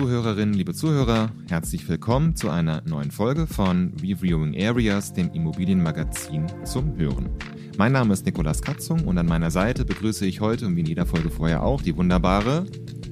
Zuhörerinnen, 0.00 0.54
liebe 0.54 0.72
Zuhörer, 0.72 1.30
herzlich 1.50 1.86
willkommen 1.86 2.34
zu 2.34 2.48
einer 2.48 2.80
neuen 2.86 3.10
Folge 3.10 3.46
von 3.46 3.92
Reviewing 4.00 4.58
Areas, 4.58 5.12
dem 5.12 5.30
Immobilienmagazin 5.32 6.46
zum 6.64 6.96
Hören. 6.96 7.28
Mein 7.76 7.92
Name 7.92 8.14
ist 8.14 8.24
Nikolas 8.24 8.62
Katzung 8.62 9.06
und 9.06 9.18
an 9.18 9.26
meiner 9.26 9.50
Seite 9.50 9.84
begrüße 9.84 10.24
ich 10.24 10.40
heute 10.40 10.64
und 10.64 10.74
wie 10.74 10.80
in 10.80 10.86
jeder 10.86 11.04
Folge 11.04 11.28
vorher 11.28 11.62
auch 11.62 11.82
die 11.82 11.94
wunderbare. 11.94 12.64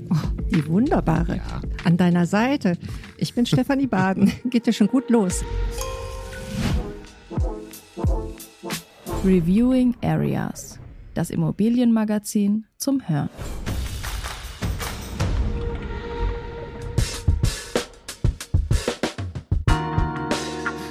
Oh, 0.08 0.16
die 0.50 0.66
wunderbare. 0.66 1.36
Ja. 1.36 1.60
An 1.84 1.98
deiner 1.98 2.24
Seite. 2.24 2.78
Ich 3.18 3.34
bin 3.34 3.44
Stefanie 3.44 3.86
Baden. 3.86 4.32
Geht 4.46 4.66
ja 4.66 4.72
schon 4.72 4.88
gut 4.88 5.10
los. 5.10 5.44
Reviewing 9.26 9.94
Areas, 10.02 10.78
das 11.12 11.28
Immobilienmagazin 11.28 12.64
zum 12.78 13.06
Hören. 13.06 13.28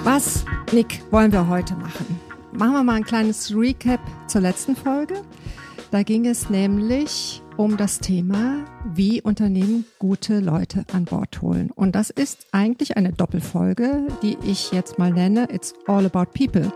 Was, 0.07 0.45
Nick, 0.71 1.01
wollen 1.11 1.33
wir 1.33 1.49
heute 1.49 1.75
machen? 1.75 2.17
Machen 2.53 2.71
wir 2.71 2.83
mal 2.83 2.93
ein 2.93 3.03
kleines 3.03 3.53
Recap 3.53 3.99
zur 4.27 4.39
letzten 4.39 4.73
Folge. 4.73 5.15
Da 5.91 6.03
ging 6.03 6.25
es 6.25 6.49
nämlich 6.49 7.41
um 7.57 7.75
das 7.75 7.99
Thema, 7.99 8.63
wie 8.85 9.21
Unternehmen 9.21 9.83
gute 9.99 10.39
Leute 10.39 10.85
an 10.93 11.03
Bord 11.03 11.41
holen. 11.41 11.71
Und 11.71 11.93
das 11.93 12.09
ist 12.09 12.47
eigentlich 12.53 12.95
eine 12.95 13.11
Doppelfolge, 13.11 14.07
die 14.21 14.37
ich 14.45 14.71
jetzt 14.71 14.97
mal 14.97 15.11
nenne 15.11 15.49
It's 15.51 15.73
All 15.87 16.05
About 16.05 16.31
People. 16.33 16.71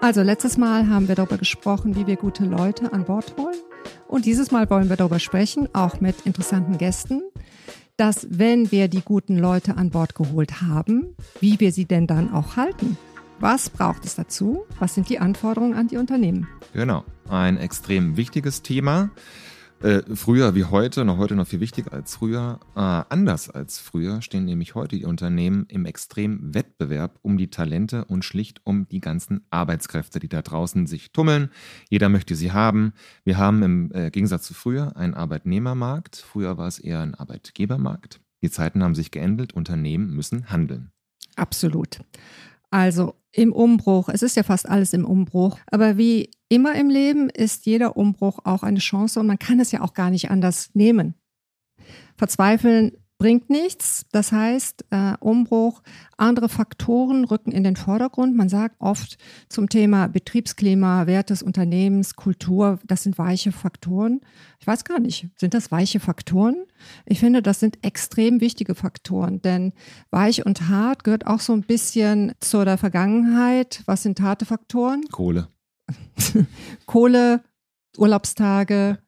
Also 0.00 0.22
letztes 0.22 0.58
Mal 0.58 0.88
haben 0.88 1.06
wir 1.06 1.14
darüber 1.14 1.38
gesprochen, 1.38 1.94
wie 1.94 2.08
wir 2.08 2.16
gute 2.16 2.44
Leute 2.44 2.92
an 2.92 3.04
Bord 3.04 3.36
holen. 3.38 3.54
Und 4.08 4.24
dieses 4.24 4.50
Mal 4.50 4.68
wollen 4.70 4.88
wir 4.88 4.96
darüber 4.96 5.20
sprechen, 5.20 5.68
auch 5.72 6.00
mit 6.00 6.26
interessanten 6.26 6.78
Gästen, 6.78 7.22
dass 8.02 8.26
wenn 8.28 8.72
wir 8.72 8.88
die 8.88 9.00
guten 9.00 9.38
Leute 9.38 9.76
an 9.76 9.90
Bord 9.90 10.16
geholt 10.16 10.60
haben, 10.60 11.14
wie 11.38 11.60
wir 11.60 11.70
sie 11.70 11.84
denn 11.84 12.08
dann 12.08 12.32
auch 12.32 12.56
halten. 12.56 12.98
Was 13.38 13.70
braucht 13.70 14.04
es 14.04 14.16
dazu? 14.16 14.64
Was 14.80 14.96
sind 14.96 15.08
die 15.08 15.20
Anforderungen 15.20 15.74
an 15.74 15.86
die 15.86 15.98
Unternehmen? 15.98 16.48
Genau, 16.72 17.04
ein 17.28 17.58
extrem 17.58 18.16
wichtiges 18.16 18.62
Thema. 18.62 19.10
Äh, 19.82 20.02
früher 20.14 20.54
wie 20.54 20.64
heute, 20.64 21.04
noch 21.04 21.18
heute 21.18 21.34
noch 21.34 21.48
viel 21.48 21.58
wichtiger 21.58 21.92
als 21.92 22.14
früher, 22.14 22.60
äh, 22.76 22.78
anders 22.78 23.50
als 23.50 23.80
früher 23.80 24.22
stehen 24.22 24.44
nämlich 24.44 24.76
heute 24.76 24.96
die 24.96 25.04
Unternehmen 25.04 25.66
im 25.68 25.86
extremen 25.86 26.54
Wettbewerb 26.54 27.18
um 27.22 27.36
die 27.36 27.50
Talente 27.50 28.04
und 28.04 28.24
schlicht 28.24 28.60
um 28.62 28.86
die 28.86 29.00
ganzen 29.00 29.44
Arbeitskräfte, 29.50 30.20
die 30.20 30.28
da 30.28 30.40
draußen 30.40 30.86
sich 30.86 31.10
tummeln. 31.10 31.50
Jeder 31.90 32.08
möchte 32.08 32.36
sie 32.36 32.52
haben. 32.52 32.92
Wir 33.24 33.38
haben 33.38 33.64
im 33.64 33.90
äh, 33.92 34.12
Gegensatz 34.12 34.44
zu 34.44 34.54
früher 34.54 34.96
einen 34.96 35.14
Arbeitnehmermarkt. 35.14 36.14
Früher 36.16 36.56
war 36.58 36.68
es 36.68 36.78
eher 36.78 37.00
ein 37.00 37.16
Arbeitgebermarkt. 37.16 38.20
Die 38.40 38.50
Zeiten 38.50 38.84
haben 38.84 38.94
sich 38.94 39.10
geändert. 39.10 39.52
Unternehmen 39.52 40.14
müssen 40.14 40.48
handeln. 40.48 40.92
Absolut. 41.34 41.98
Also 42.72 43.16
im 43.32 43.52
Umbruch, 43.52 44.08
es 44.08 44.22
ist 44.22 44.34
ja 44.34 44.42
fast 44.42 44.66
alles 44.66 44.94
im 44.94 45.04
Umbruch, 45.04 45.58
aber 45.70 45.98
wie 45.98 46.30
immer 46.48 46.74
im 46.74 46.88
Leben 46.88 47.28
ist 47.28 47.66
jeder 47.66 47.98
Umbruch 47.98 48.38
auch 48.44 48.62
eine 48.62 48.78
Chance 48.78 49.20
und 49.20 49.26
man 49.26 49.38
kann 49.38 49.60
es 49.60 49.72
ja 49.72 49.82
auch 49.82 49.92
gar 49.92 50.08
nicht 50.08 50.30
anders 50.30 50.70
nehmen. 50.72 51.14
Verzweifeln 52.16 52.92
bringt 53.22 53.50
nichts. 53.50 54.04
Das 54.10 54.32
heißt, 54.32 54.86
äh, 54.90 55.12
Umbruch, 55.20 55.82
andere 56.16 56.48
Faktoren 56.48 57.24
rücken 57.24 57.52
in 57.52 57.62
den 57.62 57.76
Vordergrund. 57.76 58.34
Man 58.36 58.48
sagt 58.48 58.74
oft 58.80 59.16
zum 59.48 59.68
Thema 59.68 60.08
Betriebsklima, 60.08 61.06
Wert 61.06 61.30
des 61.30 61.40
Unternehmens, 61.40 62.16
Kultur, 62.16 62.80
das 62.84 63.04
sind 63.04 63.18
weiche 63.18 63.52
Faktoren. 63.52 64.22
Ich 64.58 64.66
weiß 64.66 64.82
gar 64.82 64.98
nicht, 64.98 65.28
sind 65.36 65.54
das 65.54 65.70
weiche 65.70 66.00
Faktoren? 66.00 66.64
Ich 67.06 67.20
finde, 67.20 67.42
das 67.42 67.60
sind 67.60 67.78
extrem 67.84 68.40
wichtige 68.40 68.74
Faktoren, 68.74 69.40
denn 69.40 69.72
weich 70.10 70.44
und 70.44 70.68
hart 70.68 71.04
gehört 71.04 71.28
auch 71.28 71.38
so 71.38 71.52
ein 71.52 71.62
bisschen 71.62 72.32
zu 72.40 72.64
der 72.64 72.76
Vergangenheit. 72.76 73.82
Was 73.86 74.02
sind 74.02 74.20
harte 74.20 74.46
Faktoren? 74.46 75.04
Kohle. 75.12 75.46
Kohle, 76.86 77.44
Urlaubstage, 77.96 78.98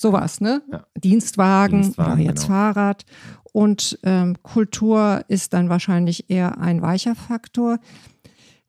sowas, 0.00 0.40
ne? 0.40 0.62
Ja. 0.72 0.86
Dienstwagen, 0.96 1.82
Dienstwagen, 1.82 2.12
oder 2.12 2.22
jetzt 2.22 2.46
genau. 2.46 2.54
Fahrrad. 2.54 3.04
Und 3.52 3.98
ähm, 4.02 4.36
Kultur 4.42 5.24
ist 5.28 5.52
dann 5.52 5.68
wahrscheinlich 5.68 6.30
eher 6.30 6.58
ein 6.58 6.82
weicher 6.82 7.14
Faktor. 7.14 7.78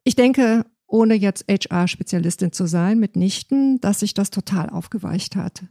Ich 0.03 0.15
denke, 0.15 0.65
ohne 0.87 1.15
jetzt 1.15 1.45
HR-Spezialistin 1.49 2.51
zu 2.51 2.65
sein, 2.65 2.99
mitnichten, 2.99 3.79
dass 3.79 3.99
sich 3.99 4.13
das 4.13 4.29
total 4.29 4.69
aufgeweicht 4.69 5.35
hat. 5.35 5.63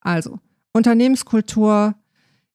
Also, 0.00 0.38
Unternehmenskultur 0.72 1.94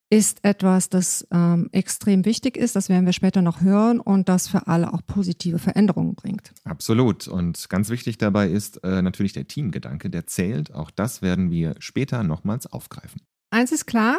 ist 0.09 0.43
etwas, 0.43 0.89
das 0.89 1.27
ähm, 1.31 1.69
extrem 1.71 2.25
wichtig 2.25 2.57
ist. 2.57 2.75
Das 2.75 2.89
werden 2.89 3.05
wir 3.05 3.13
später 3.13 3.41
noch 3.41 3.61
hören 3.61 3.99
und 3.99 4.27
das 4.27 4.47
für 4.47 4.67
alle 4.67 4.91
auch 4.91 5.01
positive 5.05 5.59
Veränderungen 5.59 6.15
bringt. 6.15 6.51
Absolut. 6.63 7.27
Und 7.27 7.69
ganz 7.69 7.89
wichtig 7.89 8.17
dabei 8.17 8.49
ist 8.49 8.83
äh, 8.83 9.01
natürlich 9.03 9.33
der 9.33 9.47
Teamgedanke, 9.47 10.09
der 10.09 10.25
zählt. 10.25 10.73
Auch 10.73 10.89
das 10.89 11.21
werden 11.21 11.51
wir 11.51 11.75
später 11.79 12.23
nochmals 12.23 12.65
aufgreifen. 12.65 13.21
Eins 13.51 13.71
ist 13.71 13.85
klar. 13.85 14.17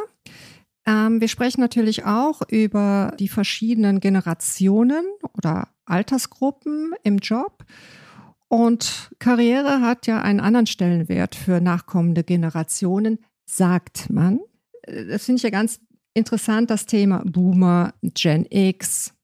Ähm, 0.90 1.20
wir 1.20 1.28
sprechen 1.28 1.60
natürlich 1.60 2.04
auch 2.04 2.42
über 2.48 3.14
die 3.18 3.28
verschiedenen 3.28 4.00
Generationen 4.00 5.04
oder 5.36 5.68
Altersgruppen 5.84 6.94
im 7.04 7.18
Job. 7.18 7.64
Und 8.48 9.12
Karriere 9.20 9.80
hat 9.80 10.08
ja 10.08 10.20
einen 10.20 10.40
anderen 10.40 10.66
Stellenwert 10.66 11.36
für 11.36 11.60
nachkommende 11.60 12.24
Generationen, 12.24 13.18
sagt 13.46 14.10
man 14.10 14.40
das 14.86 15.24
finde 15.24 15.38
ich 15.38 15.42
ja 15.42 15.50
ganz 15.50 15.80
interessant, 16.14 16.70
das 16.70 16.86
Thema 16.86 17.22
Boomer, 17.24 17.94
Gen 18.02 18.46
X 18.50 19.14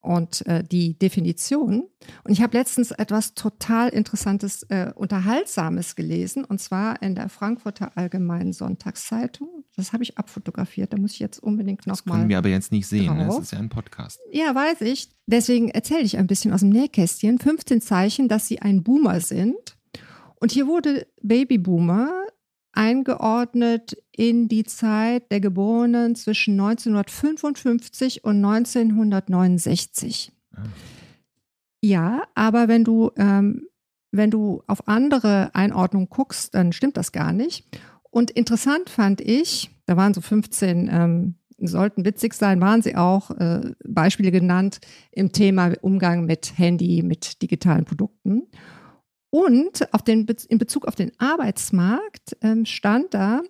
und 0.00 0.46
äh, 0.46 0.64
die 0.64 0.98
Definition. 0.98 1.84
Und 2.24 2.32
ich 2.32 2.42
habe 2.42 2.56
letztens 2.56 2.90
etwas 2.90 3.34
total 3.34 3.90
Interessantes, 3.90 4.62
äh, 4.64 4.92
Unterhaltsames 4.94 5.94
gelesen, 5.94 6.44
und 6.44 6.60
zwar 6.60 7.02
in 7.02 7.14
der 7.14 7.28
Frankfurter 7.28 7.96
Allgemeinen 7.96 8.52
Sonntagszeitung. 8.52 9.64
Das 9.76 9.92
habe 9.92 10.02
ich 10.02 10.18
abfotografiert, 10.18 10.92
da 10.92 10.98
muss 10.98 11.12
ich 11.12 11.18
jetzt 11.18 11.38
unbedingt 11.38 11.86
nochmal. 11.86 11.96
Das 11.96 12.04
können 12.04 12.22
mal 12.22 12.28
wir 12.28 12.38
aber 12.38 12.48
jetzt 12.48 12.72
nicht 12.72 12.86
sehen, 12.86 13.16
ne? 13.16 13.26
das 13.26 13.38
ist 13.38 13.52
ja 13.52 13.58
ein 13.58 13.68
Podcast. 13.68 14.18
Ja, 14.32 14.54
weiß 14.54 14.80
ich. 14.82 15.10
Deswegen 15.26 15.68
erzähle 15.68 16.02
ich 16.02 16.18
ein 16.18 16.26
bisschen 16.26 16.52
aus 16.52 16.60
dem 16.60 16.70
Nähkästchen. 16.70 17.38
15 17.38 17.80
Zeichen, 17.80 18.28
dass 18.28 18.48
sie 18.48 18.60
ein 18.60 18.82
Boomer 18.82 19.20
sind. 19.20 19.76
Und 20.36 20.52
hier 20.52 20.66
wurde 20.66 21.06
Babyboomer 21.22 22.10
eingeordnet 22.72 23.96
in 24.12 24.48
die 24.48 24.64
Zeit 24.64 25.30
der 25.30 25.40
Geborenen 25.40 26.14
zwischen 26.14 26.58
1955 26.60 28.24
und 28.24 28.44
1969. 28.44 30.32
Ah. 30.54 30.62
Ja, 31.82 32.24
aber 32.34 32.68
wenn 32.68 32.84
du, 32.84 33.10
ähm, 33.16 33.66
wenn 34.12 34.30
du 34.30 34.62
auf 34.66 34.86
andere 34.88 35.50
Einordnungen 35.54 36.08
guckst, 36.08 36.54
dann 36.54 36.72
stimmt 36.72 36.96
das 36.96 37.12
gar 37.12 37.32
nicht. 37.32 37.66
Und 38.10 38.30
interessant 38.30 38.90
fand 38.90 39.20
ich, 39.20 39.70
da 39.86 39.96
waren 39.96 40.14
so 40.14 40.20
15, 40.20 40.90
ähm, 40.92 41.34
sollten 41.58 42.04
witzig 42.04 42.34
sein, 42.34 42.60
waren 42.60 42.82
sie 42.82 42.96
auch, 42.96 43.30
äh, 43.32 43.72
Beispiele 43.86 44.30
genannt 44.30 44.80
im 45.12 45.32
Thema 45.32 45.72
Umgang 45.80 46.24
mit 46.24 46.58
Handy, 46.58 47.02
mit 47.02 47.42
digitalen 47.42 47.84
Produkten. 47.84 48.48
Und 49.30 49.92
auf 49.94 50.02
den, 50.02 50.26
in 50.48 50.58
Bezug 50.58 50.86
auf 50.86 50.96
den 50.96 51.12
Arbeitsmarkt 51.18 52.36
ähm, 52.42 52.66
stand 52.66 53.14
da, 53.14 53.42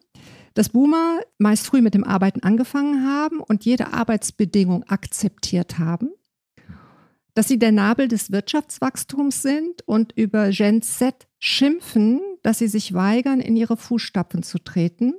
dass 0.54 0.68
Boomer 0.70 1.20
meist 1.38 1.66
früh 1.66 1.80
mit 1.80 1.94
dem 1.94 2.04
Arbeiten 2.04 2.42
angefangen 2.42 3.06
haben 3.06 3.40
und 3.40 3.64
jede 3.64 3.92
Arbeitsbedingung 3.92 4.84
akzeptiert 4.84 5.78
haben, 5.78 6.10
dass 7.34 7.48
sie 7.48 7.58
der 7.58 7.72
Nabel 7.72 8.08
des 8.08 8.30
Wirtschaftswachstums 8.32 9.42
sind 9.42 9.86
und 9.86 10.12
über 10.12 10.50
Gen 10.50 10.82
Z 10.82 11.26
schimpfen, 11.38 12.20
dass 12.42 12.58
sie 12.58 12.68
sich 12.68 12.92
weigern, 12.92 13.40
in 13.40 13.56
ihre 13.56 13.76
Fußstapfen 13.76 14.42
zu 14.42 14.58
treten, 14.58 15.14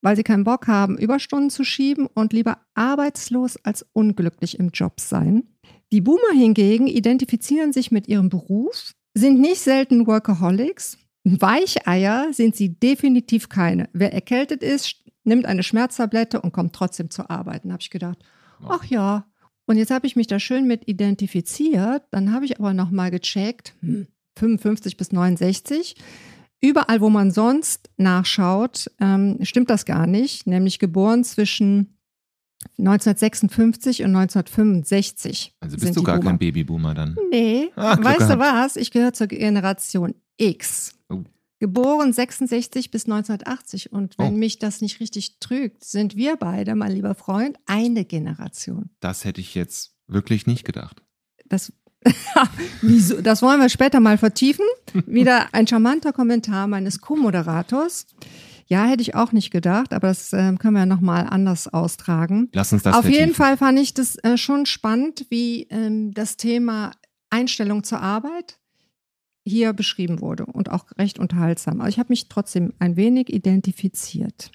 weil 0.00 0.16
sie 0.16 0.24
keinen 0.24 0.44
Bock 0.44 0.66
haben, 0.66 0.98
Überstunden 0.98 1.50
zu 1.50 1.62
schieben 1.62 2.06
und 2.06 2.32
lieber 2.32 2.58
arbeitslos 2.74 3.56
als 3.64 3.86
unglücklich 3.92 4.58
im 4.58 4.70
Job 4.70 4.98
sein. 4.98 5.44
Die 5.92 6.00
Boomer 6.00 6.32
hingegen 6.34 6.86
identifizieren 6.88 7.72
sich 7.72 7.92
mit 7.92 8.08
ihrem 8.08 8.28
Beruf, 8.28 8.94
sind 9.14 9.40
nicht 9.40 9.60
selten 9.60 10.06
Workaholics. 10.06 10.98
Weicheier 11.24 12.32
sind 12.32 12.54
sie 12.56 12.78
definitiv 12.78 13.48
keine. 13.48 13.88
Wer 13.92 14.12
erkältet 14.12 14.62
ist, 14.62 14.96
nimmt 15.24 15.46
eine 15.46 15.62
Schmerztablette 15.62 16.40
und 16.40 16.52
kommt 16.52 16.74
trotzdem 16.74 17.10
zur 17.10 17.30
Arbeit. 17.30 17.64
Dann 17.64 17.72
habe 17.72 17.80
ich 17.80 17.90
gedacht, 17.90 18.18
ach 18.68 18.84
ja. 18.84 19.26
Und 19.66 19.78
jetzt 19.78 19.90
habe 19.90 20.06
ich 20.06 20.16
mich 20.16 20.26
da 20.26 20.38
schön 20.38 20.66
mit 20.66 20.86
identifiziert. 20.86 22.02
Dann 22.10 22.32
habe 22.32 22.44
ich 22.44 22.58
aber 22.58 22.74
nochmal 22.74 23.10
gecheckt, 23.10 23.74
hm, 23.80 24.08
55 24.36 24.96
bis 24.98 25.12
69. 25.12 25.96
Überall, 26.60 27.00
wo 27.00 27.08
man 27.08 27.30
sonst 27.30 27.90
nachschaut, 27.96 28.90
ähm, 29.00 29.38
stimmt 29.42 29.70
das 29.70 29.84
gar 29.84 30.06
nicht. 30.06 30.46
Nämlich 30.46 30.78
geboren 30.78 31.24
zwischen 31.24 31.93
1956 32.78 34.02
und 34.02 34.14
1965. 34.16 35.54
Also 35.60 35.76
bist 35.76 35.96
du 35.96 36.02
gar 36.02 36.16
Boomer. 36.18 36.30
kein 36.30 36.38
Babyboomer 36.38 36.94
dann? 36.94 37.16
Nee. 37.30 37.70
Ach, 37.76 38.02
weißt 38.02 38.30
du 38.30 38.38
was? 38.38 38.76
Ich 38.76 38.90
gehöre 38.90 39.12
zur 39.12 39.26
Generation 39.28 40.14
X. 40.36 40.92
Oh. 41.08 41.22
Geboren 41.60 42.12
66 42.12 42.90
bis 42.90 43.04
1980. 43.06 43.92
Und 43.92 44.18
wenn 44.18 44.34
Oh. 44.34 44.36
mich 44.36 44.58
das 44.58 44.80
nicht 44.80 45.00
richtig 45.00 45.38
trügt, 45.38 45.84
sind 45.84 46.16
wir 46.16 46.36
beide, 46.36 46.74
mein 46.74 46.92
lieber 46.92 47.14
Freund, 47.14 47.56
eine 47.66 48.04
Generation. 48.04 48.90
Das 49.00 49.24
hätte 49.24 49.40
ich 49.40 49.54
jetzt 49.54 49.94
wirklich 50.06 50.46
nicht 50.46 50.64
gedacht. 50.64 51.02
Das, 51.46 51.72
Wieso? 52.82 53.22
das 53.22 53.40
wollen 53.42 53.60
wir 53.60 53.68
später 53.70 54.00
mal 54.00 54.18
vertiefen. 54.18 54.64
Wieder 55.06 55.48
ein 55.52 55.66
charmanter 55.66 56.12
Kommentar 56.12 56.66
meines 56.66 57.00
Co-Moderators. 57.00 58.06
Ja, 58.66 58.84
hätte 58.86 59.02
ich 59.02 59.14
auch 59.14 59.32
nicht 59.32 59.50
gedacht, 59.50 59.92
aber 59.92 60.08
das 60.08 60.32
äh, 60.32 60.54
können 60.58 60.74
wir 60.74 60.80
ja 60.80 60.86
nochmal 60.86 61.26
anders 61.28 61.72
austragen. 61.72 62.48
Lass 62.52 62.72
uns 62.72 62.82
das 62.82 62.94
Auf 62.96 63.04
jeden 63.04 63.34
vertiefen. 63.34 63.34
Fall 63.34 63.56
fand 63.58 63.78
ich 63.78 63.94
das 63.94 64.16
äh, 64.16 64.36
schon 64.38 64.66
spannend, 64.66 65.26
wie 65.28 65.64
ähm, 65.70 66.12
das 66.14 66.36
Thema 66.36 66.92
Einstellung 67.30 67.84
zur 67.84 68.00
Arbeit 68.00 68.58
hier 69.46 69.74
beschrieben 69.74 70.22
wurde 70.22 70.46
und 70.46 70.70
auch 70.70 70.86
recht 70.96 71.18
unterhaltsam. 71.18 71.80
Aber 71.80 71.88
ich 71.90 71.98
habe 71.98 72.06
mich 72.08 72.28
trotzdem 72.30 72.72
ein 72.78 72.96
wenig 72.96 73.30
identifiziert. 73.30 74.50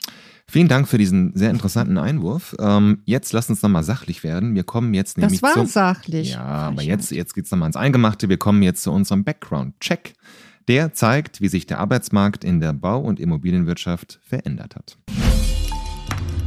Vielen 0.48 0.68
Dank 0.68 0.88
für 0.88 0.98
diesen 0.98 1.36
sehr 1.36 1.52
interessanten 1.52 2.00
Einwurf. 2.00 2.56
Ähm, 2.60 3.04
jetzt 3.06 3.32
lass 3.34 3.52
uns 3.52 3.62
nochmal 3.62 3.84
sachlich 3.84 4.24
werden. 4.24 4.56
Wir 4.56 4.64
kommen 4.64 4.96
jetzt 4.96 5.20
nämlich 5.20 5.42
Das 5.42 5.48
war 5.48 5.54
zum. 5.54 5.68
sachlich. 5.68 6.32
Ja, 6.32 6.42
aber 6.42 6.82
jetzt, 6.82 7.12
jetzt 7.12 7.36
geht's 7.36 7.52
nochmal 7.52 7.68
ins 7.68 7.76
Eingemachte. 7.76 8.30
Wir 8.30 8.38
kommen 8.38 8.64
jetzt 8.64 8.82
zu 8.82 8.92
unserem 8.92 9.24
Background-Check. 9.24 10.16
Der 10.70 10.94
zeigt, 10.94 11.42
wie 11.42 11.48
sich 11.48 11.66
der 11.66 11.80
Arbeitsmarkt 11.80 12.44
in 12.44 12.60
der 12.60 12.74
Bau- 12.74 13.02
und 13.02 13.20
Immobilienwirtschaft 13.20 14.20
verändert 14.22 14.76
hat. 14.76 15.00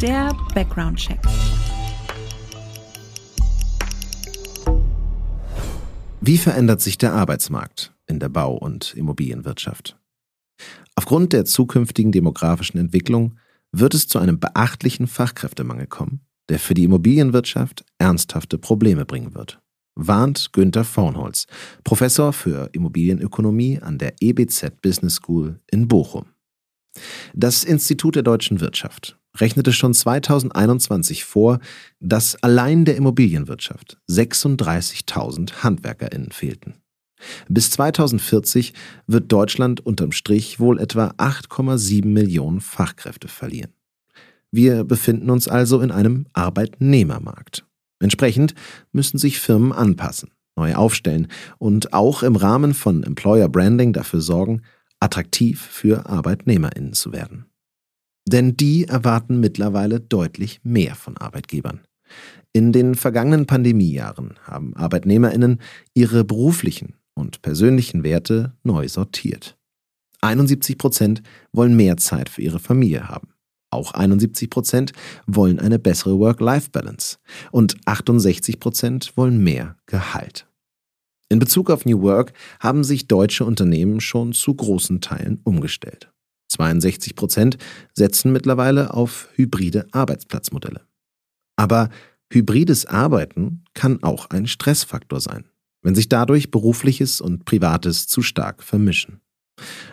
Der 0.01 0.31
Background 0.55 0.97
Check. 0.97 1.19
Wie 6.21 6.39
verändert 6.39 6.81
sich 6.81 6.99
der 6.99 7.15
Arbeitsmarkt 7.15 7.93
in 8.07 8.21
der 8.21 8.29
Bau- 8.29 8.55
und 8.55 8.95
Immobilienwirtschaft? 8.95 9.99
Aufgrund 10.95 11.33
der 11.33 11.45
zukünftigen 11.45 12.13
demografischen 12.13 12.79
Entwicklung 12.79 13.39
wird 13.73 13.93
es 13.93 14.07
zu 14.07 14.21
einem 14.21 14.39
beachtlichen 14.39 15.09
Fachkräftemangel 15.09 15.89
kommen, 15.89 16.21
der 16.49 16.61
für 16.61 16.75
die 16.75 16.85
Immobilienwirtschaft 16.85 17.85
ernsthafte 17.99 18.57
Probleme 18.57 19.05
bringen 19.05 19.35
wird. 19.35 19.62
Warnt 19.95 20.53
Günther 20.53 20.85
Vornholz, 20.85 21.47
Professor 21.85 22.33
für 22.33 22.71
Immobilienökonomie 22.73 23.79
an 23.81 23.99
der 23.99 24.15
EBZ 24.21 24.81
Business 24.81 25.17
School 25.17 25.61
in 25.71 25.89
Bochum. 25.89 26.27
Das 27.35 27.65
Institut 27.65 28.17
der 28.17 28.23
deutschen 28.23 28.61
Wirtschaft 28.61 29.19
rechnete 29.37 29.73
schon 29.73 29.95
2021 29.95 31.25
vor, 31.25 31.59
dass 32.01 32.43
allein 32.43 32.85
der 32.85 32.97
Immobilienwirtschaft 32.97 33.99
36.000 34.11 35.63
HandwerkerInnen 35.63 36.33
fehlten. 36.33 36.75
Bis 37.49 37.71
2040 37.71 38.75
wird 39.07 39.31
Deutschland 39.31 39.85
unterm 39.85 40.13
Strich 40.13 40.59
wohl 40.59 40.79
etwa 40.79 41.15
8,7 41.19 42.05
Millionen 42.07 42.61
Fachkräfte 42.61 43.29
verlieren. 43.29 43.73
Wir 44.51 44.85
befinden 44.85 45.31
uns 45.31 45.49
also 45.49 45.81
in 45.81 45.91
einem 45.91 46.27
Arbeitnehmermarkt. 46.35 47.65
Entsprechend 48.03 48.55
müssen 48.93 49.19
sich 49.19 49.39
Firmen 49.39 49.73
anpassen, 49.73 50.31
neu 50.57 50.75
aufstellen 50.75 51.29
und 51.59 51.93
auch 51.93 52.23
im 52.23 52.37
Rahmen 52.37 52.75
von 52.75 53.03
Employer 53.05 53.49
Branding 53.49 53.93
dafür 53.93 54.21
sorgen, 54.21 54.63
attraktiv 55.01 55.61
für 55.61 56.07
ArbeitnehmerInnen 56.07 56.93
zu 56.93 57.13
werden. 57.13 57.47
Denn 58.27 58.57
die 58.57 58.85
erwarten 58.85 59.41
mittlerweile 59.41 60.01
deutlich 60.01 60.61
mehr 60.63 60.95
von 60.95 61.17
Arbeitgebern. 61.17 61.81
In 62.53 62.73
den 62.73 62.95
vergangenen 62.95 63.47
Pandemiejahren 63.47 64.35
haben 64.45 64.77
ArbeitnehmerInnen 64.77 65.61
ihre 65.95 66.25
beruflichen 66.25 66.95
und 67.15 67.43
persönlichen 67.43 68.05
Werte 68.05 68.53
neu 68.63 68.89
sortiert. 68.89 69.57
71 70.21 70.79
Prozent 70.79 71.23
wollen 71.53 71.75
mehr 71.75 71.97
Zeit 71.97 72.29
für 72.29 72.43
ihre 72.43 72.61
Familie 72.61 73.09
haben. 73.09 73.29
Auch 73.73 73.93
71 73.93 74.51
Prozent 74.51 74.93
wollen 75.27 75.59
eine 75.59 75.79
bessere 75.79 76.19
Work-Life-Balance. 76.19 77.17
Und 77.51 77.77
68 77.87 78.61
Prozent 78.61 79.17
wollen 79.17 79.43
mehr 79.43 79.77
Gehalt. 79.87 80.47
In 81.31 81.39
Bezug 81.39 81.71
auf 81.71 81.87
New 81.87 82.03
Work 82.03 82.35
haben 82.61 82.85
sich 82.85 83.09
deutsche 83.09 83.47
Unternehmen 83.47 84.03
schon 84.03 84.35
zu 84.35 84.55
großen 84.55 85.01
Teilen 85.01 85.41
umgestellt. 85.45 86.13
62 86.49 87.17
Prozent 87.17 87.57
setzen 87.95 88.31
mittlerweile 88.31 88.93
auf 88.93 89.31
hybride 89.37 89.87
Arbeitsplatzmodelle. 89.93 90.83
Aber 91.57 91.89
hybrides 92.31 92.85
Arbeiten 92.85 93.65
kann 93.73 94.03
auch 94.03 94.29
ein 94.29 94.47
Stressfaktor 94.47 95.23
sein, 95.23 95.47
wenn 95.81 95.95
sich 95.95 96.11
dadurch 96.11 96.51
berufliches 96.51 97.23
und 97.23 97.47
privates 97.47 98.07
zu 98.07 98.21
stark 98.21 98.63
vermischen. 98.63 99.22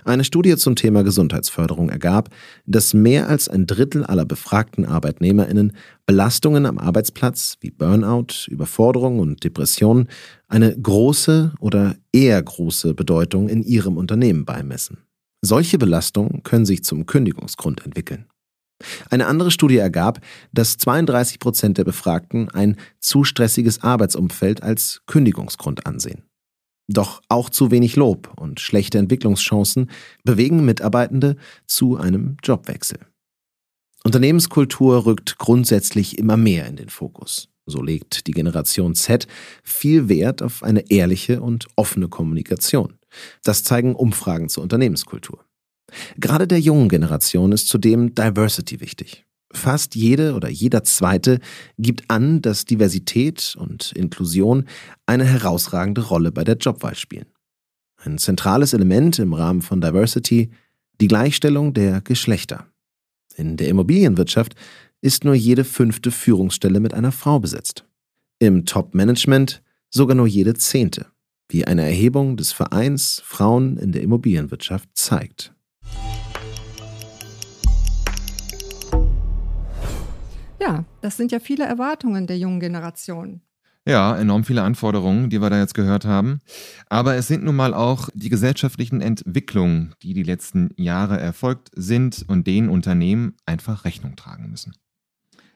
Eine 0.06 0.24
Studie 0.24 0.56
zum 0.58 0.76
Thema 0.76 1.04
Gesundheitsförderung 1.04 1.90
ergab, 1.90 2.30
dass 2.66 2.94
mehr 2.94 3.30
als 3.30 3.48
ein 3.48 3.68
Drittel 3.68 4.04
aller 4.06 4.26
befragten 4.26 4.86
Arbeitnehmerinnen 4.86 5.74
Belastungen 6.06 6.66
am 6.66 6.78
Arbeitsplatz 6.78 7.58
wie 7.62 7.72
Burnout, 7.72 8.48
Überforderung 8.48 9.20
und 9.20 9.44
Depressionen 9.44 10.08
eine 10.48 10.76
große 10.76 11.54
oder 11.60 11.96
eher 12.12 12.42
große 12.42 12.94
Bedeutung 12.94 13.50
in 13.50 13.64
ihrem 13.64 13.98
Unternehmen 13.98 14.46
beimessen. 14.46 15.00
Solche 15.42 15.78
Belastungen 15.78 16.44
können 16.44 16.66
sich 16.66 16.84
zum 16.84 17.06
Kündigungsgrund 17.06 17.86
entwickeln. 17.86 18.26
Eine 19.10 19.28
andere 19.28 19.52
Studie 19.52 19.78
ergab, 19.78 20.20
dass 20.54 20.78
32 20.78 21.40
Prozent 21.40 21.78
der 21.78 21.84
Befragten 21.84 22.50
ein 22.50 22.78
zu 23.00 23.24
stressiges 23.24 23.84
Arbeitsumfeld 23.84 24.64
als 24.64 25.02
Kündigungsgrund 25.06 25.86
ansehen. 25.86 26.29
Doch 26.92 27.22
auch 27.30 27.52
zu 27.52 27.70
wenig 27.70 27.96
Lob 27.96 28.34
und 28.36 28.60
schlechte 28.60 28.98
Entwicklungschancen 28.98 29.92
bewegen 30.24 30.66
Mitarbeitende 30.66 31.36
zu 31.68 31.98
einem 31.98 32.38
Jobwechsel. 32.44 32.98
Unternehmenskultur 34.04 35.06
rückt 35.06 35.38
grundsätzlich 35.38 36.18
immer 36.18 36.36
mehr 36.36 36.66
in 36.66 36.78
den 36.78 36.90
Fokus. 36.90 37.50
So 37.68 37.84
legt 37.84 38.26
die 38.26 38.32
Generation 38.32 38.96
Z 38.96 39.28
viel 39.62 40.10
Wert 40.10 40.42
auf 40.42 40.64
eine 40.64 40.90
ehrliche 40.90 41.42
und 41.42 41.68
offene 41.76 42.08
Kommunikation. 42.08 42.98
Das 43.44 43.64
zeigen 43.64 43.96
Umfragen 43.96 44.50
zur 44.50 44.64
Unternehmenskultur. 44.64 45.46
Gerade 46.18 46.48
der 46.48 46.60
jungen 46.60 46.90
Generation 46.90 47.52
ist 47.52 47.68
zudem 47.68 48.16
Diversity 48.16 48.80
wichtig. 48.80 49.28
Fast 49.52 49.96
jede 49.96 50.36
oder 50.36 50.50
jeder 50.50 50.84
zweite 50.84 51.40
gibt 51.78 52.10
an, 52.10 52.42
dass 52.42 52.66
Diversität 52.66 53.56
und 53.58 53.92
Inklusion 53.94 54.66
eine 55.06 55.26
herausragende 55.26 56.02
Rolle 56.02 56.32
bei 56.32 56.44
der 56.44 56.58
Jobwahl 56.58 56.96
spielen. 56.96 57.26
Ein 57.98 58.18
zentrales 58.18 58.74
Element 58.74 59.20
im 59.20 59.34
Rahmen 59.34 59.62
von 59.62 59.82
Diversity 59.82 60.52
die 61.02 61.08
Gleichstellung 61.08 61.74
der 61.74 62.02
Geschlechter. 62.02 62.68
In 63.36 63.58
der 63.58 63.70
Immobilienwirtschaft 63.70 64.56
ist 65.02 65.24
nur 65.24 65.34
jede 65.34 65.64
fünfte 65.64 66.12
Führungsstelle 66.12 66.80
mit 66.80 66.94
einer 66.94 67.12
Frau 67.12 67.40
besetzt. 67.40 67.86
Im 68.40 68.66
Top-Management 68.66 69.62
sogar 69.90 70.16
nur 70.16 70.28
jede 70.28 70.54
zehnte, 70.54 71.08
wie 71.50 71.66
eine 71.66 71.84
Erhebung 71.84 72.38
des 72.38 72.52
Vereins 72.52 73.22
Frauen 73.26 73.78
in 73.78 73.92
der 73.92 74.04
Immobilienwirtschaft 74.04 74.90
zeigt. 74.94 75.54
Ja, 80.60 80.86
das 81.02 81.18
sind 81.18 81.32
ja 81.32 81.40
viele 81.40 81.66
Erwartungen 81.66 82.28
der 82.28 82.38
jungen 82.38 82.60
Generation. 82.60 83.42
Ja, 83.88 84.16
enorm 84.18 84.44
viele 84.44 84.62
Anforderungen, 84.62 85.30
die 85.30 85.42
wir 85.42 85.50
da 85.50 85.58
jetzt 85.58 85.74
gehört 85.74 86.06
haben. 86.06 86.42
Aber 86.90 87.16
es 87.16 87.28
sind 87.28 87.44
nun 87.44 87.56
mal 87.56 87.74
auch 87.74 88.10
die 88.14 88.30
gesellschaftlichen 88.30 89.02
Entwicklungen, 89.02 89.96
die 90.04 90.14
die 90.14 90.24
letzten 90.24 90.72
Jahre 90.76 91.20
erfolgt 91.20 91.72
sind 91.74 92.26
und 92.28 92.46
denen 92.46 92.70
Unternehmen 92.70 93.36
einfach 93.46 93.86
Rechnung 93.86 94.16
tragen 94.16 94.50
müssen. 94.52 94.74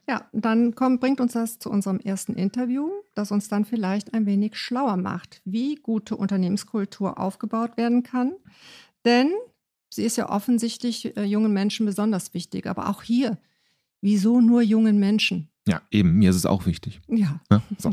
Ja, 0.07 0.27
dann 0.33 0.75
kommt, 0.75 0.99
bringt 0.99 1.21
uns 1.21 1.33
das 1.33 1.59
zu 1.59 1.69
unserem 1.69 1.99
ersten 1.99 2.33
Interview, 2.33 2.89
das 3.13 3.31
uns 3.31 3.47
dann 3.47 3.65
vielleicht 3.65 4.13
ein 4.13 4.25
wenig 4.25 4.57
schlauer 4.57 4.97
macht, 4.97 5.41
wie 5.45 5.75
gute 5.75 6.17
Unternehmenskultur 6.17 7.19
aufgebaut 7.19 7.77
werden 7.77 8.03
kann. 8.03 8.33
Denn 9.05 9.31
sie 9.89 10.03
ist 10.03 10.17
ja 10.17 10.29
offensichtlich 10.29 11.15
äh, 11.15 11.23
jungen 11.23 11.53
Menschen 11.53 11.85
besonders 11.85 12.33
wichtig. 12.33 12.67
Aber 12.67 12.89
auch 12.89 13.03
hier, 13.03 13.37
wieso 14.03 14.41
nur 14.41 14.61
jungen 14.61 14.99
Menschen? 14.99 15.49
Ja, 15.67 15.81
eben, 15.89 16.13
mir 16.17 16.29
ist 16.29 16.35
es 16.35 16.45
auch 16.45 16.65
wichtig. 16.65 17.01
Ja, 17.07 17.39
Ja, 17.49 17.63
so. 17.79 17.91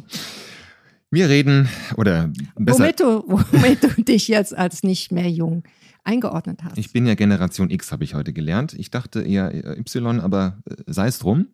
Wir 1.13 1.29
reden, 1.29 1.69
oder 1.97 2.31
besser, 2.57 2.81
womit 2.81 3.01
du, 3.01 3.25
womit 3.27 3.83
du 3.83 4.03
dich 4.03 4.29
jetzt 4.29 4.57
als 4.57 4.83
nicht 4.83 5.11
mehr 5.11 5.29
jung 5.31 5.65
eingeordnet 6.05 6.63
hast. 6.63 6.79
ich 6.79 6.93
bin 6.93 7.05
ja 7.07 7.15
Generation 7.15 7.71
X, 7.71 7.93
habe 7.93 8.05
ich 8.05 8.15
heute 8.15 8.33
gelernt. 8.33 8.75
Ich 8.75 8.91
dachte 8.91 9.23
eher 9.23 9.53
äh, 9.53 9.79
Y, 9.79 10.21
aber 10.21 10.59
äh, 10.69 10.75
sei 10.87 11.09
es 11.09 11.19
drum. 11.19 11.49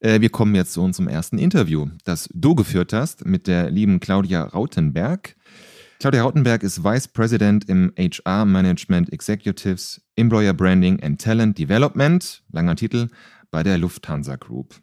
Äh, 0.00 0.20
Wir 0.20 0.28
kommen 0.30 0.54
jetzt 0.54 0.72
zu 0.72 0.82
unserem 0.82 1.08
ersten 1.08 1.38
Interview, 1.38 1.88
das 2.04 2.28
du 2.32 2.54
geführt 2.54 2.92
hast 2.92 3.26
mit 3.26 3.46
der 3.46 3.70
lieben 3.70 4.00
Claudia 4.00 4.42
Rautenberg. 4.44 5.34
Claudia 5.98 6.22
Rautenberg 6.22 6.62
ist 6.62 6.84
Vice 6.84 7.08
President 7.08 7.68
im 7.68 7.92
HR 7.98 8.44
Management 8.44 9.12
Executives, 9.12 10.00
Employer 10.16 10.54
Branding 10.54 11.02
and 11.02 11.20
Talent 11.20 11.58
Development, 11.58 12.42
langer 12.52 12.76
Titel, 12.76 13.08
bei 13.50 13.62
der 13.62 13.78
Lufthansa 13.78 14.36
Group. 14.36 14.80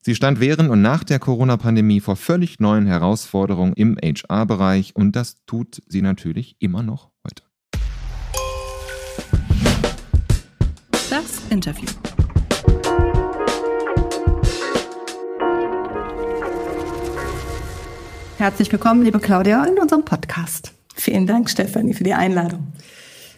Sie 0.00 0.14
stand 0.14 0.38
während 0.38 0.68
und 0.68 0.82
nach 0.82 1.02
der 1.02 1.18
Corona-Pandemie 1.18 2.00
vor 2.00 2.16
völlig 2.16 2.60
neuen 2.60 2.86
Herausforderungen 2.86 3.72
im 3.72 3.96
HR-Bereich 3.96 4.94
und 4.94 5.16
das 5.16 5.42
tut 5.46 5.82
sie 5.86 6.02
natürlich 6.02 6.56
immer 6.58 6.82
noch 6.82 7.10
heute. 7.26 7.42
Das 11.08 11.40
Interview. 11.48 11.88
Herzlich 18.36 18.70
willkommen, 18.70 19.04
liebe 19.04 19.20
Claudia, 19.20 19.64
in 19.64 19.78
unserem 19.78 20.04
Podcast. 20.04 20.74
Vielen 20.94 21.26
Dank, 21.26 21.48
Stefanie, 21.48 21.94
für 21.94 22.04
die 22.04 22.12
Einladung. 22.12 22.72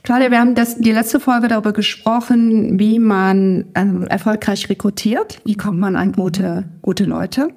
Claudia, 0.07 0.31
wir 0.31 0.39
haben 0.39 0.55
das, 0.55 0.77
die 0.79 0.93
letzte 0.93 1.19
Folge 1.19 1.49
darüber 1.49 1.73
gesprochen, 1.73 2.79
wie 2.79 3.01
man 3.01 3.65
ähm, 3.75 4.07
erfolgreich 4.07 4.69
rekrutiert. 4.69 5.41
Wie 5.45 5.57
kommt 5.57 5.81
man 5.81 5.97
an 5.97 6.13
gute, 6.13 6.63
gute 6.81 7.03
Leute? 7.03 7.49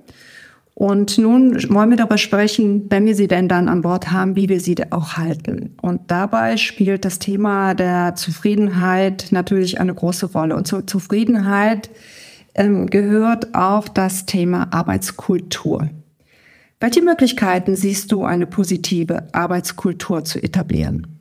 Und 0.74 1.20
nun 1.20 1.53
wollen 1.72 1.91
wir 1.91 1.98
darüber 1.98 2.18
sprechen, 2.18 2.88
wenn 2.89 3.06
wir 3.06 3.13
sie 3.13 3.27
denn 3.27 3.50
dann 3.50 3.70
an 3.70 3.84
Bord 3.84 4.12
haben, 4.12 4.36
wie 4.36 4.50
wir 4.50 4.60
sie 4.60 4.75
auch 4.89 5.13
halten. 5.13 5.75
Und 5.84 6.10
dabei 6.10 6.58
spielt 6.58 7.06
das 7.06 7.20
Thema 7.20 7.75
der 7.75 8.15
Zufriedenheit 8.15 9.27
natürlich 9.29 9.79
eine 9.79 9.94
große 9.94 10.32
Rolle. 10.32 10.56
Und 10.56 10.65
zur 10.65 10.88
Zufriedenheit 10.88 11.91
ähm, 12.56 12.88
gehört 12.88 13.53
auch 13.53 13.88
das 13.88 14.25
Thema 14.25 14.70
Arbeitskultur. 14.72 15.88
Welche 16.79 17.03
Möglichkeiten 17.03 17.75
siehst 17.75 18.12
du, 18.12 18.24
eine 18.24 18.48
positive 18.48 19.27
Arbeitskultur 19.34 20.24
zu 20.24 20.41
etablieren? 20.41 21.18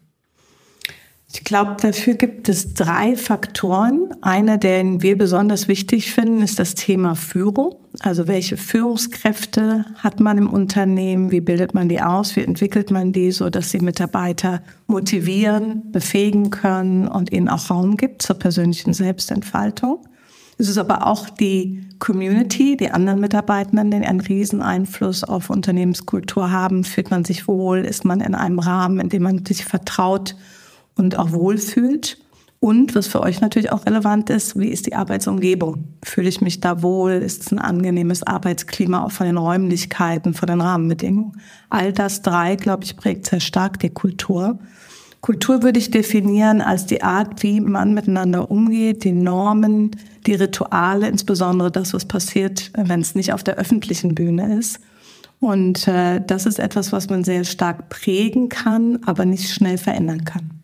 Ich 1.30 1.44
glaube, 1.44 1.76
dafür 1.78 2.14
gibt 2.14 2.48
es 2.48 2.72
drei 2.72 3.14
Faktoren. 3.14 4.14
Einer, 4.22 4.56
den 4.56 5.02
wir 5.02 5.18
besonders 5.18 5.68
wichtig 5.68 6.10
finden, 6.10 6.40
ist 6.40 6.58
das 6.58 6.74
Thema 6.74 7.16
Führung. 7.16 7.76
Also 8.00 8.26
welche 8.26 8.56
Führungskräfte 8.56 9.84
hat 9.96 10.20
man 10.20 10.38
im 10.38 10.48
Unternehmen? 10.48 11.30
Wie 11.30 11.42
bildet 11.42 11.74
man 11.74 11.90
die 11.90 12.00
aus? 12.00 12.34
Wie 12.34 12.40
entwickelt 12.40 12.90
man 12.90 13.12
die, 13.12 13.30
so 13.30 13.50
dass 13.50 13.70
sie 13.70 13.80
Mitarbeiter 13.80 14.62
motivieren, 14.86 15.92
befähigen 15.92 16.48
können 16.48 17.06
und 17.06 17.30
ihnen 17.30 17.50
auch 17.50 17.68
Raum 17.68 17.98
gibt 17.98 18.22
zur 18.22 18.38
persönlichen 18.38 18.94
Selbstentfaltung? 18.94 19.98
Es 20.56 20.68
ist 20.68 20.78
aber 20.78 21.06
auch 21.06 21.28
die 21.28 21.84
Community, 21.98 22.76
die 22.76 22.90
anderen 22.90 23.20
Mitarbeitenden, 23.20 23.90
die 23.90 23.98
einen 23.98 24.20
riesen 24.20 24.62
Einfluss 24.62 25.24
auf 25.24 25.50
Unternehmenskultur 25.50 26.50
haben. 26.50 26.84
Fühlt 26.84 27.10
man 27.10 27.26
sich 27.26 27.46
wohl? 27.46 27.84
Ist 27.84 28.06
man 28.06 28.20
in 28.20 28.34
einem 28.34 28.58
Rahmen, 28.58 28.98
in 28.98 29.10
dem 29.10 29.24
man 29.24 29.44
sich 29.44 29.66
vertraut 29.66 30.34
und 30.98 31.18
auch 31.18 31.32
wohlfühlt. 31.32 32.18
Und 32.60 32.96
was 32.96 33.06
für 33.06 33.20
euch 33.20 33.40
natürlich 33.40 33.70
auch 33.70 33.86
relevant 33.86 34.30
ist, 34.30 34.58
wie 34.58 34.68
ist 34.68 34.86
die 34.86 34.96
Arbeitsumgebung? 34.96 35.84
Fühle 36.02 36.28
ich 36.28 36.40
mich 36.40 36.60
da 36.60 36.82
wohl? 36.82 37.12
Ist 37.12 37.42
es 37.42 37.52
ein 37.52 37.60
angenehmes 37.60 38.24
Arbeitsklima 38.24 39.04
auch 39.04 39.12
von 39.12 39.26
den 39.26 39.36
Räumlichkeiten, 39.36 40.34
von 40.34 40.48
den 40.48 40.60
Rahmenbedingungen? 40.60 41.40
All 41.70 41.92
das 41.92 42.22
drei, 42.22 42.56
glaube 42.56 42.82
ich, 42.82 42.96
prägt 42.96 43.26
sehr 43.26 43.38
stark 43.38 43.78
die 43.78 43.90
Kultur. 43.90 44.58
Kultur 45.20 45.62
würde 45.62 45.78
ich 45.78 45.92
definieren 45.92 46.60
als 46.60 46.86
die 46.86 47.02
Art, 47.02 47.42
wie 47.44 47.60
man 47.60 47.94
miteinander 47.94 48.50
umgeht, 48.50 49.04
die 49.04 49.12
Normen, 49.12 49.92
die 50.26 50.34
Rituale, 50.34 51.08
insbesondere 51.08 51.70
das, 51.70 51.94
was 51.94 52.06
passiert, 52.06 52.72
wenn 52.76 53.00
es 53.00 53.14
nicht 53.14 53.32
auf 53.32 53.44
der 53.44 53.56
öffentlichen 53.56 54.14
Bühne 54.16 54.58
ist. 54.58 54.80
Und 55.40 55.86
äh, 55.86 56.20
das 56.24 56.46
ist 56.46 56.58
etwas, 56.58 56.92
was 56.92 57.08
man 57.08 57.22
sehr 57.22 57.44
stark 57.44 57.88
prägen 57.88 58.48
kann, 58.48 58.98
aber 59.06 59.24
nicht 59.24 59.52
schnell 59.52 59.78
verändern 59.78 60.24
kann. 60.24 60.57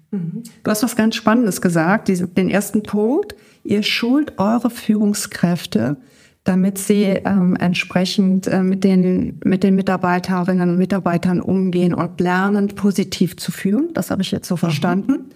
Du 0.62 0.70
hast 0.70 0.82
was 0.82 0.96
ganz 0.96 1.16
Spannendes 1.16 1.60
gesagt, 1.60 2.08
den 2.08 2.50
ersten 2.50 2.82
Punkt. 2.82 3.34
Ihr 3.64 3.82
schult 3.82 4.38
eure 4.38 4.70
Führungskräfte, 4.70 5.96
damit 6.44 6.78
sie 6.78 7.04
ähm, 7.04 7.56
entsprechend 7.56 8.46
äh, 8.46 8.62
mit, 8.62 8.84
den, 8.84 9.40
mit 9.44 9.62
den 9.62 9.74
Mitarbeiterinnen 9.74 10.70
und 10.70 10.78
Mitarbeitern 10.78 11.40
umgehen 11.40 11.94
und 11.94 12.20
lernen, 12.20 12.68
positiv 12.68 13.36
zu 13.36 13.50
führen. 13.50 13.88
Das 13.94 14.10
habe 14.10 14.22
ich 14.22 14.30
jetzt 14.30 14.48
so 14.48 14.56
verstanden. 14.56 15.30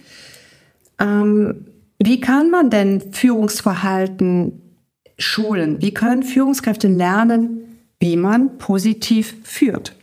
Ähm, 1.01 1.67
wie 1.99 2.21
kann 2.21 2.51
man 2.51 2.71
denn 2.71 3.13
Führungsverhalten 3.13 4.61
schulen? 5.19 5.81
Wie 5.81 5.95
können 5.95 6.23
Führungskräfte 6.23 6.89
lernen, 6.89 7.63
wie 7.99 8.17
man 8.17 8.59
positiv 8.59 9.35
führt? 9.43 9.98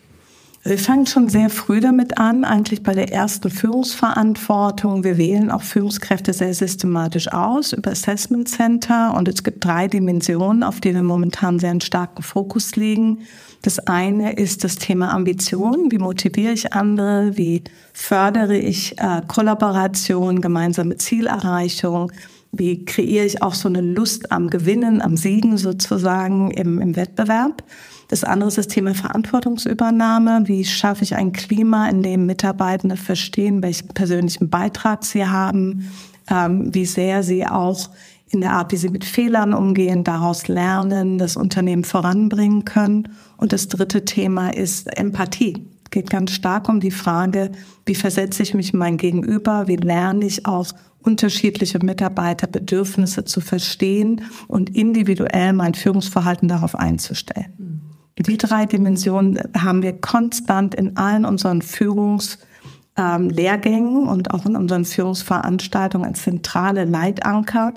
Wir 0.68 0.80
fangen 0.80 1.06
schon 1.06 1.30
sehr 1.30 1.52
früh 1.52 1.80
damit 1.80 2.18
an, 2.18 2.44
eigentlich 2.44 2.82
bei 2.82 2.96
der 2.96 3.14
ersten 3.14 3.52
Führungsverantwortung. 3.52 5.04
Wir 5.04 5.16
wählen 5.20 5.52
auch 5.52 5.62
Führungskräfte 5.62 6.34
sehr 6.34 6.56
systematisch 6.56 7.32
aus 7.32 7.72
über 7.72 7.92
Assessment 7.92 8.50
Center 8.50 9.14
und 9.16 9.28
es 9.28 9.44
gibt 9.44 9.64
drei 9.64 9.88
Dimensionen, 9.88 10.64
auf 10.64 10.82
die 10.82 10.96
wir 10.96 11.04
momentan 11.04 11.60
sehr 11.60 11.70
einen 11.70 11.82
starken 11.82 12.24
Fokus 12.24 12.76
legen. 12.76 13.20
Das 13.62 13.78
eine 13.78 14.34
ist 14.34 14.64
das 14.64 14.78
Thema 14.78 15.14
Ambition. 15.14 15.92
Wie 15.92 16.00
motiviere 16.00 16.54
ich 16.54 16.74
andere? 16.74 17.38
Wie 17.38 17.64
fördere 17.94 18.58
ich 18.58 18.98
äh, 18.98 19.22
Kollaboration, 19.28 20.42
gemeinsame 20.42 20.98
Zielerreichung? 20.98 22.12
Wie 22.52 22.86
kreiere 22.86 23.26
ich 23.26 23.44
auch 23.44 23.54
so 23.54 23.70
eine 23.70 23.82
Lust 23.82 24.32
am 24.32 24.50
Gewinnen, 24.50 25.00
am 25.04 25.16
Siegen 25.16 25.58
sozusagen 25.58 26.50
im, 26.50 26.82
im 26.82 26.96
Wettbewerb? 26.96 27.62
Das 28.08 28.24
andere 28.24 28.50
ist 28.50 28.58
das 28.58 28.68
Thema 28.68 28.94
Verantwortungsübernahme. 28.94 30.44
Wie 30.46 30.64
schaffe 30.64 31.04
ich 31.04 31.16
ein 31.16 31.32
Klima, 31.32 31.90
in 31.90 32.04
dem 32.04 32.26
Mitarbeitende 32.26 32.98
verstehen, 32.98 33.64
welchen 33.64 33.90
persönlichen 33.90 34.50
Beitrag 34.50 35.04
sie 35.04 35.26
haben, 35.26 35.92
ähm, 36.30 36.74
wie 36.74 36.86
sehr 36.86 37.24
sie 37.24 37.46
auch 37.46 37.90
in 38.30 38.42
der 38.42 38.54
Art, 38.54 38.72
wie 38.72 38.78
sie 38.78 38.90
mit 38.90 39.06
Fehlern 39.06 39.54
umgehen, 39.54 40.04
daraus 40.04 40.48
lernen, 40.48 41.18
das 41.18 41.36
Unternehmen 41.36 41.84
voranbringen 41.84 42.66
können. 42.66 43.10
Und 43.38 43.54
das 43.54 43.68
dritte 43.68 44.06
Thema 44.06 44.50
ist 44.50 44.88
Empathie. 44.98 45.68
Es 45.86 45.92
geht 45.92 46.10
ganz 46.10 46.32
stark 46.32 46.68
um 46.68 46.80
die 46.80 46.92
Frage, 46.92 47.52
wie 47.86 47.96
versetze 47.96 48.44
ich 48.44 48.54
mich 48.54 48.74
in 48.74 48.80
mein 48.80 48.98
Gegenüber, 48.98 49.68
wie 49.68 49.78
lerne 49.78 50.26
ich 50.26 50.46
auch 50.46 50.68
unterschiedliche 51.04 51.80
Mitarbeiterbedürfnisse 51.80 53.26
zu 53.26 53.40
verstehen 53.40 54.24
und 54.48 54.76
individuell 54.76 55.54
mein 55.54 55.76
Führungsverhalten 55.76 56.48
darauf 56.48 56.76
einzustellen. 56.76 57.82
Die 58.18 58.38
drei 58.38 58.66
Dimensionen 58.66 59.38
haben 59.58 59.84
wir 59.84 60.00
konstant 60.00 60.74
in 60.74 60.96
allen 60.96 61.26
unseren 61.26 61.62
Führungslehrgängen 61.62 64.04
ähm, 64.04 64.08
und 64.08 64.32
auch 64.32 64.46
in 64.46 64.56
unseren 64.56 64.86
Führungsveranstaltungen 64.86 66.08
als 66.08 66.24
zentrale 66.24 66.86
Leitanker. 66.86 67.74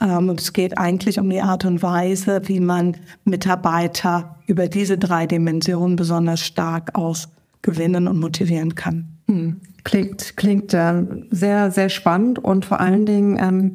Ähm, 0.00 0.30
es 0.30 0.54
geht 0.54 0.78
eigentlich 0.78 1.18
um 1.18 1.28
die 1.28 1.42
Art 1.42 1.66
und 1.66 1.82
Weise, 1.82 2.40
wie 2.46 2.60
man 2.60 2.96
Mitarbeiter 3.24 4.36
über 4.46 4.68
diese 4.68 4.96
drei 4.96 5.26
Dimensionen 5.26 5.96
besonders 5.96 6.40
stark 6.40 6.92
auch 6.94 7.18
gewinnen 7.60 8.08
und 8.08 8.18
motivieren 8.18 8.74
kann. 8.74 9.08
Hm. 9.26 9.60
Klingt, 9.84 10.38
klingt 10.38 10.72
äh, 10.72 11.02
sehr, 11.30 11.70
sehr 11.70 11.90
spannend 11.90 12.38
und 12.38 12.64
vor 12.64 12.80
allen 12.80 13.04
Dingen 13.04 13.38
ähm, 13.38 13.74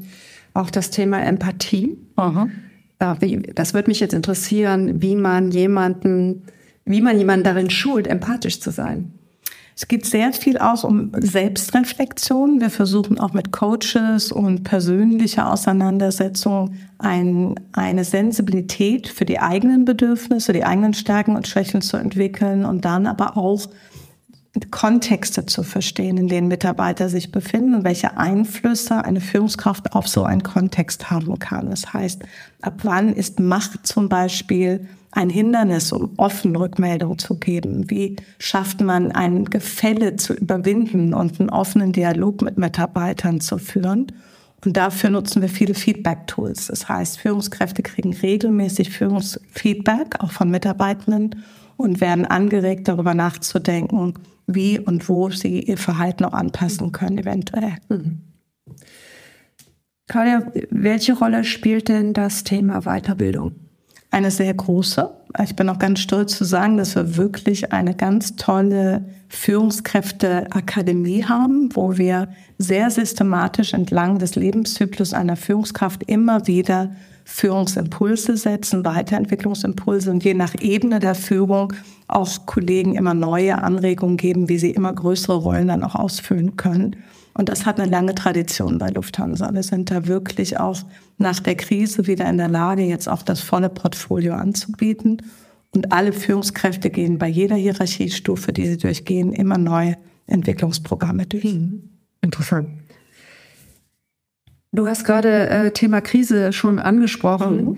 auch 0.56 0.72
das 0.72 0.89
Thema 0.89 1.22
Empathie. 1.22 2.00
Aha 2.16 2.48
das 3.00 3.74
würde 3.74 3.89
mich 3.89 4.01
jetzt 4.01 4.13
interessieren, 4.13 5.01
wie 5.01 5.15
man 5.15 5.51
jemanden, 5.51 6.44
wie 6.86 7.01
man 7.01 7.18
jemanden 7.18 7.46
darin 7.46 7.70
schult, 7.70 8.08
empathisch 8.08 8.60
zu 8.60 8.72
sein. 8.72 9.13
Es 9.82 9.88
geht 9.88 10.06
sehr 10.06 10.34
viel 10.34 10.58
auch 10.58 10.84
um 10.84 11.13
Selbstreflexion. 11.18 12.60
Wir 12.60 12.70
versuchen 12.70 13.18
auch 13.18 13.32
mit 13.32 13.53
Coaches 13.53 14.29
und 14.29 14.65
persönlicher 14.65 15.50
Auseinandersetzung 15.50 16.75
ein, 16.98 17.56
eine 17.72 18.03
Sensibilität 18.03 19.08
für 19.08 19.24
die 19.24 19.39
eigenen 19.39 19.86
Bedürfnisse, 19.86 20.51
die 20.51 20.65
eigenen 20.65 20.94
Stärken 20.94 21.38
und 21.38 21.48
Schwächen 21.48 21.82
zu 21.82 21.96
entwickeln 21.96 22.65
und 22.65 22.84
dann 22.84 23.08
aber 23.08 23.38
auch 23.38 23.70
Kontexte 24.68 25.46
zu 25.46 25.63
verstehen, 25.63 26.18
in 26.18 26.28
denen 26.28 26.48
Mitarbeiter 26.48 27.10
sich 27.10 27.32
befinden 27.32 27.75
und 27.75 27.84
welche 27.84 28.18
Einflüsse 28.18 29.04
eine 29.06 29.22
Führungskraft 29.22 29.94
auf 29.94 30.08
so 30.08 30.24
einen 30.24 30.44
Kontext 30.44 31.10
haben 31.12 31.39
kann. 31.39 31.70
Das 31.70 31.94
heißt, 31.94 32.24
ab 32.62 32.80
wann 32.84 33.13
ist 33.13 33.39
Macht 33.39 33.86
zum 33.86 34.10
Beispiel 34.10 34.88
ein 35.12 35.30
Hindernis, 35.30 35.92
um 35.92 36.12
offen 36.18 36.56
Rückmeldung 36.56 37.18
zu 37.18 37.36
geben? 37.36 37.89
Wie 37.89 38.16
schafft 38.38 38.82
man 38.82 39.12
ein 39.12 39.46
Gefälle 39.46 40.16
zu 40.16 40.34
überwinden 40.34 41.13
und 41.13 41.39
einen 41.39 41.50
offenen 41.50 41.94
Dialog 41.94 42.42
mit 42.42 42.58
Mitarbeitern 42.58 43.42
zu 43.42 43.58
führen? 43.58 44.08
Und 44.66 44.75
dafür 44.75 45.10
nutzen 45.10 45.42
wir 45.42 45.50
viele 45.50 45.74
Feedback-Tools. 45.74 46.68
Das 46.68 46.89
heißt, 46.89 47.20
Führungskräfte 47.20 47.82
kriegen 47.82 48.13
regelmäßig 48.13 48.89
Führungsfeedback, 48.89 50.16
auch 50.20 50.32
von 50.32 50.51
Mitarbeitenden, 50.51 51.44
und 51.80 52.02
werden 52.02 52.26
angeregt, 52.26 52.90
darüber 52.90 53.14
nachzudenken, 53.14 54.16
wie 54.48 54.80
und 54.80 55.08
wo 55.08 55.30
sie 55.30 55.62
ihr 55.62 55.78
Verhalten 55.78 56.26
auch 56.26 56.34
anpassen 56.34 56.92
können, 56.92 57.20
eventuell. 57.20 57.78
Mhm. 57.88 58.20
Claudia, 60.08 60.52
welche 60.72 61.14
Rolle 61.14 61.46
spielt 61.46 61.88
denn 61.88 62.14
das 62.14 62.44
Thema 62.44 62.82
Weiterbildung? 62.82 63.54
Eine 64.12 64.30
sehr 64.30 64.54
große. 64.54 65.10
Ich 65.42 65.56
bin 65.56 65.70
auch 65.70 65.80
ganz 65.80 66.02
stolz 66.02 66.36
zu 66.36 66.44
sagen, 66.44 66.76
dass 66.76 66.96
wir 66.96 67.16
wirklich 67.16 67.72
eine 67.72 67.96
ganz 67.96 68.36
tolle 68.36 69.06
Führungskräfteakademie 69.30 71.26
haben, 71.26 71.70
wo 71.76 71.98
wir 71.98 72.28
sehr 72.58 72.92
systematisch 72.92 73.74
entlang 73.74 74.20
des 74.20 74.36
Lebenszyklus 74.36 75.14
einer 75.14 75.38
Führungskraft 75.38 76.04
immer 76.08 76.46
wieder 76.46 76.92
Führungsimpulse 77.30 78.36
setzen, 78.38 78.84
Weiterentwicklungsimpulse 78.84 80.10
und 80.10 80.24
je 80.24 80.34
nach 80.34 80.56
Ebene 80.60 81.00
der 81.00 81.14
Führung 81.14 81.74
auch 82.08 82.48
Kollegen 82.48 82.96
immer 82.96 83.14
neue 83.14 83.62
Anregungen 83.62 84.18
geben, 84.18 84.50
wie 84.50 84.58
sie 84.58 84.72
immer 84.72 84.92
größere 84.92 85.38
Rollen 85.38 85.68
dann 85.68 85.84
auch 85.84 85.94
ausfüllen 85.94 86.58
können. 86.58 86.96
Und 87.36 87.48
das 87.48 87.68
hat 87.68 87.80
eine 87.80 87.90
lange 87.90 88.16
Tradition 88.16 88.80
bei 88.80 88.90
Lufthansa. 88.90 89.54
Wir 89.54 89.62
sind 89.62 89.92
da 89.92 90.08
wirklich 90.08 90.60
auch 90.60 90.80
nach 91.20 91.40
der 91.40 91.56
Krise 91.56 92.08
wieder 92.08 92.28
in 92.28 92.40
der 92.40 92.50
Lage, 92.50 92.82
jetzt 92.82 93.08
auch 93.08 93.22
das 93.22 93.42
volle 93.42 93.70
Portfolio 93.70 94.34
anzubieten. 94.34 95.22
Und 95.70 95.92
alle 95.94 96.12
Führungskräfte 96.12 96.90
gehen 96.90 97.20
bei 97.20 97.28
jeder 97.28 97.56
Hierarchiestufe, 97.56 98.52
die 98.52 98.66
sie 98.66 98.78
durchgehen, 98.78 99.34
immer 99.34 99.60
neue 99.60 99.98
Entwicklungsprogramme 100.26 101.28
durch. 101.28 101.44
Hm. 101.44 101.90
Interessant. 102.22 102.70
Du 104.72 104.88
hast 104.88 105.04
gerade 105.04 105.50
äh, 105.50 105.72
Thema 105.72 106.02
Krise 106.02 106.54
schon 106.54 106.80
angesprochen. 106.80 107.66
Mhm. 107.66 107.78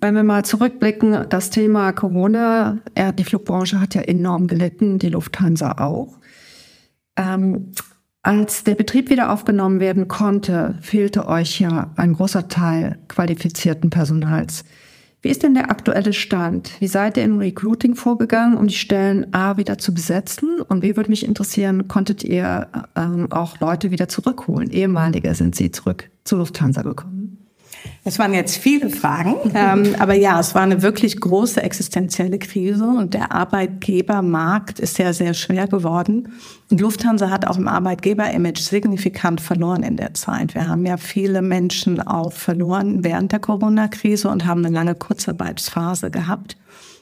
Wenn 0.00 0.14
wir 0.14 0.22
mal 0.22 0.44
zurückblicken, 0.44 1.26
das 1.28 1.50
Thema 1.50 1.92
Corona, 1.92 2.78
äh, 2.94 3.12
die 3.12 3.24
Flugbranche 3.24 3.80
hat 3.80 3.96
ja 3.96 4.02
enorm 4.02 4.46
gelitten, 4.46 5.00
die 5.00 5.08
Lufthansa 5.08 5.78
auch. 5.78 6.18
Ähm, 7.16 7.72
als 8.22 8.62
der 8.62 8.76
Betrieb 8.76 9.10
wieder 9.10 9.32
aufgenommen 9.32 9.80
werden 9.80 10.06
konnte, 10.06 10.76
fehlte 10.80 11.26
euch 11.26 11.60
ja 11.60 11.90
ein 11.96 12.12
großer 12.12 12.46
Teil 12.46 12.98
qualifizierten 13.08 13.90
Personals. 13.90 14.64
Wie 15.20 15.30
ist 15.30 15.42
denn 15.42 15.54
der 15.54 15.70
aktuelle 15.70 16.12
Stand? 16.12 16.70
Wie 16.78 16.86
seid 16.86 17.16
ihr 17.16 17.24
im 17.24 17.38
Recruiting 17.38 17.96
vorgegangen, 17.96 18.56
um 18.56 18.68
die 18.68 18.74
Stellen 18.74 19.34
A 19.34 19.56
wieder 19.56 19.78
zu 19.78 19.92
besetzen? 19.92 20.60
Und 20.60 20.82
wie 20.82 20.96
würde 20.96 21.10
mich 21.10 21.26
interessieren, 21.26 21.88
konntet 21.88 22.22
ihr 22.22 22.68
ähm, 22.94 23.32
auch 23.32 23.58
Leute 23.58 23.90
wieder 23.90 24.08
zurückholen? 24.08 24.70
Ehemalige 24.70 25.34
sind 25.34 25.56
sie 25.56 25.72
zurück 25.72 26.08
zur 26.28 26.38
Lufthansa 26.38 26.82
gekommen. 26.82 27.18
Es 28.04 28.18
waren 28.18 28.32
jetzt 28.32 28.56
viele 28.56 28.90
Fragen, 28.90 29.34
ähm, 29.54 29.94
aber 29.98 30.14
ja, 30.14 30.40
es 30.40 30.54
war 30.54 30.62
eine 30.62 30.82
wirklich 30.82 31.20
große 31.20 31.62
existenzielle 31.62 32.38
Krise 32.38 32.84
und 32.84 33.14
der 33.14 33.32
Arbeitgebermarkt 33.32 34.80
ist 34.80 34.98
ja 34.98 35.12
sehr 35.12 35.34
schwer 35.34 35.68
geworden. 35.68 36.32
Und 36.70 36.80
Lufthansa 36.80 37.30
hat 37.30 37.46
auch 37.46 37.58
im 37.58 37.68
Arbeitgeber-Image 37.68 38.60
signifikant 38.60 39.40
verloren 39.40 39.82
in 39.82 39.96
der 39.96 40.14
Zeit. 40.14 40.54
Wir 40.54 40.68
haben 40.68 40.86
ja 40.86 40.96
viele 40.96 41.42
Menschen 41.42 42.00
auch 42.00 42.32
verloren 42.32 43.04
während 43.04 43.32
der 43.32 43.40
Corona-Krise 43.40 44.28
und 44.28 44.46
haben 44.46 44.64
eine 44.64 44.74
lange 44.74 44.94
Kurzarbeitsphase 44.94 46.10
gehabt. 46.10 46.56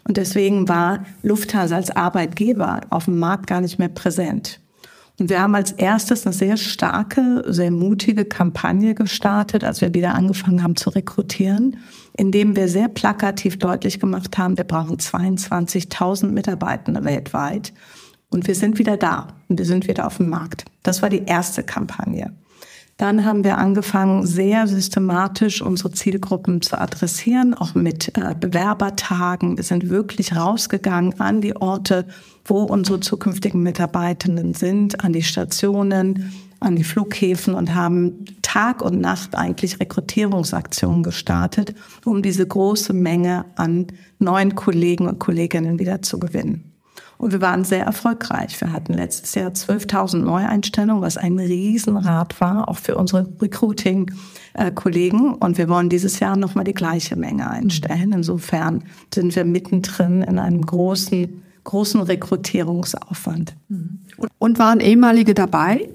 Und 0.07 0.17
deswegen 0.17 0.69
war 0.69 1.05
Lufthansa 1.23 1.77
als 1.77 1.91
Arbeitgeber 1.91 2.83
auf 2.91 3.07
dem 3.07 3.19
Markt 3.19 3.49
gar 3.49 3.61
nicht 3.61 3.79
mehr 3.79 3.89
präsent. 3.89 4.61
Und 5.19 5.31
wir 5.31 5.41
haben 5.41 5.55
als 5.55 5.73
erstes 5.73 6.27
eine 6.27 6.35
sehr 6.35 6.57
starke, 6.57 7.43
sehr 7.47 7.71
mutige 7.71 8.27
Kampagne 8.27 8.95
gestartet, 8.95 9.65
als 9.65 9.81
wir 9.81 9.95
wieder 9.95 10.15
angefangen 10.15 10.63
haben 10.63 10.77
zu 10.77 10.91
rekrutieren, 10.91 11.79
indem 12.17 12.55
wir 12.55 12.69
sehr 12.69 12.89
plakativ 12.89 13.59
deutlich 13.59 13.99
gemacht 13.99 14.37
haben, 14.37 14.59
wir 14.59 14.65
brauchen 14.65 14.99
22.000 14.99 16.29
Mitarbeitende 16.29 17.05
weltweit. 17.05 17.73
Und 18.29 18.47
wir 18.47 18.55
sind 18.55 18.79
wieder 18.79 18.97
da 18.97 19.29
und 19.49 19.59
wir 19.59 19.67
sind 19.67 19.89
wieder 19.89 20.07
auf 20.07 20.19
dem 20.19 20.29
Markt. 20.29 20.65
Das 20.83 21.01
war 21.01 21.09
die 21.09 21.25
erste 21.25 21.63
Kampagne. 21.63 22.35
Dann 22.97 23.27
haben 23.27 23.45
wir 23.45 23.59
angefangen, 23.59 24.27
sehr 24.27 24.67
systematisch 24.67 25.61
unsere 25.61 25.93
Zielgruppen 25.93 26.63
zu 26.63 26.81
adressieren, 26.81 27.53
auch 27.53 27.75
mit 27.75 28.17
äh, 28.17 28.35
Bewerbertagen. 28.35 29.59
Wir 29.59 29.65
sind 29.65 29.91
wirklich 29.91 30.35
rausgegangen 30.35 31.21
an 31.21 31.43
die 31.43 31.55
Orte, 31.57 32.07
wo 32.47 32.63
unsere 32.63 33.01
zukünftigen 33.01 33.63
Mitarbeitenden 33.63 34.55
sind, 34.55 35.05
an 35.05 35.13
die 35.13 35.23
Stationen, 35.23 36.33
an 36.59 36.77
die 36.77 36.85
Flughäfen 36.85 37.55
und 37.55 37.75
haben 37.75 38.25
Tag 38.41 38.81
und 38.81 38.99
Nacht 38.99 39.35
eigentlich 39.35 39.79
Rekrutierungsaktionen 39.79 41.03
gestartet, 41.03 41.75
um 42.07 42.23
diese 42.23 42.47
große 42.47 42.95
Menge 42.95 43.45
an 43.57 43.89
neuen 44.19 44.55
Kollegen 44.55 45.07
und 45.07 45.19
Kolleginnen 45.19 45.79
wieder 45.79 46.01
zu 46.01 46.19
gewinnen. 46.19 46.76
Und 47.19 47.33
wir 47.33 47.41
waren 47.41 47.65
sehr 47.65 47.85
erfolgreich. 47.85 48.61
Wir 48.61 48.73
hatten 48.73 48.93
letztes 48.93 49.35
Jahr 49.35 49.51
12.000 49.51 50.19
Neueinstellungen, 50.19 51.03
was 51.03 51.17
ein 51.17 51.39
Riesenrad 51.39 52.41
war, 52.41 52.69
auch 52.69 52.79
für 52.79 52.97
unsere 52.97 53.27
Recruiting-Kollegen. 53.41 55.35
Und 55.35 55.59
wir 55.59 55.69
wollen 55.69 55.89
dieses 55.89 56.21
Jahr 56.21 56.37
nochmal 56.37 56.65
die 56.65 56.75
gleiche 56.75 57.17
Menge 57.17 57.49
einstellen. 57.49 58.13
Insofern 58.13 58.85
sind 59.15 59.35
wir 59.35 59.45
mittendrin 59.45 60.23
in 60.23 60.39
einem 60.39 60.61
großen, 60.61 61.43
großen 61.65 62.01
Rekrutierungsaufwand. 62.03 63.57
Und 64.39 64.59
waren 64.59 64.81
ehemalige 64.81 65.35
dabei? 65.35 65.89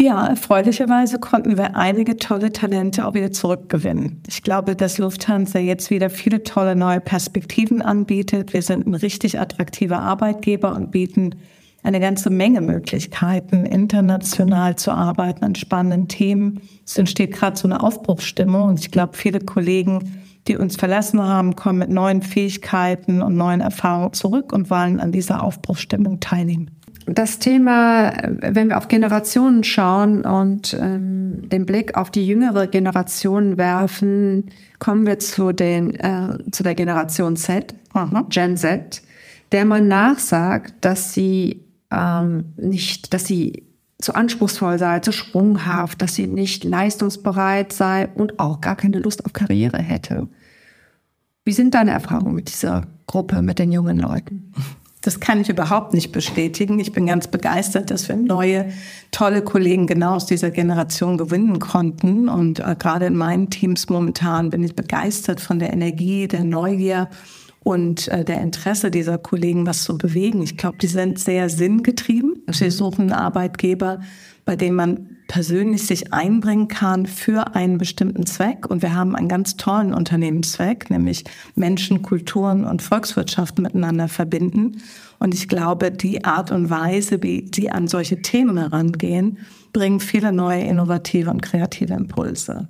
Ja, 0.00 0.28
erfreulicherweise 0.28 1.18
konnten 1.18 1.58
wir 1.58 1.76
einige 1.76 2.16
tolle 2.16 2.52
Talente 2.52 3.06
auch 3.06 3.12
wieder 3.12 3.32
zurückgewinnen. 3.32 4.22
Ich 4.28 4.42
glaube, 4.42 4.74
dass 4.74 4.96
Lufthansa 4.96 5.58
jetzt 5.58 5.90
wieder 5.90 6.08
viele 6.08 6.42
tolle 6.42 6.74
neue 6.74 7.02
Perspektiven 7.02 7.82
anbietet. 7.82 8.54
Wir 8.54 8.62
sind 8.62 8.86
ein 8.86 8.94
richtig 8.94 9.38
attraktiver 9.38 10.00
Arbeitgeber 10.00 10.74
und 10.74 10.90
bieten 10.90 11.34
eine 11.82 12.00
ganze 12.00 12.30
Menge 12.30 12.62
Möglichkeiten, 12.62 13.66
international 13.66 14.76
zu 14.76 14.90
arbeiten 14.90 15.44
an 15.44 15.54
spannenden 15.54 16.08
Themen. 16.08 16.62
Es 16.86 16.96
entsteht 16.96 17.32
gerade 17.32 17.58
so 17.58 17.68
eine 17.68 17.82
Aufbruchsstimmung 17.82 18.70
und 18.70 18.80
ich 18.80 18.90
glaube, 18.90 19.18
viele 19.18 19.40
Kollegen, 19.40 20.22
die 20.48 20.56
uns 20.56 20.76
verlassen 20.76 21.20
haben, 21.20 21.56
kommen 21.56 21.78
mit 21.78 21.90
neuen 21.90 22.22
Fähigkeiten 22.22 23.20
und 23.20 23.36
neuen 23.36 23.60
Erfahrungen 23.60 24.14
zurück 24.14 24.54
und 24.54 24.70
wollen 24.70 24.98
an 24.98 25.12
dieser 25.12 25.42
Aufbruchsstimmung 25.42 26.20
teilnehmen 26.20 26.70
das 27.14 27.38
Thema, 27.38 28.12
wenn 28.40 28.68
wir 28.68 28.78
auf 28.78 28.88
Generationen 28.88 29.64
schauen 29.64 30.24
und 30.24 30.76
ähm, 30.80 31.48
den 31.48 31.66
Blick 31.66 31.96
auf 31.96 32.10
die 32.10 32.26
jüngere 32.26 32.66
Generation 32.66 33.58
werfen, 33.58 34.50
kommen 34.78 35.06
wir 35.06 35.18
zu, 35.18 35.52
den, 35.52 35.94
äh, 35.94 36.38
zu 36.50 36.62
der 36.62 36.74
Generation 36.74 37.36
Z, 37.36 37.74
Aha. 37.92 38.26
Gen 38.28 38.56
Z, 38.56 39.02
der 39.52 39.64
man 39.64 39.88
nachsagt, 39.88 40.74
dass 40.82 41.12
sie 41.12 41.64
ähm, 41.90 42.52
nicht, 42.56 43.12
dass 43.12 43.26
sie 43.26 43.64
zu 43.98 44.14
anspruchsvoll 44.14 44.78
sei, 44.78 45.00
zu 45.00 45.12
sprunghaft, 45.12 46.00
dass 46.00 46.14
sie 46.14 46.26
nicht 46.26 46.64
leistungsbereit 46.64 47.72
sei 47.72 48.08
und 48.14 48.38
auch 48.38 48.60
gar 48.60 48.76
keine 48.76 48.98
Lust 48.98 49.24
auf 49.24 49.32
Karriere 49.32 49.78
hätte. 49.78 50.28
Wie 51.44 51.52
sind 51.52 51.74
deine 51.74 51.90
Erfahrungen 51.90 52.34
mit 52.34 52.48
dieser 52.48 52.86
Gruppe, 53.06 53.42
mit 53.42 53.58
den 53.58 53.72
jungen 53.72 53.98
Leuten? 53.98 54.52
Das 55.02 55.18
kann 55.18 55.40
ich 55.40 55.48
überhaupt 55.48 55.94
nicht 55.94 56.12
bestätigen. 56.12 56.78
Ich 56.78 56.92
bin 56.92 57.06
ganz 57.06 57.26
begeistert, 57.26 57.90
dass 57.90 58.08
wir 58.08 58.16
neue, 58.16 58.70
tolle 59.10 59.42
Kollegen 59.42 59.86
genau 59.86 60.16
aus 60.16 60.26
dieser 60.26 60.50
Generation 60.50 61.16
gewinnen 61.16 61.58
konnten. 61.58 62.28
Und 62.28 62.60
äh, 62.60 62.76
gerade 62.78 63.06
in 63.06 63.16
meinen 63.16 63.48
Teams 63.48 63.88
momentan 63.88 64.50
bin 64.50 64.62
ich 64.62 64.76
begeistert 64.76 65.40
von 65.40 65.58
der 65.58 65.72
Energie, 65.72 66.28
der 66.28 66.44
Neugier 66.44 67.08
und 67.62 68.08
äh, 68.08 68.24
der 68.24 68.40
Interesse 68.40 68.90
dieser 68.90 69.18
Kollegen, 69.18 69.66
was 69.66 69.84
zu 69.84 69.98
bewegen. 69.98 70.42
Ich 70.42 70.56
glaube, 70.56 70.78
die 70.78 70.86
sind 70.86 71.18
sehr 71.18 71.48
sinngetrieben. 71.48 72.42
Sie 72.50 72.64
mhm. 72.64 72.70
suchen 72.70 73.12
Arbeitgeber, 73.12 74.00
bei 74.44 74.56
dem 74.56 74.74
man 74.74 75.18
persönlich 75.28 75.86
sich 75.86 76.12
einbringen 76.12 76.66
kann 76.66 77.06
für 77.06 77.54
einen 77.54 77.78
bestimmten 77.78 78.26
Zweck. 78.26 78.68
Und 78.68 78.82
wir 78.82 78.94
haben 78.94 79.14
einen 79.14 79.28
ganz 79.28 79.56
tollen 79.56 79.94
Unternehmenszweck, 79.94 80.90
nämlich 80.90 81.24
Menschen, 81.54 82.02
Kulturen 82.02 82.64
und 82.64 82.82
Volkswirtschaften 82.82 83.62
miteinander 83.62 84.08
verbinden. 84.08 84.82
Und 85.20 85.34
ich 85.34 85.46
glaube, 85.46 85.92
die 85.92 86.24
Art 86.24 86.50
und 86.50 86.70
Weise, 86.70 87.22
wie 87.22 87.48
sie 87.54 87.70
an 87.70 87.86
solche 87.86 88.22
Themen 88.22 88.56
herangehen, 88.56 89.38
bringen 89.72 90.00
viele 90.00 90.32
neue 90.32 90.62
innovative 90.62 91.30
und 91.30 91.42
kreative 91.42 91.94
Impulse. 91.94 92.68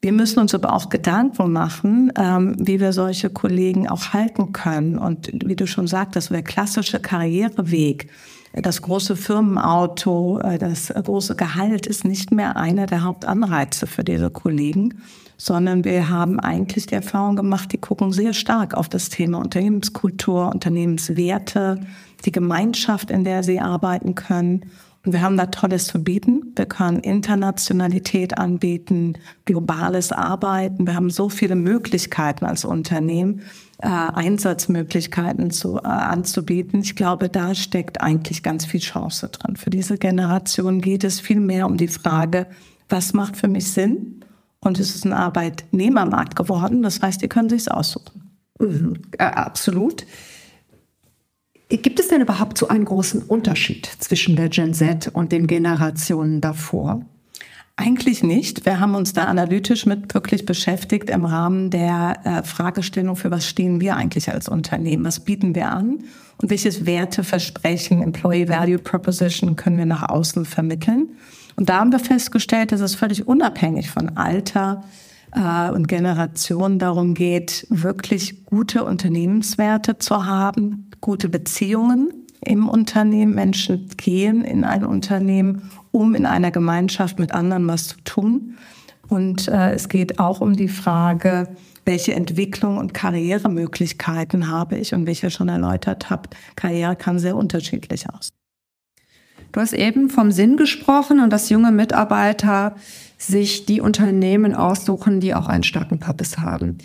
Wir 0.00 0.12
müssen 0.12 0.38
uns 0.38 0.54
aber 0.54 0.74
auch 0.74 0.90
Gedanken 0.90 1.52
machen, 1.52 2.12
ähm, 2.16 2.54
wie 2.58 2.78
wir 2.78 2.92
solche 2.92 3.30
Kollegen 3.30 3.88
auch 3.88 4.12
halten 4.12 4.52
können. 4.52 4.96
Und 4.96 5.30
wie 5.44 5.56
du 5.56 5.66
schon 5.66 5.88
sagtest, 5.88 6.30
der 6.30 6.42
klassische 6.42 7.00
Karriereweg, 7.00 8.08
das 8.52 8.80
große 8.80 9.16
Firmenauto, 9.16 10.38
äh, 10.38 10.58
das 10.58 10.88
große 10.88 11.34
Gehalt 11.34 11.86
ist 11.86 12.04
nicht 12.04 12.30
mehr 12.30 12.56
einer 12.56 12.86
der 12.86 13.02
Hauptanreize 13.02 13.88
für 13.88 14.04
diese 14.04 14.30
Kollegen, 14.30 15.02
sondern 15.36 15.84
wir 15.84 16.08
haben 16.08 16.38
eigentlich 16.38 16.86
die 16.86 16.94
Erfahrung 16.94 17.34
gemacht, 17.34 17.72
die 17.72 17.78
gucken 17.78 18.12
sehr 18.12 18.34
stark 18.34 18.74
auf 18.74 18.88
das 18.88 19.08
Thema 19.08 19.38
Unternehmenskultur, 19.38 20.48
Unternehmenswerte, 20.52 21.80
die 22.24 22.32
Gemeinschaft, 22.32 23.10
in 23.10 23.24
der 23.24 23.42
sie 23.42 23.60
arbeiten 23.60 24.14
können. 24.14 24.66
Wir 25.12 25.22
haben 25.22 25.36
da 25.36 25.46
Tolles 25.46 25.86
zu 25.86 26.02
bieten. 26.02 26.52
Wir 26.56 26.66
können 26.66 27.00
Internationalität 27.00 28.38
anbieten, 28.38 29.14
globales 29.44 30.12
Arbeiten. 30.12 30.86
Wir 30.86 30.94
haben 30.94 31.10
so 31.10 31.28
viele 31.28 31.54
Möglichkeiten 31.54 32.44
als 32.44 32.64
Unternehmen 32.64 33.42
äh, 33.80 33.86
Einsatzmöglichkeiten 33.86 35.50
zu, 35.50 35.76
äh, 35.78 35.82
anzubieten. 35.82 36.80
Ich 36.80 36.96
glaube, 36.96 37.28
da 37.28 37.54
steckt 37.54 38.00
eigentlich 38.00 38.42
ganz 38.42 38.64
viel 38.64 38.80
Chance 38.80 39.28
drin. 39.28 39.56
Für 39.56 39.70
diese 39.70 39.98
Generation 39.98 40.80
geht 40.80 41.04
es 41.04 41.20
viel 41.20 41.40
mehr 41.40 41.66
um 41.66 41.76
die 41.76 41.88
Frage, 41.88 42.46
was 42.88 43.12
macht 43.12 43.36
für 43.36 43.48
mich 43.48 43.70
Sinn? 43.70 44.24
Und 44.60 44.80
es 44.80 44.94
ist 44.94 45.04
ein 45.04 45.12
Arbeitnehmermarkt 45.12 46.34
geworden. 46.34 46.82
Das 46.82 47.00
heißt, 47.00 47.22
ihr 47.22 47.28
könnt 47.28 47.50
sich 47.50 47.70
aussuchen. 47.70 48.32
Mhm, 48.58 48.94
äh, 49.18 49.24
absolut. 49.24 50.04
Gibt 51.68 52.00
es 52.00 52.08
denn 52.08 52.22
überhaupt 52.22 52.56
so 52.56 52.68
einen 52.68 52.86
großen 52.86 53.22
Unterschied 53.22 53.86
zwischen 53.98 54.36
der 54.36 54.48
Gen 54.48 54.72
Z 54.72 55.08
und 55.12 55.32
den 55.32 55.46
Generationen 55.46 56.40
davor? 56.40 57.02
Eigentlich 57.76 58.24
nicht. 58.24 58.64
Wir 58.64 58.80
haben 58.80 58.94
uns 58.94 59.12
da 59.12 59.24
analytisch 59.24 59.86
mit 59.86 60.12
wirklich 60.12 60.46
beschäftigt 60.46 61.10
im 61.10 61.24
Rahmen 61.24 61.70
der 61.70 62.20
äh, 62.24 62.42
Fragestellung, 62.42 63.14
für 63.14 63.30
was 63.30 63.46
stehen 63.46 63.80
wir 63.80 63.96
eigentlich 63.96 64.32
als 64.32 64.48
Unternehmen, 64.48 65.04
was 65.04 65.20
bieten 65.20 65.54
wir 65.54 65.70
an 65.70 66.00
und 66.38 66.50
welches 66.50 66.86
Werteversprechen, 66.86 68.02
Employee 68.02 68.48
Value 68.48 68.78
Proposition 68.78 69.54
können 69.54 69.78
wir 69.78 69.86
nach 69.86 70.08
außen 70.08 70.44
vermitteln. 70.44 71.10
Und 71.54 71.68
da 71.68 71.80
haben 71.80 71.92
wir 71.92 72.00
festgestellt, 72.00 72.72
dass 72.72 72.80
es 72.80 72.94
völlig 72.94 73.28
unabhängig 73.28 73.90
von 73.90 74.16
Alter 74.16 74.84
äh, 75.32 75.70
und 75.70 75.88
Generation 75.88 76.78
darum 76.78 77.14
geht, 77.14 77.66
wirklich 77.70 78.44
gute 78.44 78.84
Unternehmenswerte 78.84 79.98
zu 79.98 80.26
haben, 80.26 80.90
gute 81.00 81.28
Beziehungen 81.28 82.12
im 82.40 82.68
Unternehmen. 82.68 83.34
Menschen 83.34 83.88
gehen 83.96 84.44
in 84.44 84.64
ein 84.64 84.84
Unternehmen, 84.84 85.70
um 85.90 86.14
in 86.14 86.26
einer 86.26 86.50
Gemeinschaft 86.50 87.18
mit 87.18 87.32
anderen 87.32 87.66
was 87.66 87.88
zu 87.88 87.96
tun. 88.04 88.56
Und 89.08 89.48
äh, 89.48 89.72
es 89.72 89.88
geht 89.88 90.18
auch 90.18 90.40
um 90.40 90.54
die 90.54 90.68
Frage, 90.68 91.48
welche 91.84 92.12
Entwicklung 92.12 92.76
und 92.76 92.92
Karrieremöglichkeiten 92.92 94.48
habe 94.48 94.76
ich 94.76 94.92
und 94.92 95.06
wie 95.06 95.12
ich 95.12 95.22
ja 95.22 95.30
schon 95.30 95.48
erläutert 95.48 96.10
habe, 96.10 96.28
Karriere 96.54 96.96
kann 96.96 97.18
sehr 97.18 97.34
unterschiedlich 97.34 98.08
aussehen. 98.10 98.34
Du 99.52 99.60
hast 99.60 99.72
eben 99.72 100.10
vom 100.10 100.30
Sinn 100.30 100.58
gesprochen 100.58 101.20
und 101.20 101.32
dass 101.32 101.48
junge 101.48 101.72
Mitarbeiter 101.72 102.76
sich 103.18 103.66
die 103.66 103.80
Unternehmen 103.80 104.54
aussuchen, 104.54 105.20
die 105.20 105.34
auch 105.34 105.48
einen 105.48 105.64
starken 105.64 105.98
Purpose 105.98 106.40
haben. 106.40 106.78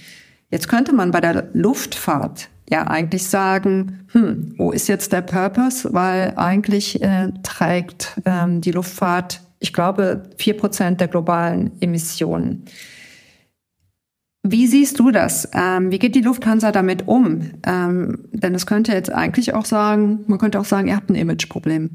Jetzt 0.50 0.68
könnte 0.68 0.94
man 0.94 1.12
bei 1.12 1.22
der 1.22 1.50
Luftfahrt 1.54 2.50
ja 2.70 2.88
eigentlich 2.88 3.24
sagen, 3.24 4.06
hm, 4.12 4.54
wo 4.58 4.72
ist 4.72 4.88
jetzt 4.88 5.14
der 5.14 5.22
Purpose? 5.22 5.94
Weil 5.94 6.34
eigentlich 6.36 7.02
äh, 7.02 7.32
trägt 7.44 8.20
ähm, 8.26 8.62
die 8.62 8.72
Luftfahrt, 8.72 9.42
ich 9.60 9.74
glaube, 9.74 10.24
vier 10.38 10.58
Prozent 10.58 11.00
der 11.00 11.08
globalen 11.08 11.72
Emissionen. 11.80 12.66
Wie 14.46 14.68
siehst 14.68 15.00
du 15.00 15.10
das? 15.12 15.50
Ähm, 15.54 15.90
wie 15.90 16.00
geht 16.00 16.16
die 16.16 16.22
Lufthansa 16.22 16.74
damit 16.74 17.08
um? 17.08 17.52
Ähm, 17.66 18.26
denn 18.34 18.54
es 18.54 18.66
könnte 18.66 18.92
jetzt 18.92 19.12
eigentlich 19.12 19.54
auch 19.54 19.66
sagen, 19.66 20.20
man 20.28 20.38
könnte 20.38 20.60
auch 20.60 20.66
sagen, 20.66 20.90
ihr 20.90 20.98
habt 20.98 21.10
ein 21.10 21.16
Imageproblem. 21.16 21.92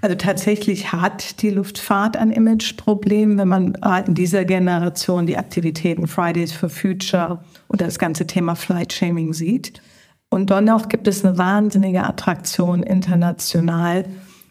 Also 0.00 0.14
tatsächlich 0.14 0.92
hat 0.92 1.42
die 1.42 1.50
Luftfahrt 1.50 2.16
ein 2.16 2.30
Imageproblem, 2.30 3.36
wenn 3.36 3.48
man 3.48 3.76
in 4.06 4.14
dieser 4.14 4.44
Generation 4.44 5.26
die 5.26 5.36
Aktivitäten 5.36 6.06
Fridays 6.06 6.52
for 6.52 6.68
Future 6.68 7.42
und 7.66 7.80
das 7.80 7.98
ganze 7.98 8.26
Thema 8.26 8.54
Flight 8.54 8.92
Shaming 8.92 9.32
sieht. 9.32 9.82
Und 10.30 10.50
dennoch 10.50 10.88
gibt 10.88 11.08
es 11.08 11.24
eine 11.24 11.36
wahnsinnige 11.36 12.04
Attraktion 12.04 12.82
international, 12.82 14.04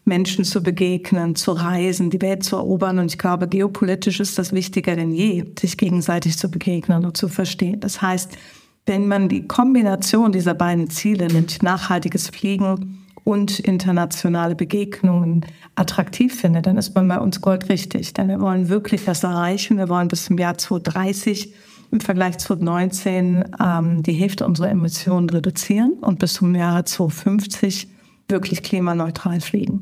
Menschen 0.04 0.44
zu 0.44 0.64
begegnen, 0.64 1.36
zu 1.36 1.52
reisen, 1.52 2.10
die 2.10 2.22
Welt 2.22 2.44
zu 2.44 2.56
erobern. 2.56 3.00
Und 3.00 3.12
ich 3.12 3.18
glaube, 3.18 3.48
geopolitisch 3.48 4.20
ist 4.20 4.38
das 4.38 4.54
wichtiger 4.54 4.96
denn 4.96 5.12
je, 5.12 5.46
sich 5.58 5.78
gegenseitig 5.78 6.38
zu 6.38 6.50
begegnen 6.50 7.06
und 7.06 7.16
zu 7.16 7.28
verstehen. 7.30 7.80
Das 7.80 8.02
heißt, 8.02 8.38
wenn 8.86 9.08
man 9.08 9.30
die 9.30 9.48
Kombination 9.48 10.32
dieser 10.32 10.54
beiden 10.54 10.90
Ziele 10.90 11.28
nimmt, 11.28 11.62
nachhaltiges 11.62 12.30
Fliegen 12.30 13.04
und 13.28 13.60
internationale 13.60 14.56
Begegnungen 14.56 15.46
attraktiv 15.76 16.34
findet, 16.34 16.66
dann 16.66 16.78
ist 16.78 16.96
man 16.96 17.10
bei 17.10 17.20
uns 17.20 17.42
goldrichtig. 17.42 18.14
Denn 18.14 18.30
wir 18.30 18.40
wollen 18.40 18.70
wirklich 18.70 19.04
das 19.04 19.22
erreichen. 19.22 19.78
Wir 19.78 19.90
wollen 19.90 20.08
bis 20.08 20.24
zum 20.24 20.38
Jahr 20.38 20.58
2030 20.58 21.54
im 21.92 22.00
Vergleich 22.00 22.38
zu 22.38 22.56
2019 22.56 23.44
ähm, 23.62 24.02
die 24.02 24.14
Hälfte 24.14 24.46
unserer 24.46 24.70
Emissionen 24.70 25.30
reduzieren 25.30 25.98
und 26.00 26.20
bis 26.20 26.36
zum 26.36 26.56
Jahre 26.56 26.86
2050 26.86 27.90
wirklich 28.30 28.64
klimaneutral 28.64 29.42
fliegen. 29.42 29.82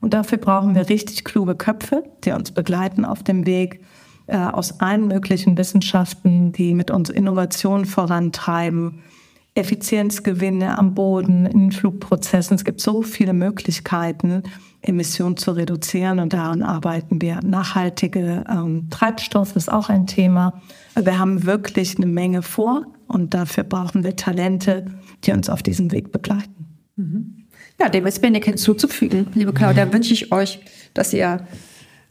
Und 0.00 0.14
dafür 0.14 0.38
brauchen 0.38 0.74
wir 0.74 0.88
richtig 0.88 1.22
kluge 1.22 1.54
Köpfe, 1.54 2.02
die 2.24 2.32
uns 2.32 2.50
begleiten 2.50 3.04
auf 3.04 3.22
dem 3.22 3.44
Weg 3.44 3.82
äh, 4.26 4.38
aus 4.38 4.80
allen 4.80 5.06
möglichen 5.06 5.58
Wissenschaften, 5.58 6.52
die 6.52 6.72
mit 6.72 6.90
uns 6.90 7.10
Innovationen 7.10 7.84
vorantreiben, 7.84 9.02
Effizienzgewinne 9.56 10.78
am 10.78 10.94
Boden, 10.94 11.46
in 11.46 11.72
Flugprozessen. 11.72 12.54
Es 12.54 12.64
gibt 12.64 12.80
so 12.80 13.02
viele 13.02 13.32
Möglichkeiten, 13.32 14.42
Emissionen 14.82 15.36
zu 15.36 15.52
reduzieren 15.52 16.20
und 16.20 16.32
daran 16.32 16.62
arbeiten 16.62 17.20
wir. 17.20 17.40
Nachhaltige 17.42 18.44
ähm, 18.48 18.88
Treibstoff 18.90 19.56
ist 19.56 19.72
auch 19.72 19.88
ein 19.88 20.06
Thema. 20.06 20.60
Wir 20.94 21.18
haben 21.18 21.44
wirklich 21.44 21.96
eine 21.96 22.06
Menge 22.06 22.42
vor 22.42 22.86
und 23.08 23.34
dafür 23.34 23.64
brauchen 23.64 24.04
wir 24.04 24.14
Talente, 24.14 24.86
die 25.24 25.32
uns 25.32 25.48
auf 25.48 25.62
diesem 25.62 25.90
Weg 25.90 26.12
begleiten. 26.12 26.66
Mhm. 26.96 27.46
Ja, 27.80 27.88
dem 27.88 28.06
ist 28.06 28.22
wenig 28.22 28.44
hinzuzufügen. 28.44 29.26
Liebe 29.34 29.52
Claudia, 29.52 29.92
wünsche 29.92 30.12
ich 30.12 30.32
euch, 30.32 30.60
dass 30.94 31.12
ihr 31.12 31.46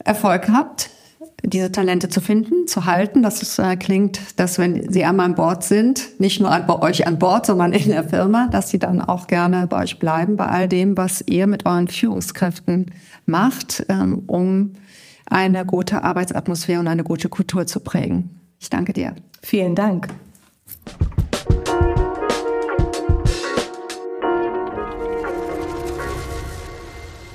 Erfolg 0.04 0.48
habt 0.48 0.90
diese 1.42 1.70
Talente 1.70 2.08
zu 2.08 2.20
finden, 2.20 2.66
zu 2.66 2.86
halten. 2.86 3.22
dass 3.22 3.42
es 3.42 3.58
äh, 3.58 3.76
klingt, 3.76 4.20
dass 4.36 4.58
wenn 4.58 4.90
sie 4.90 5.04
einmal 5.04 5.26
an 5.26 5.34
Bord 5.34 5.64
sind, 5.64 6.20
nicht 6.20 6.40
nur 6.40 6.50
an, 6.50 6.66
bei 6.66 6.80
euch 6.80 7.06
an 7.06 7.18
Bord, 7.18 7.46
sondern 7.46 7.72
in 7.72 7.88
der 7.88 8.04
Firma, 8.04 8.48
dass 8.48 8.70
sie 8.70 8.78
dann 8.78 9.00
auch 9.00 9.26
gerne 9.26 9.66
bei 9.66 9.82
euch 9.82 9.98
bleiben, 9.98 10.36
bei 10.36 10.46
all 10.46 10.68
dem, 10.68 10.96
was 10.96 11.22
ihr 11.26 11.46
mit 11.46 11.66
euren 11.66 11.88
Führungskräften 11.88 12.92
macht, 13.26 13.84
ähm, 13.88 14.22
um 14.26 14.74
eine 15.26 15.66
gute 15.66 16.04
Arbeitsatmosphäre 16.04 16.80
und 16.80 16.88
eine 16.88 17.04
gute 17.04 17.28
Kultur 17.28 17.66
zu 17.66 17.80
prägen. 17.80 18.40
Ich 18.58 18.70
danke 18.70 18.92
dir. 18.92 19.14
Vielen 19.42 19.74
Dank. 19.74 20.08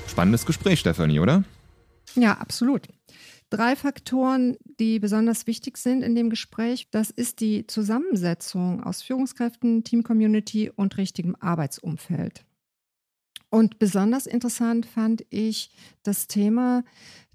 Spannendes 0.08 0.44
Gespräch, 0.44 0.80
Stefanie, 0.80 1.20
oder? 1.20 1.44
Ja, 2.14 2.32
absolut 2.32 2.88
drei 3.52 3.76
Faktoren, 3.76 4.56
die 4.80 4.98
besonders 4.98 5.46
wichtig 5.46 5.76
sind 5.76 6.02
in 6.02 6.14
dem 6.14 6.30
Gespräch. 6.30 6.88
Das 6.90 7.10
ist 7.10 7.40
die 7.40 7.66
Zusammensetzung 7.66 8.82
aus 8.82 9.02
Führungskräften, 9.02 9.84
Team-Community 9.84 10.70
und 10.74 10.96
richtigem 10.96 11.36
Arbeitsumfeld. 11.38 12.44
Und 13.50 13.78
besonders 13.78 14.26
interessant 14.26 14.86
fand 14.86 15.26
ich 15.28 15.70
das 16.02 16.26
Thema, 16.26 16.84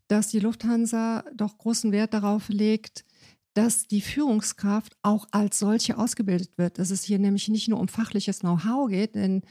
dass 0.07 0.29
die 0.29 0.39
Lufthansa 0.39 1.23
doch 1.35 1.59
großen 1.59 1.91
Wert 1.91 2.15
darauf 2.15 2.49
legt, 2.49 3.05
dass 3.53 3.87
die 3.87 4.01
Führungskraft 4.01 4.97
auch 5.03 5.27
als 5.31 5.59
solche 5.59 5.97
ausgebildet 5.97 6.57
wird. 6.57 6.79
Dass 6.79 6.89
es 6.89 7.03
hier 7.03 7.19
nämlich 7.19 7.47
nicht 7.49 7.67
nur 7.67 7.79
um 7.79 7.87
fachliches 7.87 8.39
Know-how 8.39 8.89
geht, 8.89 9.13
denn 9.13 9.43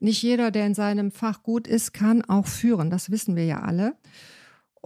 nicht 0.00 0.22
jeder, 0.22 0.50
der 0.50 0.66
in 0.66 0.74
seinem 0.74 1.12
Fach 1.12 1.42
gut 1.42 1.68
ist, 1.68 1.92
kann 1.92 2.24
auch 2.24 2.46
führen. 2.46 2.90
Das 2.90 3.10
wissen 3.10 3.36
wir 3.36 3.44
ja 3.44 3.60
alle. 3.60 3.96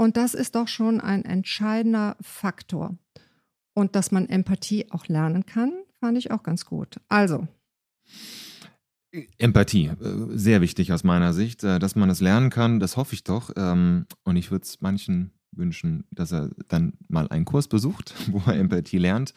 Und 0.03 0.17
das 0.17 0.35
ist 0.35 0.57
doch 0.57 0.67
schon 0.67 1.01
ein 1.01 1.25
entscheidender 1.25 2.17
Faktor. 2.21 2.97
Und 3.73 3.95
dass 3.95 4.11
man 4.11 4.29
Empathie 4.29 4.91
auch 4.91 5.07
lernen 5.07 5.47
kann, 5.47 5.73
fand 6.01 6.19
ich 6.19 6.33
auch 6.33 6.43
ganz 6.43 6.67
gut. 6.67 6.97
Also. 7.09 7.47
Empathie, 9.39 9.87
äh, 9.87 10.27
sehr 10.31 10.61
wichtig 10.61 10.93
aus 10.93 11.05
meiner 11.05 11.33
Sicht. 11.33 11.63
Äh, 11.63 11.79
dass 11.79 11.95
man 11.95 12.11
es 12.11 12.21
lernen 12.21 12.51
kann, 12.51 12.81
das 12.81 12.97
hoffe 12.97 13.15
ich 13.15 13.23
doch. 13.23 13.53
Ähm, 13.57 14.07
und 14.25 14.35
ich 14.35 14.51
würde 14.51 14.65
es 14.65 14.81
manchen 14.81 15.31
wünschen, 15.53 16.03
dass 16.11 16.33
er 16.33 16.51
dann 16.67 16.95
mal 17.07 17.29
einen 17.29 17.45
Kurs 17.45 17.69
besucht, 17.69 18.13
wo 18.33 18.43
er 18.45 18.59
Empathie 18.59 18.99
lernt. 18.99 19.35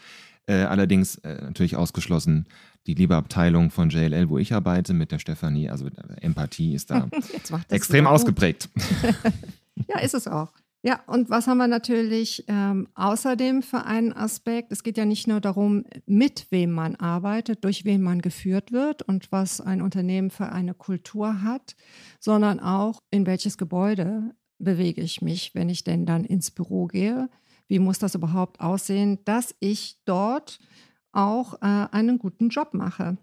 Äh, 0.48 0.64
allerdings 0.64 1.22
natürlich 1.24 1.76
ausgeschlossen 1.76 2.48
die 2.88 2.96
liebe 2.96 3.16
Abteilung 3.16 3.70
von 3.70 3.92
JLL, 3.92 4.30
wo 4.30 4.40
ich 4.40 4.54
arbeite, 4.54 4.94
mit 4.94 5.12
der 5.12 5.20
Stefanie. 5.20 5.70
Also 5.70 5.90
Empathie 6.22 6.74
ist 6.74 6.90
da 6.90 7.08
extrem 7.70 8.08
ausgeprägt. 8.08 8.70
Ja, 9.88 10.00
ist 10.00 10.14
es 10.14 10.28
auch. 10.28 10.52
Ja, 10.86 11.02
und 11.08 11.32
was 11.32 11.48
haben 11.48 11.58
wir 11.58 11.68
natürlich 11.68 12.46
ähm, 12.48 12.88
außerdem 12.94 13.64
für 13.64 13.86
einen 13.86 14.14
Aspekt? 14.14 14.72
Es 14.72 14.84
geht 14.84 15.00
ja 15.00 15.06
nicht 15.06 15.28
nur 15.28 15.42
darum, 15.42 15.84
mit 16.06 16.46
wem 16.52 16.72
man 16.74 16.96
arbeitet, 16.96 17.64
durch 17.64 17.86
wen 17.86 18.04
man 18.04 18.22
geführt 18.22 18.72
wird 18.72 19.02
und 19.02 19.32
was 19.32 19.62
ein 19.62 19.82
Unternehmen 19.82 20.30
für 20.30 20.52
eine 20.52 20.76
Kultur 20.76 21.42
hat, 21.42 21.76
sondern 22.20 22.60
auch, 22.60 23.00
in 23.10 23.26
welches 23.26 23.58
Gebäude 23.58 24.36
bewege 24.60 25.02
ich 25.02 25.24
mich, 25.24 25.56
wenn 25.56 25.70
ich 25.70 25.84
denn 25.84 26.06
dann 26.06 26.24
ins 26.24 26.52
Büro 26.52 26.86
gehe. 26.86 27.30
Wie 27.68 27.80
muss 27.80 27.98
das 27.98 28.14
überhaupt 28.14 28.62
aussehen, 28.62 29.18
dass 29.26 29.56
ich 29.60 29.98
dort 30.06 30.60
auch 31.12 31.56
äh, 31.64 31.88
einen 31.92 32.20
guten 32.20 32.50
Job 32.50 32.76
mache? 32.76 33.18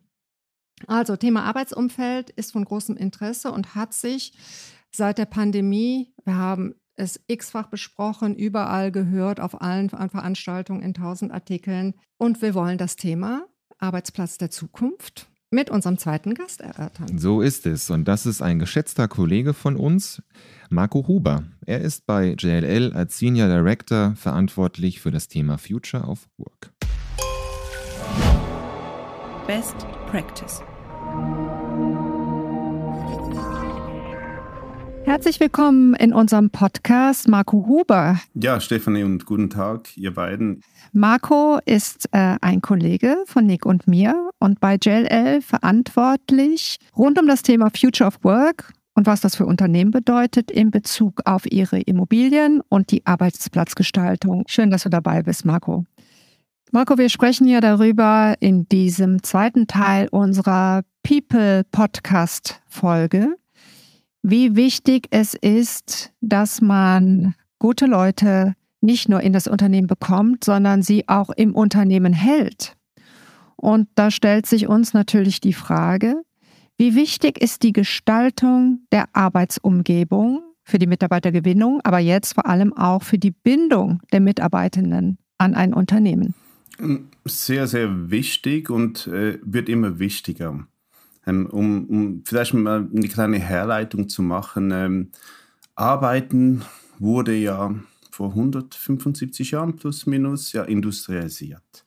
Also 0.88 1.14
Thema 1.16 1.44
Arbeitsumfeld 1.44 2.30
ist 2.30 2.50
von 2.50 2.64
großem 2.64 2.96
Interesse 2.96 3.52
und 3.52 3.76
hat 3.76 3.94
sich 3.94 4.32
seit 4.94 5.18
der 5.18 5.26
Pandemie, 5.26 6.12
wir 6.24 6.36
haben 6.36 6.74
es 6.94 7.20
x-fach 7.26 7.68
besprochen, 7.68 8.36
überall 8.36 8.92
gehört, 8.92 9.40
auf 9.40 9.60
allen 9.60 9.88
Veranstaltungen 9.88 10.82
in 10.82 10.94
tausend 10.94 11.32
Artikeln. 11.32 11.94
Und 12.18 12.42
wir 12.42 12.54
wollen 12.54 12.78
das 12.78 12.96
Thema 12.96 13.46
Arbeitsplatz 13.78 14.38
der 14.38 14.50
Zukunft 14.50 15.28
mit 15.50 15.70
unserem 15.70 15.98
zweiten 15.98 16.34
Gast 16.34 16.60
erörtern. 16.60 17.18
So 17.18 17.40
ist 17.40 17.66
es. 17.66 17.90
Und 17.90 18.06
das 18.06 18.26
ist 18.26 18.40
ein 18.40 18.58
geschätzter 18.58 19.08
Kollege 19.08 19.52
von 19.54 19.76
uns, 19.76 20.22
Marco 20.70 21.06
Huber. 21.08 21.44
Er 21.66 21.80
ist 21.80 22.06
bei 22.06 22.34
JLL 22.38 22.92
als 22.94 23.18
Senior 23.18 23.48
Director 23.48 24.14
verantwortlich 24.16 25.00
für 25.00 25.10
das 25.10 25.28
Thema 25.28 25.58
Future 25.58 26.04
of 26.04 26.28
Work. 26.38 26.72
Best 29.46 29.76
Practice. 30.06 30.62
Herzlich 35.04 35.40
willkommen 35.40 35.94
in 35.94 36.12
unserem 36.12 36.50
Podcast 36.50 37.28
Marco 37.28 37.66
Huber. 37.66 38.20
Ja, 38.34 38.60
Stefanie 38.60 39.02
und 39.02 39.26
guten 39.26 39.50
Tag, 39.50 39.96
ihr 39.96 40.14
beiden. 40.14 40.62
Marco 40.92 41.58
ist 41.64 42.08
äh, 42.12 42.36
ein 42.40 42.62
Kollege 42.62 43.16
von 43.26 43.44
Nick 43.44 43.66
und 43.66 43.88
mir 43.88 44.30
und 44.38 44.60
bei 44.60 44.76
JLL 44.80 45.42
verantwortlich 45.42 46.78
rund 46.96 47.18
um 47.18 47.26
das 47.26 47.42
Thema 47.42 47.70
Future 47.70 48.06
of 48.08 48.22
Work 48.22 48.72
und 48.94 49.06
was 49.06 49.20
das 49.20 49.34
für 49.34 49.46
Unternehmen 49.46 49.90
bedeutet 49.90 50.50
in 50.50 50.70
Bezug 50.70 51.20
auf 51.24 51.50
ihre 51.50 51.80
Immobilien 51.80 52.60
und 52.68 52.90
die 52.90 53.04
Arbeitsplatzgestaltung. 53.04 54.44
Schön, 54.46 54.70
dass 54.70 54.84
du 54.84 54.88
dabei 54.88 55.22
bist, 55.22 55.44
Marco. 55.44 55.84
Marco, 56.70 56.96
wir 56.96 57.10
sprechen 57.10 57.46
ja 57.46 57.60
darüber 57.60 58.34
in 58.40 58.66
diesem 58.68 59.22
zweiten 59.22 59.66
Teil 59.66 60.08
unserer 60.10 60.84
People 61.02 61.64
Podcast 61.64 62.62
Folge, 62.66 63.36
wie 64.22 64.56
wichtig 64.56 65.08
es 65.10 65.34
ist, 65.34 66.12
dass 66.20 66.60
man 66.60 67.34
gute 67.58 67.86
Leute 67.86 68.54
nicht 68.80 69.08
nur 69.08 69.20
in 69.20 69.32
das 69.32 69.46
Unternehmen 69.46 69.86
bekommt, 69.86 70.44
sondern 70.44 70.82
sie 70.82 71.08
auch 71.08 71.30
im 71.30 71.54
Unternehmen 71.54 72.12
hält. 72.12 72.76
Und 73.56 73.88
da 73.94 74.10
stellt 74.10 74.46
sich 74.46 74.66
uns 74.66 74.92
natürlich 74.92 75.40
die 75.40 75.52
Frage, 75.52 76.22
wie 76.78 76.94
wichtig 76.96 77.40
ist 77.40 77.62
die 77.62 77.72
Gestaltung 77.72 78.80
der 78.90 79.04
Arbeitsumgebung 79.12 80.42
für 80.64 80.78
die 80.78 80.86
Mitarbeitergewinnung, 80.86 81.80
aber 81.84 81.98
jetzt 81.98 82.34
vor 82.34 82.46
allem 82.46 82.72
auch 82.72 83.02
für 83.02 83.18
die 83.18 83.30
Bindung 83.30 84.00
der 84.12 84.20
Mitarbeitenden 84.20 85.18
an 85.38 85.54
ein 85.54 85.74
Unternehmen? 85.74 86.34
Sehr, 87.24 87.66
sehr 87.66 88.10
wichtig 88.10 88.70
und 88.70 89.06
äh, 89.06 89.38
wird 89.42 89.68
immer 89.68 89.98
wichtiger. 89.98 90.66
Ähm, 91.26 91.46
um, 91.46 91.86
um, 91.86 92.22
vielleicht 92.24 92.54
mal 92.54 92.88
eine 92.94 93.08
kleine 93.08 93.38
Herleitung 93.38 94.08
zu 94.08 94.22
machen. 94.22 94.70
Ähm, 94.72 95.10
Arbeiten 95.74 96.62
wurde 96.98 97.34
ja 97.34 97.74
vor 98.10 98.30
175 98.30 99.52
Jahren 99.52 99.76
plus 99.76 100.06
minus 100.06 100.52
ja 100.52 100.64
industrialisiert. 100.64 101.84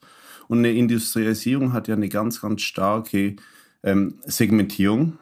Und 0.48 0.58
eine 0.58 0.72
Industrialisierung 0.72 1.72
hat 1.72 1.88
ja 1.88 1.94
eine 1.94 2.08
ganz, 2.08 2.40
ganz 2.40 2.62
starke 2.62 3.36
ähm, 3.82 4.14
Segmentierung 4.24 5.18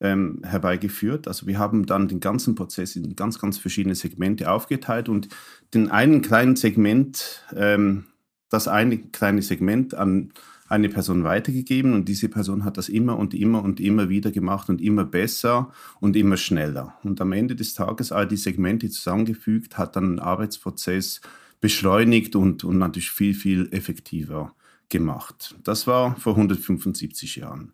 ähm, 0.00 0.42
herbeigeführt. 0.44 1.28
Also 1.28 1.46
wir 1.46 1.58
haben 1.58 1.86
dann 1.86 2.08
den 2.08 2.20
ganzen 2.20 2.54
Prozess 2.54 2.96
in 2.96 3.16
ganz, 3.16 3.38
ganz 3.38 3.58
verschiedene 3.58 3.94
Segmente 3.94 4.50
aufgeteilt 4.50 5.08
und 5.08 5.28
den 5.74 5.90
einen 5.90 6.22
kleinen 6.22 6.56
Segment, 6.56 7.44
ähm, 7.54 8.06
das 8.48 8.68
eine 8.68 8.98
kleine 8.98 9.42
Segment 9.42 9.94
an 9.94 10.32
eine 10.68 10.88
Person 10.88 11.24
weitergegeben 11.24 11.94
und 11.94 12.08
diese 12.08 12.28
Person 12.28 12.64
hat 12.64 12.76
das 12.76 12.88
immer 12.88 13.18
und 13.18 13.34
immer 13.34 13.62
und 13.62 13.80
immer 13.80 14.08
wieder 14.08 14.30
gemacht 14.30 14.68
und 14.68 14.80
immer 14.80 15.04
besser 15.04 15.72
und 16.00 16.14
immer 16.14 16.36
schneller. 16.36 16.94
Und 17.02 17.20
am 17.20 17.32
Ende 17.32 17.56
des 17.56 17.74
Tages 17.74 18.12
all 18.12 18.28
die 18.28 18.36
Segmente 18.36 18.90
zusammengefügt, 18.90 19.78
hat 19.78 19.96
dann 19.96 20.04
einen 20.04 20.18
Arbeitsprozess 20.18 21.20
beschleunigt 21.60 22.36
und, 22.36 22.64
und 22.64 22.78
natürlich 22.78 23.10
viel, 23.10 23.34
viel 23.34 23.68
effektiver 23.72 24.54
gemacht. 24.88 25.56
Das 25.64 25.86
war 25.86 26.16
vor 26.16 26.34
175 26.34 27.36
Jahren. 27.36 27.72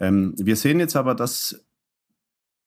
Ähm, 0.00 0.34
wir 0.36 0.56
sehen 0.56 0.80
jetzt 0.80 0.96
aber, 0.96 1.14
dass 1.14 1.64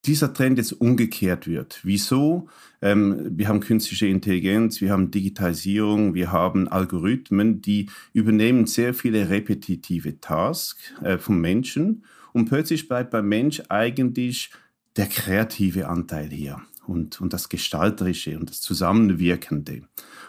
dieser 0.05 0.33
Trend 0.33 0.57
jetzt 0.57 0.73
umgekehrt 0.73 1.47
wird. 1.47 1.79
Wieso? 1.83 2.47
Ähm, 2.81 3.37
wir 3.37 3.47
haben 3.47 3.59
künstliche 3.59 4.07
Intelligenz, 4.07 4.81
wir 4.81 4.91
haben 4.91 5.11
Digitalisierung, 5.11 6.13
wir 6.13 6.31
haben 6.31 6.67
Algorithmen, 6.67 7.61
die 7.61 7.89
übernehmen 8.13 8.65
sehr 8.65 8.93
viele 8.93 9.29
repetitive 9.29 10.19
Tasks 10.21 10.93
äh, 11.03 11.17
vom 11.17 11.41
Menschen 11.41 12.05
und 12.31 12.45
plötzlich 12.45 12.87
bleibt 12.87 13.11
beim 13.11 13.27
Mensch 13.27 13.61
eigentlich 13.69 14.51
der 14.95 15.07
kreative 15.07 15.87
Anteil 15.87 16.29
hier 16.29 16.61
und, 16.89 17.21
und 17.21 17.33
das 17.33 17.49
Gestalterische 17.49 18.37
und 18.37 18.49
das 18.49 18.61
Zusammenwirkende. 18.61 19.83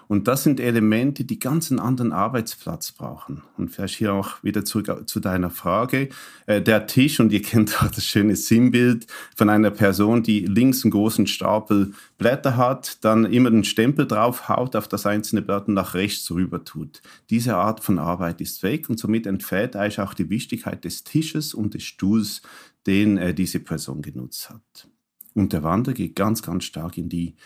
Und 0.09 0.27
das 0.27 0.43
sind 0.43 0.59
Elemente, 0.59 1.25
die 1.25 1.39
ganz 1.39 1.71
einen 1.71 1.79
anderen 1.79 2.13
Arbeitsplatz 2.13 2.91
brauchen. 2.91 3.43
Und 3.57 3.71
vielleicht 3.71 3.95
hier 3.95 4.13
auch 4.13 4.43
wieder 4.43 4.65
zurück 4.65 5.09
zu 5.09 5.21
deiner 5.21 5.51
Frage. 5.51 6.09
Äh, 6.47 6.61
der 6.61 6.89
Tisch, 6.89 7.21
und 7.21 7.31
ihr 7.31 7.43
kennt 7.51 7.81
auch 7.81 7.93
das 7.93 8.05
schöne 8.05 8.35
Sinnbild 8.35 9.07
von 9.37 9.49
einer 9.49 9.71
Person, 9.71 10.25
die 10.25 10.41
links 10.41 10.85
einen 10.85 10.91
großen 10.91 11.29
Stapel 11.29 11.93
Blätter 12.19 12.57
hat, 12.57 13.05
dann 13.05 13.25
immer 13.25 13.53
den 13.53 13.63
Stempel 13.63 14.07
drauf 14.07 14.49
haut, 14.49 14.75
auf 14.75 14.89
das 14.89 15.07
einzelne 15.07 15.43
Blatt 15.43 15.69
und 15.69 15.75
nach 15.75 15.95
rechts 15.95 16.29
rüber 16.33 16.65
tut. 16.65 17.03
Diese 17.31 17.55
Art 17.55 17.79
von 17.79 18.01
Arbeit 18.01 18.41
ist 18.41 18.65
weg 18.65 18.91
und 18.91 18.99
somit 18.99 19.27
entfällt 19.27 19.77
eigentlich 19.77 20.01
auch 20.01 20.15
die 20.15 20.29
Wichtigkeit 20.29 20.85
des 20.85 21.05
Tisches 21.05 21.55
und 21.55 21.75
des 21.75 21.85
Stuhls, 21.85 22.43
den 22.85 23.17
äh, 23.17 23.33
diese 23.33 23.61
Person 23.61 24.03
genutzt 24.03 24.51
hat. 24.51 24.89
Und 25.35 25.53
der 25.53 25.63
Wandel 25.63 25.95
geht 25.95 26.17
ganz, 26.17 26.43
ganz 26.43 26.65
stark 26.65 26.99
in 26.99 27.09
die 27.09 27.37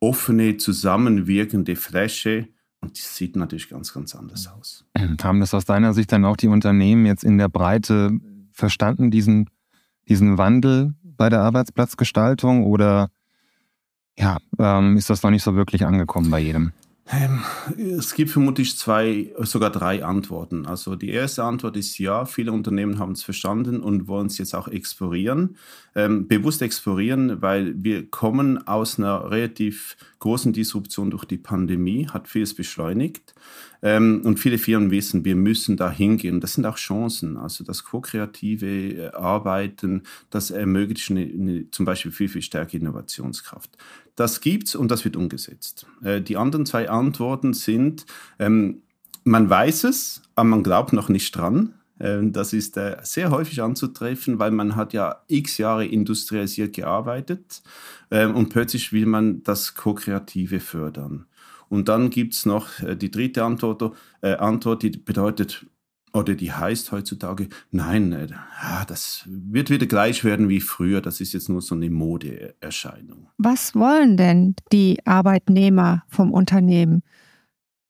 offene, 0.00 0.56
zusammenwirkende 0.56 1.76
Fläche. 1.76 2.48
Und 2.80 2.96
die 2.96 3.02
sieht 3.02 3.36
natürlich 3.36 3.68
ganz, 3.68 3.92
ganz 3.92 4.14
anders 4.14 4.46
aus. 4.48 4.84
Haben 5.22 5.40
das 5.40 5.54
aus 5.54 5.64
deiner 5.64 5.94
Sicht 5.94 6.12
dann 6.12 6.24
auch 6.24 6.36
die 6.36 6.48
Unternehmen 6.48 7.06
jetzt 7.06 7.24
in 7.24 7.38
der 7.38 7.48
Breite 7.48 8.12
verstanden, 8.52 9.10
diesen, 9.10 9.48
diesen 10.08 10.38
Wandel 10.38 10.94
bei 11.02 11.28
der 11.28 11.40
Arbeitsplatzgestaltung? 11.40 12.64
Oder 12.64 13.10
ja, 14.18 14.38
ähm, 14.58 14.96
ist 14.96 15.10
das 15.10 15.22
noch 15.22 15.30
nicht 15.30 15.42
so 15.42 15.54
wirklich 15.54 15.86
angekommen 15.86 16.30
bei 16.30 16.40
jedem? 16.40 16.72
Ähm, 17.10 17.42
es 17.76 18.14
gibt 18.14 18.30
vermutlich 18.30 18.78
zwei, 18.78 19.32
sogar 19.40 19.70
drei 19.70 20.04
Antworten. 20.04 20.66
Also 20.66 20.96
die 20.96 21.10
erste 21.10 21.44
Antwort 21.44 21.76
ist 21.76 21.98
ja, 21.98 22.24
viele 22.24 22.52
Unternehmen 22.52 22.98
haben 22.98 23.12
es 23.12 23.22
verstanden 23.22 23.80
und 23.80 24.08
wollen 24.08 24.28
es 24.28 24.38
jetzt 24.38 24.54
auch 24.54 24.68
explorieren. 24.68 25.56
Ähm, 25.96 26.26
bewusst 26.26 26.60
explorieren, 26.60 27.40
weil 27.40 27.74
wir 27.76 28.10
kommen 28.10 28.66
aus 28.66 28.98
einer 28.98 29.30
relativ 29.30 29.96
großen 30.18 30.52
Disruption 30.52 31.10
durch 31.10 31.24
die 31.24 31.38
Pandemie, 31.38 32.08
hat 32.08 32.26
vieles 32.26 32.54
beschleunigt. 32.54 33.34
Ähm, 33.80 34.22
und 34.24 34.40
viele 34.40 34.58
Firmen 34.58 34.90
wissen, 34.90 35.24
wir 35.24 35.36
müssen 35.36 35.76
da 35.76 35.90
hingehen. 35.90 36.40
Das 36.40 36.54
sind 36.54 36.66
auch 36.66 36.76
Chancen. 36.76 37.36
Also 37.36 37.62
das 37.62 37.84
ko-kreative 37.84 38.66
äh, 38.66 39.06
Arbeiten, 39.12 40.02
das 40.30 40.50
ermöglicht 40.50 41.10
eine, 41.10 41.20
eine, 41.20 41.70
zum 41.70 41.84
Beispiel 41.84 42.10
viel, 42.10 42.28
viel 42.28 42.42
stärkere 42.42 42.78
Innovationskraft. 42.78 43.70
Das 44.16 44.40
gibt's 44.40 44.74
und 44.74 44.90
das 44.90 45.04
wird 45.04 45.16
umgesetzt. 45.16 45.86
Äh, 46.02 46.22
die 46.22 46.36
anderen 46.36 46.66
zwei 46.66 46.88
Antworten 46.88 47.52
sind, 47.52 48.06
ähm, 48.38 48.82
man 49.24 49.48
weiß 49.48 49.84
es, 49.84 50.22
aber 50.34 50.48
man 50.48 50.62
glaubt 50.62 50.92
noch 50.92 51.08
nicht 51.08 51.36
dran. 51.36 51.74
Ähm, 52.00 52.32
das 52.32 52.52
ist 52.52 52.76
äh, 52.76 52.96
sehr 53.02 53.30
häufig 53.30 53.62
anzutreffen, 53.62 54.38
weil 54.38 54.50
man 54.50 54.76
hat 54.76 54.92
ja 54.92 55.22
x 55.28 55.58
Jahre 55.58 55.86
industrialisiert 55.86 56.74
gearbeitet 56.74 57.62
ähm, 58.10 58.34
und 58.34 58.48
plötzlich 58.48 58.92
will 58.92 59.06
man 59.06 59.42
das 59.42 59.74
Co-Kreative 59.74 60.60
fördern. 60.60 61.26
Und 61.68 61.88
dann 61.88 62.10
gibt's 62.10 62.46
noch 62.46 62.80
äh, 62.80 62.96
die 62.96 63.10
dritte 63.10 63.44
Antwort, 63.44 63.94
äh, 64.22 64.34
Antwort, 64.34 64.82
die 64.82 64.90
bedeutet, 64.90 65.66
oder 66.12 66.34
die 66.34 66.52
heißt 66.52 66.92
heutzutage, 66.92 67.48
nein, 67.70 68.12
äh, 68.12 68.28
das 68.86 69.24
wird 69.26 69.70
wieder 69.70 69.86
gleich 69.86 70.24
werden 70.24 70.48
wie 70.48 70.60
früher, 70.60 71.00
das 71.00 71.20
ist 71.20 71.32
jetzt 71.32 71.48
nur 71.48 71.62
so 71.62 71.74
eine 71.74 71.90
Modeerscheinung. 71.90 73.28
Was 73.38 73.74
wollen 73.74 74.16
denn 74.16 74.54
die 74.72 74.98
Arbeitnehmer 75.04 76.04
vom 76.08 76.32
Unternehmen? 76.32 77.02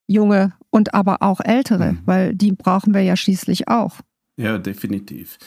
Junge 0.06 0.52
und 0.70 0.94
aber 0.94 1.22
auch 1.22 1.40
ältere, 1.40 1.92
mhm. 1.92 1.98
weil 2.04 2.34
die 2.34 2.52
brauchen 2.52 2.94
wir 2.94 3.02
ja 3.02 3.16
schließlich 3.16 3.68
auch. 3.68 4.00
Ja, 4.36 4.58
definitiv. 4.58 5.38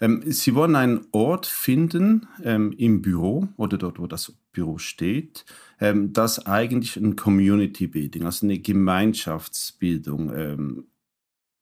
Ähm, 0.00 0.22
Sie 0.26 0.54
wollen 0.54 0.76
einen 0.76 1.06
Ort 1.12 1.46
finden 1.46 2.28
ähm, 2.42 2.72
im 2.76 3.02
Büro 3.02 3.48
oder 3.56 3.78
dort, 3.78 3.98
wo 3.98 4.06
das 4.06 4.32
Büro 4.52 4.78
steht, 4.78 5.44
ähm, 5.80 6.12
das 6.12 6.46
eigentlich 6.46 6.96
ein 6.96 7.16
Community 7.16 7.86
Building, 7.86 8.24
also 8.24 8.46
eine 8.46 8.58
Gemeinschaftsbildung 8.58 10.34
ähm, 10.34 10.86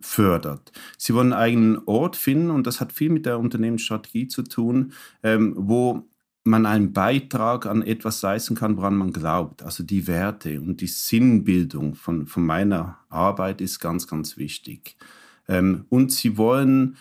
fördert. 0.00 0.72
Sie 0.98 1.14
wollen 1.14 1.32
einen 1.32 1.42
eigenen 1.42 1.82
Ort 1.86 2.16
finden 2.16 2.50
und 2.50 2.66
das 2.66 2.80
hat 2.80 2.92
viel 2.92 3.10
mit 3.10 3.26
der 3.26 3.38
Unternehmensstrategie 3.38 4.28
zu 4.28 4.42
tun, 4.42 4.92
ähm, 5.22 5.54
wo 5.56 6.08
man 6.44 6.66
einen 6.66 6.92
Beitrag 6.92 7.66
an 7.66 7.82
etwas 7.82 8.20
leisten 8.22 8.54
kann, 8.54 8.76
woran 8.76 8.96
man 8.96 9.12
glaubt. 9.12 9.62
Also 9.62 9.82
die 9.82 10.06
Werte 10.06 10.60
und 10.60 10.80
die 10.80 10.86
Sinnbildung 10.86 11.94
von, 11.94 12.26
von 12.26 12.44
meiner 12.44 12.98
Arbeit 13.08 13.60
ist 13.60 13.80
ganz, 13.80 14.06
ganz 14.06 14.36
wichtig. 14.36 14.96
Ähm, 15.48 15.86
und 15.88 16.12
sie 16.12 16.36
wollen 16.36 16.96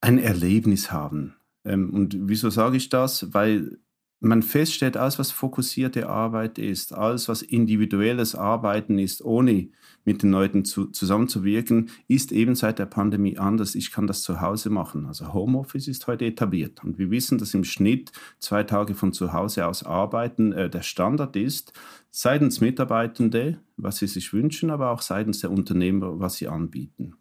ein 0.00 0.18
Erlebnis 0.18 0.92
haben. 0.92 1.34
Ähm, 1.64 1.90
und 1.90 2.16
wieso 2.20 2.48
sage 2.50 2.76
ich 2.76 2.88
das? 2.88 3.34
Weil 3.34 3.78
man 4.20 4.42
feststellt, 4.42 4.96
alles, 4.96 5.18
was 5.18 5.30
fokussierte 5.30 6.08
Arbeit 6.08 6.58
ist, 6.58 6.92
alles, 6.92 7.28
was 7.28 7.42
individuelles 7.42 8.34
Arbeiten 8.34 8.98
ist, 8.98 9.24
ohne 9.24 9.68
mit 10.04 10.22
den 10.22 10.30
Leuten 10.30 10.64
zu, 10.64 10.86
zusammenzuwirken, 10.86 11.90
ist 12.08 12.32
eben 12.32 12.54
seit 12.54 12.78
der 12.78 12.86
Pandemie 12.86 13.38
anders. 13.38 13.74
Ich 13.74 13.90
kann 13.90 14.06
das 14.06 14.22
zu 14.22 14.40
Hause 14.40 14.70
machen. 14.70 15.06
Also 15.06 15.32
Homeoffice 15.32 15.88
ist 15.88 16.06
heute 16.06 16.26
etabliert. 16.26 16.82
Und 16.84 16.98
wir 16.98 17.10
wissen, 17.10 17.38
dass 17.38 17.54
im 17.54 17.64
Schnitt 17.64 18.12
zwei 18.38 18.62
Tage 18.62 18.94
von 18.94 19.12
zu 19.12 19.32
Hause 19.32 19.66
aus 19.66 19.84
arbeiten 19.84 20.52
äh, 20.52 20.70
der 20.70 20.82
Standard 20.82 21.36
ist, 21.36 21.72
seitens 22.10 22.60
Mitarbeitende, 22.60 23.58
was 23.76 23.98
sie 23.98 24.06
sich 24.06 24.32
wünschen, 24.32 24.70
aber 24.70 24.90
auch 24.90 25.02
seitens 25.02 25.40
der 25.40 25.50
Unternehmer, 25.50 26.18
was 26.20 26.36
sie 26.36 26.48
anbieten. 26.48 27.14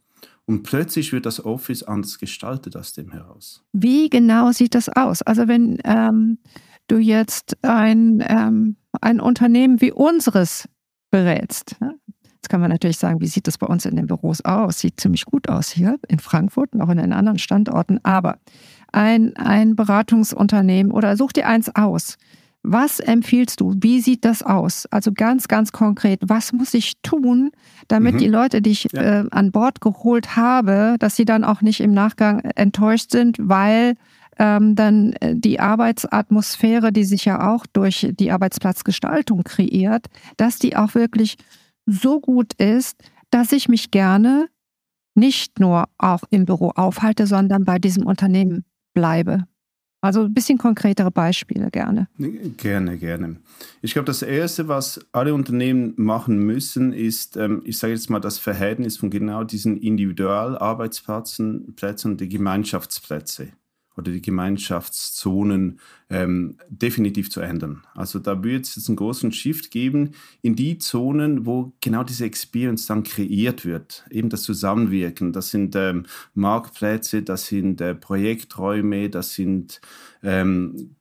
Und 0.46 0.64
plötzlich 0.64 1.14
wird 1.14 1.26
das 1.26 1.46
Office 1.46 1.84
anders 1.84 2.18
gestaltet 2.18 2.76
aus 2.76 2.94
dem 2.94 3.12
heraus. 3.12 3.64
Wie 3.72 4.10
genau 4.10 4.52
sieht 4.52 4.74
das 4.74 4.90
aus? 4.90 5.22
Also 5.22 5.48
wenn 5.48 5.78
ähm, 5.84 6.40
du 6.91 6.97
jetzt 6.97 7.58
ein, 7.63 8.23
ähm, 8.28 8.75
ein 9.02 9.19
Unternehmen 9.19 9.82
wie 9.82 9.91
unseres 9.91 10.67
berätst. 11.12 11.75
Jetzt 12.36 12.49
kann 12.49 12.62
man 12.62 12.69
natürlich 12.69 12.97
sagen, 12.97 13.19
wie 13.19 13.28
sieht 13.28 13.47
das 13.47 13.58
bei 13.58 13.67
uns 13.67 13.86
in 13.86 13.95
den 13.95 14.08
Büros 14.08 14.43
aus? 14.45 14.80
Sieht 14.80 14.99
ziemlich 14.99 15.25
gut 15.25 15.49
aus 15.49 15.69
hier 15.69 15.97
in 16.08 16.19
Frankfurt 16.19 16.73
und 16.73 16.82
auch 16.82 16.89
in 16.89 16.97
den 16.97 17.13
anderen 17.13 17.39
Standorten. 17.39 17.99
Aber 18.04 18.38
ein, 18.91 19.36
ein 19.36 19.75
Beratungsunternehmen 19.75 20.91
oder 20.91 21.17
such 21.17 21.34
dir 21.34 21.47
eins 21.47 21.73
aus. 21.75 22.17
Was 22.62 22.99
empfiehlst 22.99 23.62
du? 23.62 23.73
Wie 23.80 24.02
sieht 24.02 24.25
das 24.25 24.43
aus? 24.43 24.86
Also 24.88 25.12
ganz, 25.13 25.47
ganz 25.47 25.71
konkret, 25.71 26.19
was 26.28 26.52
muss 26.52 26.73
ich 26.73 27.02
tun, 27.02 27.52
damit 27.88 28.15
mhm. 28.15 28.17
die 28.19 28.28
Leute, 28.28 28.62
die 28.62 28.71
ich 28.71 28.88
ja. 28.91 29.21
äh, 29.21 29.25
an 29.32 29.52
Bord 29.52 29.80
geholt 29.80 30.36
habe, 30.36 30.97
dass 30.99 31.15
sie 31.15 31.23
dann 31.23 31.45
auch 31.45 31.62
nicht 31.62 31.80
im 31.80 31.93
Nachgang 31.93 32.41
enttäuscht 32.56 33.12
sind, 33.12 33.38
weil 33.39 33.95
ähm, 34.39 34.75
dann 34.75 35.13
äh, 35.13 35.36
die 35.36 35.60
Arbeitsatmosphäre, 35.60 36.91
die 36.91 37.04
sich 37.04 37.25
ja 37.25 37.54
auch 37.54 37.65
durch 37.67 38.12
die 38.17 38.32
Arbeitsplatzgestaltung 38.32 39.43
kreiert, 39.43 40.08
dass 40.38 40.58
die 40.58 40.75
auch 40.75 40.95
wirklich 40.95 41.38
so 41.86 42.19
gut 42.19 42.54
ist, 42.54 42.97
dass 43.30 43.52
ich 43.52 43.69
mich 43.69 43.91
gerne 43.91 44.47
nicht 45.15 45.60
nur 45.60 45.86
auch 45.97 46.21
im 46.30 46.45
Büro 46.45 46.71
aufhalte, 46.75 47.28
sondern 47.28 47.65
bei 47.65 47.78
diesem 47.78 48.06
Unternehmen 48.06 48.63
bleibe. 48.93 49.45
Also 50.02 50.23
ein 50.23 50.34
bisschen 50.34 50.58
konkretere 50.58 51.12
Beispiele 51.12 51.69
gerne. 51.71 52.08
Gerne, 52.56 52.97
gerne. 52.97 53.36
Ich 53.82 53.91
glaube, 53.91 54.06
das 54.06 54.21
Erste, 54.21 54.69
was 54.69 55.06
alle 55.12 55.34
Unternehmen 55.34 55.93
machen 55.97 56.39
müssen, 56.39 56.93
ist, 56.93 57.36
ähm, 57.36 57.62
ich 57.65 57.78
sage 57.78 57.93
jetzt 57.93 58.10
mal, 58.10 58.21
das 58.21 58.39
Verhältnis 58.39 58.95
von 58.95 59.10
genau 59.10 59.43
diesen 59.43 59.75
Individualarbeitsplätzen 59.75 61.75
Plätzen 61.75 62.12
und 62.12 62.21
die 62.21 62.30
Gemeinschaftsplätze 62.30 63.49
oder 64.00 64.12
die 64.12 64.22
Gemeinschaftszonen 64.22 65.80
ähm, 66.10 66.58
definitiv 66.70 67.30
zu 67.30 67.42
ändern. 67.42 67.84
Also 67.94 68.20
da 68.20 68.44
wird 68.44 68.66
es 68.66 68.76
jetzt 68.76 68.88
einen 68.90 68.96
großen 68.96 69.32
Shift 69.32 69.70
geben 69.72 70.12
in 70.42 70.56
die 70.56 70.78
Zonen, 70.80 71.46
wo 71.46 71.74
genau 71.82 72.04
diese 72.04 72.26
Experience 72.26 72.88
dann 72.88 73.04
kreiert 73.04 73.66
wird. 73.66 74.06
Eben 74.10 74.30
das 74.30 74.44
Zusammenwirken. 74.44 75.34
Das 75.34 75.50
sind 75.50 75.76
ähm, 75.76 76.06
Marktplätze, 76.34 77.22
das 77.22 77.46
sind 77.46 77.82
äh, 77.82 77.94
Projekträume, 77.94 79.10
das 79.10 79.34
sind 79.36 79.82
ähm, 80.24 80.96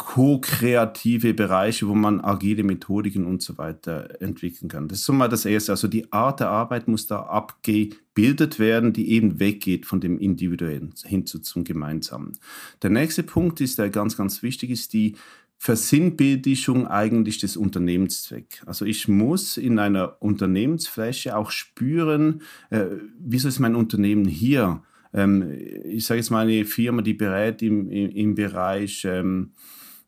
ko-kreative 0.00 1.34
Bereiche, 1.34 1.86
wo 1.86 1.94
man 1.94 2.24
agile 2.24 2.64
Methodiken 2.64 3.26
und 3.26 3.42
so 3.42 3.58
weiter 3.58 4.20
entwickeln 4.22 4.68
kann. 4.68 4.88
Das 4.88 5.00
ist 5.00 5.04
so 5.04 5.12
mal 5.12 5.28
das 5.28 5.44
Erste. 5.44 5.72
Also 5.72 5.88
die 5.88 6.10
Art 6.10 6.40
der 6.40 6.48
Arbeit 6.48 6.88
muss 6.88 7.06
da 7.06 7.20
abgebildet 7.20 8.58
werden, 8.58 8.94
die 8.94 9.10
eben 9.10 9.38
weggeht 9.38 9.84
von 9.84 10.00
dem 10.00 10.18
Individuellen 10.18 10.94
hin 11.04 11.26
zu, 11.26 11.40
zum 11.40 11.64
Gemeinsamen. 11.64 12.32
Der 12.80 12.88
nächste 12.88 13.22
Punkt 13.22 13.60
ist, 13.60 13.78
der 13.78 13.90
ganz, 13.90 14.16
ganz 14.16 14.42
wichtig 14.42 14.70
ist, 14.70 14.94
die 14.94 15.16
Versinnbildung 15.58 16.86
eigentlich 16.86 17.36
des 17.36 17.58
Unternehmenszweck. 17.58 18.62
Also 18.64 18.86
ich 18.86 19.06
muss 19.06 19.58
in 19.58 19.78
einer 19.78 20.16
Unternehmensfläche 20.20 21.36
auch 21.36 21.50
spüren, 21.50 22.40
äh, 22.70 22.86
wieso 23.18 23.48
ist 23.48 23.58
mein 23.58 23.76
Unternehmen 23.76 24.24
hier? 24.24 24.82
Ähm, 25.12 25.44
ich 25.84 26.06
sage 26.06 26.20
jetzt 26.20 26.30
mal 26.30 26.48
eine 26.48 26.64
Firma, 26.64 27.02
die 27.02 27.12
berät 27.12 27.60
im, 27.60 27.90
im, 27.90 28.08
im 28.08 28.34
Bereich 28.34 29.04
ähm, 29.04 29.52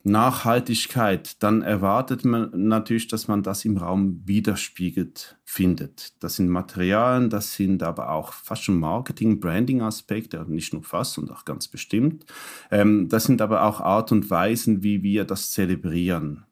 Nachhaltigkeit, 0.03 1.41
dann 1.41 1.61
erwartet 1.61 2.25
man 2.25 2.51
natürlich, 2.53 3.07
dass 3.07 3.29
man 3.29 3.41
das 3.41 3.63
im 3.63 3.77
Raum 3.77 4.21
widerspiegelt 4.25 5.37
findet. 5.45 6.13
Das 6.21 6.35
sind 6.35 6.49
Materialien, 6.49 7.29
das 7.29 7.55
sind 7.55 7.83
aber 7.83 8.11
auch 8.11 8.33
fast 8.33 8.63
schon 8.63 8.79
Marketing, 8.79 9.39
Branding-Aspekte, 9.39 10.45
nicht 10.49 10.73
nur 10.73 10.83
fast, 10.83 11.13
sondern 11.13 11.37
auch 11.37 11.45
ganz 11.45 11.69
bestimmt. 11.69 12.25
Ähm, 12.69 13.07
das 13.07 13.23
sind 13.23 13.41
aber 13.41 13.63
auch 13.63 13.79
Art 13.79 14.11
und 14.11 14.29
Weisen, 14.29 14.83
wie 14.83 15.03
wir 15.03 15.23
das 15.23 15.51
zelebrieren. 15.51 16.45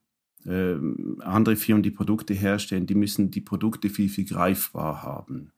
Ähm, 0.46 1.18
andere 1.20 1.56
Firmen, 1.56 1.84
die 1.84 1.92
Produkte 1.92 2.34
herstellen, 2.34 2.88
die 2.88 2.96
müssen 2.96 3.32
die 3.32 3.42
Produkte 3.42 3.90
viel, 3.90 4.10
viel 4.10 4.26
greifbar 4.26 5.04
haben. 5.04 5.52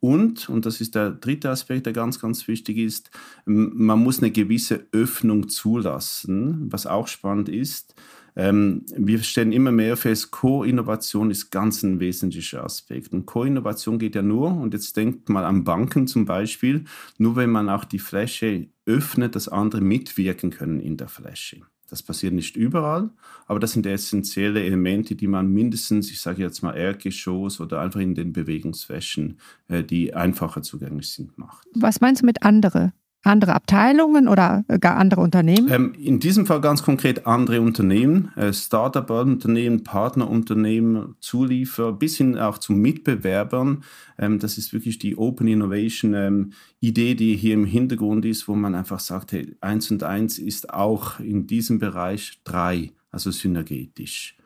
Und, 0.00 0.48
und 0.48 0.66
das 0.66 0.80
ist 0.80 0.94
der 0.94 1.10
dritte 1.10 1.50
Aspekt, 1.50 1.86
der 1.86 1.92
ganz, 1.92 2.20
ganz 2.20 2.46
wichtig 2.48 2.78
ist, 2.78 3.10
man 3.44 4.02
muss 4.02 4.18
eine 4.18 4.30
gewisse 4.30 4.86
Öffnung 4.92 5.48
zulassen, 5.48 6.70
was 6.70 6.86
auch 6.86 7.08
spannend 7.08 7.48
ist. 7.48 7.94
Ähm, 8.36 8.84
wir 8.94 9.22
stellen 9.22 9.52
immer 9.52 9.72
mehr 9.72 9.96
fest, 9.96 10.30
Co-Innovation 10.30 11.30
ist 11.30 11.50
ganz 11.50 11.82
ein 11.82 12.00
wesentlicher 12.00 12.62
Aspekt. 12.62 13.12
Und 13.12 13.24
Co-Innovation 13.24 13.98
geht 13.98 14.14
ja 14.14 14.22
nur, 14.22 14.52
und 14.52 14.74
jetzt 14.74 14.96
denkt 14.96 15.30
mal 15.30 15.44
an 15.44 15.64
Banken 15.64 16.06
zum 16.06 16.26
Beispiel, 16.26 16.84
nur 17.16 17.36
wenn 17.36 17.50
man 17.50 17.70
auch 17.70 17.84
die 17.84 17.98
Fläche 17.98 18.68
öffnet, 18.84 19.34
dass 19.34 19.48
andere 19.48 19.80
mitwirken 19.80 20.50
können 20.50 20.80
in 20.80 20.98
der 20.98 21.08
Fläche. 21.08 21.62
Das 21.88 22.02
passiert 22.02 22.32
nicht 22.34 22.56
überall, 22.56 23.10
aber 23.46 23.60
das 23.60 23.72
sind 23.72 23.86
essentielle 23.86 24.64
Elemente, 24.64 25.14
die 25.14 25.28
man 25.28 25.52
mindestens, 25.52 26.10
ich 26.10 26.20
sage 26.20 26.42
jetzt 26.42 26.62
mal 26.62 26.76
Erdgeschoss 26.76 27.60
oder 27.60 27.80
einfach 27.80 28.00
in 28.00 28.14
den 28.14 28.32
Bewegungsflächen, 28.32 29.38
äh, 29.68 29.84
die 29.84 30.14
einfacher 30.14 30.62
zugänglich 30.62 31.10
sind, 31.10 31.38
macht. 31.38 31.66
Was 31.74 32.00
meinst 32.00 32.22
du 32.22 32.26
mit 32.26 32.42
andere? 32.42 32.92
Andere 33.26 33.54
Abteilungen 33.54 34.28
oder 34.28 34.64
gar 34.80 34.96
andere 34.96 35.20
Unternehmen? 35.20 35.68
Ähm, 35.70 35.92
in 36.00 36.20
diesem 36.20 36.46
Fall 36.46 36.60
ganz 36.60 36.82
konkret 36.82 37.26
andere 37.26 37.60
Unternehmen, 37.60 38.32
äh, 38.36 38.52
Startup-Unternehmen, 38.52 39.84
Partnerunternehmen, 39.84 41.16
Zulieferer, 41.20 41.92
bis 41.92 42.16
hin 42.16 42.38
auch 42.38 42.58
zu 42.58 42.72
Mitbewerbern. 42.72 43.82
Ähm, 44.18 44.38
das 44.38 44.58
ist 44.58 44.72
wirklich 44.72 44.98
die 44.98 45.16
Open 45.16 45.48
Innovation 45.48 46.14
ähm, 46.14 46.52
die 46.80 47.36
hier 47.36 47.54
im 47.54 47.64
Hintergrund 47.64 48.24
ist, 48.24 48.48
wo 48.48 48.54
man 48.54 48.74
einfach 48.74 49.00
sagt, 49.00 49.32
hey, 49.32 49.56
eins 49.60 49.90
und 49.90 50.02
eins 50.02 50.38
ist 50.38 50.72
auch 50.72 51.20
in 51.20 51.46
diesem 51.46 51.78
Bereich 51.78 52.40
drei, 52.44 52.92
also 53.10 53.30
synergetisch. 53.30 54.36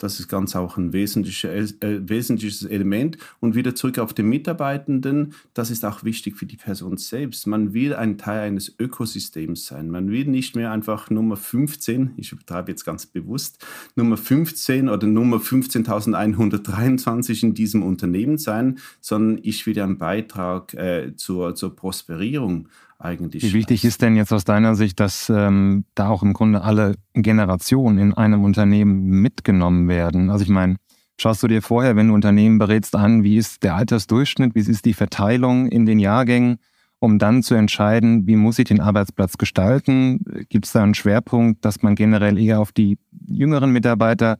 Das 0.00 0.18
ist 0.18 0.28
ganz 0.28 0.56
auch 0.56 0.78
ein 0.78 0.92
wesentlicher, 0.92 1.54
äh, 1.54 1.68
wesentliches 1.80 2.64
Element. 2.64 3.18
Und 3.38 3.54
wieder 3.54 3.74
zurück 3.74 3.98
auf 3.98 4.14
den 4.14 4.28
Mitarbeitenden, 4.28 5.34
das 5.54 5.70
ist 5.70 5.84
auch 5.84 6.04
wichtig 6.04 6.36
für 6.36 6.46
die 6.46 6.56
Person 6.56 6.96
selbst. 6.96 7.46
Man 7.46 7.74
will 7.74 7.94
ein 7.94 8.18
Teil 8.18 8.40
eines 8.40 8.74
Ökosystems 8.78 9.66
sein. 9.66 9.90
Man 9.90 10.10
will 10.10 10.24
nicht 10.24 10.56
mehr 10.56 10.72
einfach 10.72 11.10
Nummer 11.10 11.36
15, 11.36 12.14
ich 12.16 12.32
übertreibe 12.32 12.72
jetzt 12.72 12.84
ganz 12.84 13.06
bewusst, 13.06 13.64
Nummer 13.94 14.16
15 14.16 14.88
oder 14.88 15.06
Nummer 15.06 15.36
15.123 15.36 17.42
in 17.42 17.54
diesem 17.54 17.82
Unternehmen 17.82 18.38
sein, 18.38 18.78
sondern 19.00 19.38
ich 19.42 19.66
will 19.66 19.78
einen 19.78 19.98
Beitrag 19.98 20.72
äh, 20.74 21.14
zur, 21.14 21.54
zur 21.54 21.76
Prosperierung 21.76 22.68
eigentlich. 23.00 23.42
Wie 23.42 23.52
wichtig 23.52 23.84
ist 23.84 24.02
denn 24.02 24.16
jetzt 24.16 24.32
aus 24.32 24.44
deiner 24.44 24.74
Sicht, 24.74 25.00
dass 25.00 25.30
ähm, 25.34 25.84
da 25.94 26.08
auch 26.08 26.22
im 26.22 26.32
Grunde 26.32 26.62
alle 26.62 26.96
Generationen 27.14 27.98
in 27.98 28.14
einem 28.14 28.44
Unternehmen 28.44 29.02
mitgenommen 29.22 29.88
werden? 29.88 30.30
Also 30.30 30.44
ich 30.44 30.50
meine, 30.50 30.76
schaust 31.18 31.42
du 31.42 31.48
dir 31.48 31.62
vorher, 31.62 31.96
wenn 31.96 32.08
du 32.08 32.14
Unternehmen 32.14 32.58
berätst, 32.58 32.94
an, 32.94 33.24
wie 33.24 33.36
ist 33.36 33.62
der 33.62 33.74
Altersdurchschnitt, 33.74 34.54
wie 34.54 34.60
ist 34.60 34.84
die 34.84 34.94
Verteilung 34.94 35.68
in 35.68 35.86
den 35.86 35.98
Jahrgängen, 35.98 36.58
um 36.98 37.18
dann 37.18 37.42
zu 37.42 37.54
entscheiden, 37.54 38.26
wie 38.26 38.36
muss 38.36 38.58
ich 38.58 38.66
den 38.66 38.80
Arbeitsplatz 38.80 39.38
gestalten? 39.38 40.22
Gibt 40.48 40.66
es 40.66 40.72
da 40.72 40.82
einen 40.82 40.94
Schwerpunkt, 40.94 41.64
dass 41.64 41.82
man 41.82 41.94
generell 41.94 42.38
eher 42.38 42.60
auf 42.60 42.72
die 42.72 42.98
jüngeren 43.26 43.72
Mitarbeiter 43.72 44.38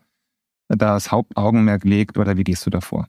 da 0.68 0.94
das 0.94 1.10
Hauptaugenmerk 1.10 1.84
legt 1.84 2.18
oder 2.18 2.36
wie 2.36 2.44
gehst 2.44 2.64
du 2.66 2.70
davor? 2.70 3.08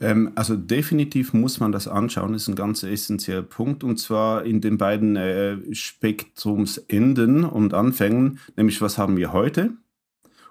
Ähm, 0.00 0.32
also 0.34 0.56
definitiv 0.56 1.32
muss 1.32 1.60
man 1.60 1.72
das 1.72 1.88
anschauen, 1.88 2.32
das 2.32 2.42
ist 2.42 2.48
ein 2.48 2.54
ganz 2.54 2.82
essentieller 2.82 3.42
Punkt 3.42 3.84
und 3.84 3.98
zwar 3.98 4.44
in 4.44 4.60
den 4.60 4.78
beiden 4.78 5.16
äh, 5.16 5.56
Spektrumsenden 5.72 7.44
und 7.44 7.74
Anfängen, 7.74 8.38
nämlich 8.56 8.80
was 8.82 8.98
haben 8.98 9.16
wir 9.16 9.32
heute 9.32 9.72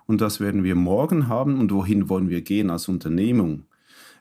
und 0.07 0.21
was 0.21 0.39
werden 0.39 0.63
wir 0.63 0.75
morgen 0.75 1.27
haben 1.27 1.59
und 1.59 1.71
wohin 1.71 2.09
wollen 2.09 2.29
wir 2.29 2.41
gehen 2.41 2.69
als 2.69 2.87
Unternehmung. 2.87 3.65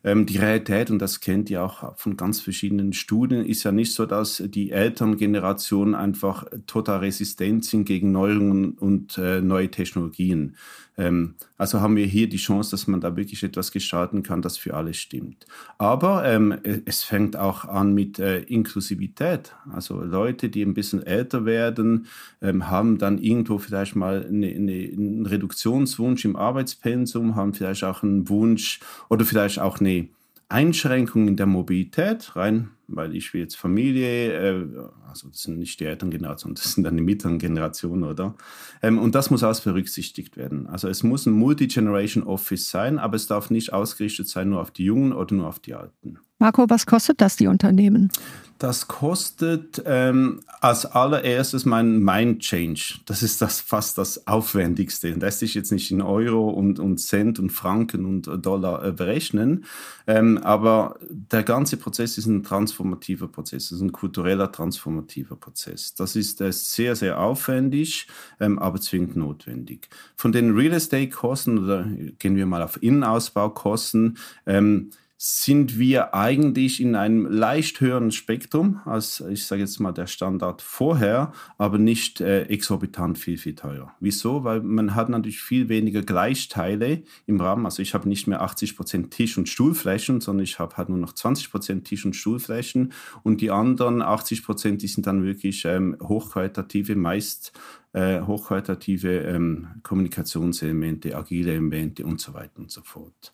Ähm, 0.05 0.27
die 0.27 0.37
Realität, 0.37 0.91
und 0.91 0.99
das 0.99 1.21
kennt 1.21 1.49
ihr 1.49 1.65
auch 1.65 1.97
von 1.97 2.19
ganz 2.19 2.41
verschiedenen 2.41 2.93
Studien, 2.93 3.47
ist 3.47 3.65
ja 3.65 3.73
nicht 3.73 3.95
so, 3.95 4.05
dass 4.05 4.43
die 4.47 4.71
Elterngeneration 4.71 5.95
einfach 5.95 6.45
total 6.67 6.99
resistent 6.99 7.65
sind 7.65 7.87
gegen 7.87 8.13
Neuerungen 8.13 8.73
und 8.73 9.17
äh, 9.17 9.41
neue 9.41 9.71
Technologien. 9.71 10.57
Ähm, 10.97 11.35
also 11.59 11.81
haben 11.81 11.97
wir 11.97 12.07
hier 12.07 12.29
die 12.29 12.37
Chance, 12.37 12.71
dass 12.71 12.87
man 12.87 13.01
da 13.01 13.17
wirklich 13.17 13.43
etwas 13.43 13.73
gestalten 13.73 14.23
kann, 14.23 14.43
das 14.43 14.57
für 14.57 14.75
alle 14.75 14.95
stimmt. 14.95 15.47
Aber 15.79 16.25
ähm, 16.25 16.57
es 16.85 17.03
fängt 17.03 17.37
auch 17.37 17.65
an 17.65 17.95
mit 17.95 18.19
äh, 18.19 18.41
Inklusivität. 18.41 19.55
Also 19.73 20.01
Leute, 20.03 20.49
die 20.49 20.63
ein 20.63 20.75
bisschen 20.75 21.03
älter 21.03 21.45
werden, 21.45 22.07
ähm, 22.41 22.71
haben 22.71 22.99
dann 22.99 23.19
irgendwo 23.19 23.59
vielleicht 23.59 23.97
mal 23.97 24.25
eine, 24.27 24.49
eine, 24.49 24.73
einen 24.73 25.27
Reduktionswunsch 25.27 26.25
im 26.25 26.37
Arbeitspensum, 26.37 27.35
haben 27.35 27.55
vielleicht 27.55 27.85
auch 27.85 28.03
einen 28.03 28.29
Wunsch 28.29 28.81
oder 29.09 29.25
vielleicht 29.25 29.59
auch 29.59 29.81
eine 29.81 30.09
Einschränkung 30.55 31.27
in 31.27 31.37
der 31.37 31.47
Mobilität, 31.47 32.37
rein, 32.37 32.71
weil 32.87 33.17
ich 33.17 33.35
will 33.35 33.41
jetzt 33.41 33.57
Familie, 33.57 34.33
äh, 34.33 34.67
also 35.09 35.29
das 35.29 35.43
sind 35.43 35.59
nicht 35.59 35.81
die 35.81 35.85
Elterngenerationen, 35.85 36.55
das 36.55 36.75
sind 36.75 36.85
dann 36.85 36.97
die 36.97 37.03
mittleren 37.03 37.41
Generationen, 37.41 38.05
oder? 38.05 38.37
Ähm, 38.81 39.01
und 39.01 39.17
das 39.17 39.33
muss 39.33 39.43
alles 39.43 39.63
berücksichtigt 39.63 40.37
werden. 40.37 40.69
Also 40.69 40.89
es 40.89 41.03
muss 41.03 41.27
ein 41.27 41.33
Multi-Generation 41.33 42.23
Office 42.23 42.71
sein, 42.71 43.01
aber 43.01 43.17
es 43.17 43.27
darf 43.27 43.51
nicht 43.51 43.73
ausgerichtet 43.73 44.29
sein 44.29 44.51
nur 44.51 44.61
auf 44.61 44.71
die 44.71 44.85
Jungen 44.85 45.13
oder 45.13 45.35
nur 45.35 45.49
auf 45.49 45.59
die 45.59 45.75
Alten. 45.75 46.21
Marco, 46.45 46.69
was 46.69 46.85
kostet 46.85 47.23
das 47.23 47.37
die 47.37 47.47
Unternehmen? 47.47 48.11
Das 48.59 48.87
kostet 48.87 49.83
ähm, 49.87 50.41
als 50.61 50.85
allererstes 50.85 51.65
mein 51.65 52.01
Mind 52.01 52.41
Change. 52.41 52.97
Das 53.07 53.23
ist 53.23 53.41
das 53.41 53.63
fast 53.63 53.97
das 53.97 54.27
Aufwendigste. 54.27 55.15
Und 55.15 55.21
das 55.21 55.41
ist 55.41 55.55
jetzt 55.55 55.73
nicht 55.73 55.91
in 55.91 56.03
Euro 56.03 56.51
und, 56.51 56.79
und 56.79 56.99
Cent 56.99 57.39
und 57.39 57.51
Franken 57.51 58.05
und 58.05 58.29
Dollar 58.45 58.85
äh, 58.85 58.93
berechnen. 58.93 59.65
Ähm, 60.07 60.37
aber 60.37 60.99
der 61.09 61.45
ganze 61.45 61.79
Prozess 61.79 62.19
ist 62.19 62.27
ein 62.27 62.43
transformativer 62.43 63.27
Prozess, 63.29 63.71
das 63.71 63.79
ist 63.79 63.83
ein 63.83 63.93
kultureller 63.93 64.53
transformativer 64.53 65.37
Prozess. 65.37 65.95
Das 65.95 66.15
ist 66.15 66.43
äh, 66.43 66.53
sehr, 66.53 66.95
sehr 66.95 67.21
aufwendig, 67.21 68.07
ähm, 68.39 68.59
aber 68.59 68.79
zwingend 68.83 69.17
notwendig. 69.17 69.89
Von 70.15 70.33
den 70.33 70.55
Real 70.55 70.75
Estate 70.75 71.09
Kosten 71.09 71.59
oder 71.59 71.87
gehen 72.19 72.37
wir 72.37 72.45
mal 72.45 72.63
auf 72.63 72.83
Innenausbaukosten. 72.83 74.19
Ähm, 74.47 74.91
sind 75.27 75.79
wir 75.79 76.13
eigentlich 76.13 76.83
in 76.83 76.95
einem 76.95 77.25
leicht 77.25 77.81
höheren 77.81 78.13
Spektrum 78.13 78.83
als, 78.85 79.25
ich 79.31 79.47
sage 79.47 79.63
jetzt 79.63 79.81
mal, 79.81 79.93
der 79.93 80.07
Standard 80.07 80.61
vorher, 80.61 81.33
aber 81.57 81.79
nicht 81.79 82.21
äh, 82.21 82.43
exorbitant 82.43 83.17
viel, 83.17 83.39
viel 83.39 83.55
teurer. 83.55 83.95
Wieso? 84.01 84.45
Weil 84.45 84.61
man 84.61 84.95
hat 84.95 85.09
natürlich 85.09 85.41
viel 85.41 85.71
weniger 85.71 86.03
Gleichteile 86.03 87.05
im 87.25 87.41
Rahmen. 87.41 87.65
Also 87.65 87.81
ich 87.81 87.95
habe 87.95 88.07
nicht 88.07 88.27
mehr 88.27 88.43
80% 88.43 89.09
Tisch- 89.09 89.39
und 89.39 89.49
Stuhlflächen, 89.49 90.21
sondern 90.21 90.45
ich 90.45 90.59
habe 90.59 90.77
halt 90.77 90.91
nur 90.91 90.99
noch 90.99 91.15
20% 91.15 91.85
Tisch- 91.85 92.05
und 92.05 92.15
Stuhlflächen 92.15 92.93
und 93.23 93.41
die 93.41 93.51
anderen 93.51 94.03
80%, 94.03 94.77
die 94.77 94.89
sind 94.89 95.07
dann 95.07 95.25
wirklich 95.25 95.65
ähm, 95.65 95.97
hochqualitative, 96.03 96.97
meist 96.97 97.55
äh, 97.95 98.21
hochqualitative 98.21 99.21
ähm, 99.21 99.69
Kommunikationselemente, 99.85 101.17
agile 101.17 101.53
Elemente 101.53 102.05
und 102.05 102.21
so 102.21 102.35
weiter 102.35 102.59
und 102.59 102.71
so 102.71 102.83
fort 102.83 103.33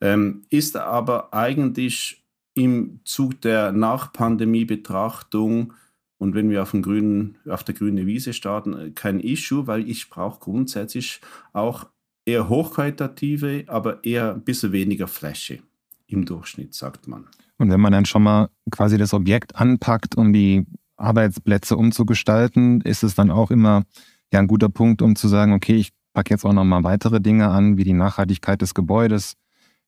ähm, 0.00 0.42
ist 0.50 0.76
aber 0.76 1.32
eigentlich 1.32 2.24
im 2.54 3.00
Zug 3.04 3.40
der 3.40 3.72
Nachpandemie-Betrachtung 3.72 5.72
und 6.18 6.34
wenn 6.34 6.48
wir 6.48 6.62
auf, 6.62 6.72
grünen, 6.72 7.36
auf 7.48 7.64
der 7.64 7.74
grünen 7.74 8.06
Wiese 8.06 8.32
starten, 8.32 8.74
äh, 8.74 8.90
kein 8.90 9.20
Issue, 9.20 9.66
weil 9.66 9.88
ich 9.88 10.08
brauche 10.08 10.40
grundsätzlich 10.40 11.20
auch 11.52 11.86
eher 12.24 12.48
hochqualitative, 12.48 13.64
aber 13.66 14.02
eher 14.04 14.34
ein 14.34 14.42
bisschen 14.42 14.72
weniger 14.72 15.06
Fläche 15.06 15.58
im 16.06 16.24
Durchschnitt, 16.24 16.74
sagt 16.74 17.08
man. 17.08 17.26
Und 17.58 17.70
wenn 17.70 17.80
man 17.80 17.92
dann 17.92 18.06
schon 18.06 18.22
mal 18.22 18.48
quasi 18.70 18.96
das 18.96 19.12
Objekt 19.12 19.56
anpackt, 19.56 20.16
um 20.16 20.32
die 20.32 20.66
Arbeitsplätze 20.96 21.76
umzugestalten, 21.76 22.80
ist 22.80 23.02
es 23.02 23.14
dann 23.14 23.30
auch 23.30 23.50
immer 23.50 23.84
ja 24.32 24.38
ein 24.38 24.46
guter 24.46 24.68
Punkt, 24.68 25.02
um 25.02 25.16
zu 25.16 25.28
sagen, 25.28 25.52
okay, 25.52 25.76
ich 25.76 25.92
packe 26.14 26.32
jetzt 26.32 26.44
auch 26.44 26.52
noch 26.52 26.64
mal 26.64 26.84
weitere 26.84 27.20
Dinge 27.20 27.48
an, 27.48 27.76
wie 27.76 27.84
die 27.84 27.92
Nachhaltigkeit 27.92 28.62
des 28.62 28.74
Gebäudes, 28.74 29.34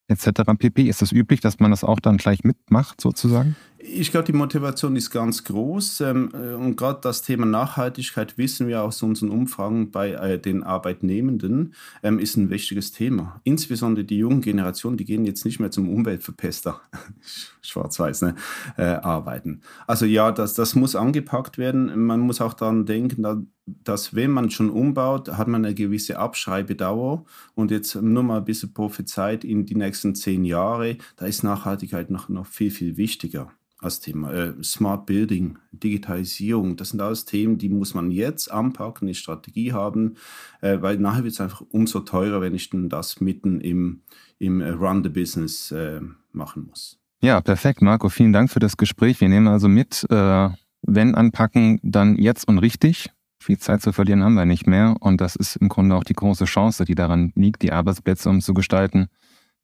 etc. 0.08 0.42
pp. 0.58 0.82
Ist 0.82 1.02
es 1.02 1.10
das 1.10 1.12
üblich, 1.12 1.40
dass 1.40 1.58
man 1.60 1.70
das 1.70 1.84
auch 1.84 2.00
dann 2.00 2.16
gleich 2.16 2.44
mitmacht, 2.44 3.00
sozusagen? 3.00 3.56
Ich 3.78 4.10
glaube, 4.10 4.24
die 4.24 4.32
Motivation 4.32 4.96
ist 4.96 5.10
ganz 5.10 5.44
groß. 5.44 6.00
Ähm, 6.00 6.30
äh, 6.32 6.54
und 6.54 6.76
gerade 6.76 7.00
das 7.02 7.22
Thema 7.22 7.44
Nachhaltigkeit 7.44 8.38
wissen 8.38 8.68
wir 8.68 8.82
aus 8.82 9.02
unseren 9.02 9.30
Umfragen 9.30 9.90
bei 9.90 10.12
äh, 10.12 10.38
den 10.38 10.62
Arbeitnehmenden, 10.62 11.74
ähm, 12.02 12.18
ist 12.18 12.36
ein 12.36 12.48
wichtiges 12.48 12.92
Thema. 12.92 13.40
Insbesondere 13.44 14.04
die 14.04 14.18
jungen 14.18 14.40
Generationen, 14.40 14.96
die 14.96 15.04
gehen 15.04 15.26
jetzt 15.26 15.44
nicht 15.44 15.60
mehr 15.60 15.70
zum 15.70 15.90
Umweltverpester, 15.90 16.80
schwarz-weiß, 17.60 18.22
ne, 18.22 18.34
äh, 18.78 18.84
arbeiten. 18.84 19.60
Also 19.86 20.06
ja, 20.06 20.32
das, 20.32 20.54
das 20.54 20.74
muss 20.74 20.96
angepackt 20.96 21.58
werden. 21.58 22.06
Man 22.06 22.20
muss 22.20 22.40
auch 22.40 22.54
daran 22.54 22.86
denken, 22.86 23.50
dass 23.66 24.14
wenn 24.14 24.30
man 24.30 24.50
schon 24.50 24.70
umbaut, 24.70 25.28
hat 25.28 25.48
man 25.48 25.64
eine 25.64 25.74
gewisse 25.74 26.18
Abschreibedauer. 26.18 27.26
Und 27.54 27.70
jetzt 27.70 27.94
nur 27.94 28.22
mal 28.22 28.38
ein 28.38 28.44
bisschen 28.44 28.72
prophezeit 28.72 29.44
in 29.44 29.66
die 29.66 29.74
nächsten 29.74 30.14
zehn 30.14 30.46
Jahre, 30.46 30.96
da 31.16 31.26
ist 31.26 31.42
Nachhaltigkeit 31.42 32.10
noch, 32.10 32.30
noch 32.30 32.46
viel, 32.46 32.70
viel 32.70 32.96
wichtiger 32.96 33.52
als 33.86 34.00
Thema. 34.00 34.32
Äh, 34.32 34.62
Smart 34.62 35.06
Building, 35.06 35.58
Digitalisierung, 35.72 36.76
das 36.76 36.90
sind 36.90 37.00
alles 37.00 37.24
Themen, 37.24 37.58
die 37.58 37.68
muss 37.68 37.94
man 37.94 38.10
jetzt 38.10 38.50
anpacken, 38.50 39.08
eine 39.08 39.14
Strategie 39.14 39.72
haben, 39.72 40.14
äh, 40.60 40.80
weil 40.80 40.98
nachher 40.98 41.24
wird 41.24 41.32
es 41.32 41.40
einfach 41.40 41.62
umso 41.70 42.00
teurer, 42.00 42.40
wenn 42.40 42.54
ich 42.54 42.70
dann 42.70 42.88
das 42.88 43.20
mitten 43.20 43.60
im, 43.60 44.02
im 44.38 44.60
äh, 44.60 44.70
Run 44.70 45.02
the 45.02 45.08
Business 45.08 45.72
äh, 45.72 46.00
machen 46.32 46.66
muss. 46.68 46.98
Ja, 47.22 47.40
perfekt, 47.40 47.80
Marco. 47.80 48.08
Vielen 48.08 48.32
Dank 48.32 48.50
für 48.50 48.60
das 48.60 48.76
Gespräch. 48.76 49.20
Wir 49.20 49.28
nehmen 49.28 49.48
also 49.48 49.68
mit, 49.68 50.06
äh, 50.10 50.48
wenn 50.82 51.14
anpacken, 51.14 51.80
dann 51.82 52.16
jetzt 52.16 52.46
und 52.46 52.58
richtig. 52.58 53.10
Viel 53.42 53.58
Zeit 53.58 53.80
zu 53.80 53.92
verlieren 53.92 54.22
haben 54.22 54.34
wir 54.34 54.44
nicht 54.44 54.66
mehr. 54.66 54.96
Und 55.00 55.20
das 55.20 55.36
ist 55.36 55.56
im 55.56 55.68
Grunde 55.68 55.94
auch 55.94 56.04
die 56.04 56.14
große 56.14 56.44
Chance, 56.44 56.84
die 56.84 56.94
daran 56.94 57.32
liegt, 57.34 57.62
die 57.62 57.72
Arbeitsplätze 57.72 58.28
umzugestalten 58.28 59.08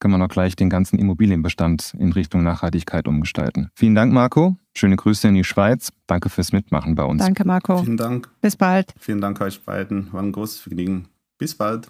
können 0.02 0.14
wir 0.14 0.18
noch 0.18 0.28
gleich 0.28 0.56
den 0.56 0.68
ganzen 0.68 0.98
Immobilienbestand 0.98 1.94
in 1.96 2.10
Richtung 2.10 2.42
Nachhaltigkeit 2.42 3.06
umgestalten. 3.06 3.68
Vielen 3.76 3.94
Dank, 3.94 4.12
Marco. 4.12 4.56
Schöne 4.76 4.96
Grüße 4.96 5.28
in 5.28 5.34
die 5.34 5.44
Schweiz. 5.44 5.92
Danke 6.08 6.28
fürs 6.28 6.50
Mitmachen 6.52 6.96
bei 6.96 7.04
uns. 7.04 7.22
Danke, 7.22 7.46
Marco. 7.46 7.78
Vielen 7.78 7.96
Dank. 7.96 8.28
Bis 8.40 8.56
bald. 8.56 8.92
Vielen 8.98 9.20
Dank 9.20 9.40
euch 9.40 9.64
beiden. 9.64 10.12
War 10.12 10.20
ein 10.20 10.32
großes 10.32 10.58
Vergnügen. 10.58 11.06
Bis 11.38 11.54
bald. 11.54 11.88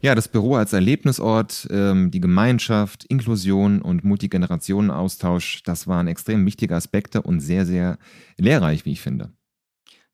Ja, 0.00 0.14
das 0.14 0.28
Büro 0.28 0.54
als 0.54 0.72
Erlebnisort, 0.72 1.68
ähm, 1.70 2.10
die 2.10 2.22
Gemeinschaft, 2.22 3.04
Inklusion 3.04 3.82
und 3.82 4.02
Multigenerationenaustausch, 4.02 5.62
das 5.64 5.86
waren 5.86 6.08
extrem 6.08 6.46
wichtige 6.46 6.74
Aspekte 6.74 7.20
und 7.20 7.40
sehr, 7.40 7.66
sehr 7.66 7.98
lehrreich, 8.38 8.86
wie 8.86 8.92
ich 8.92 9.02
finde. 9.02 9.30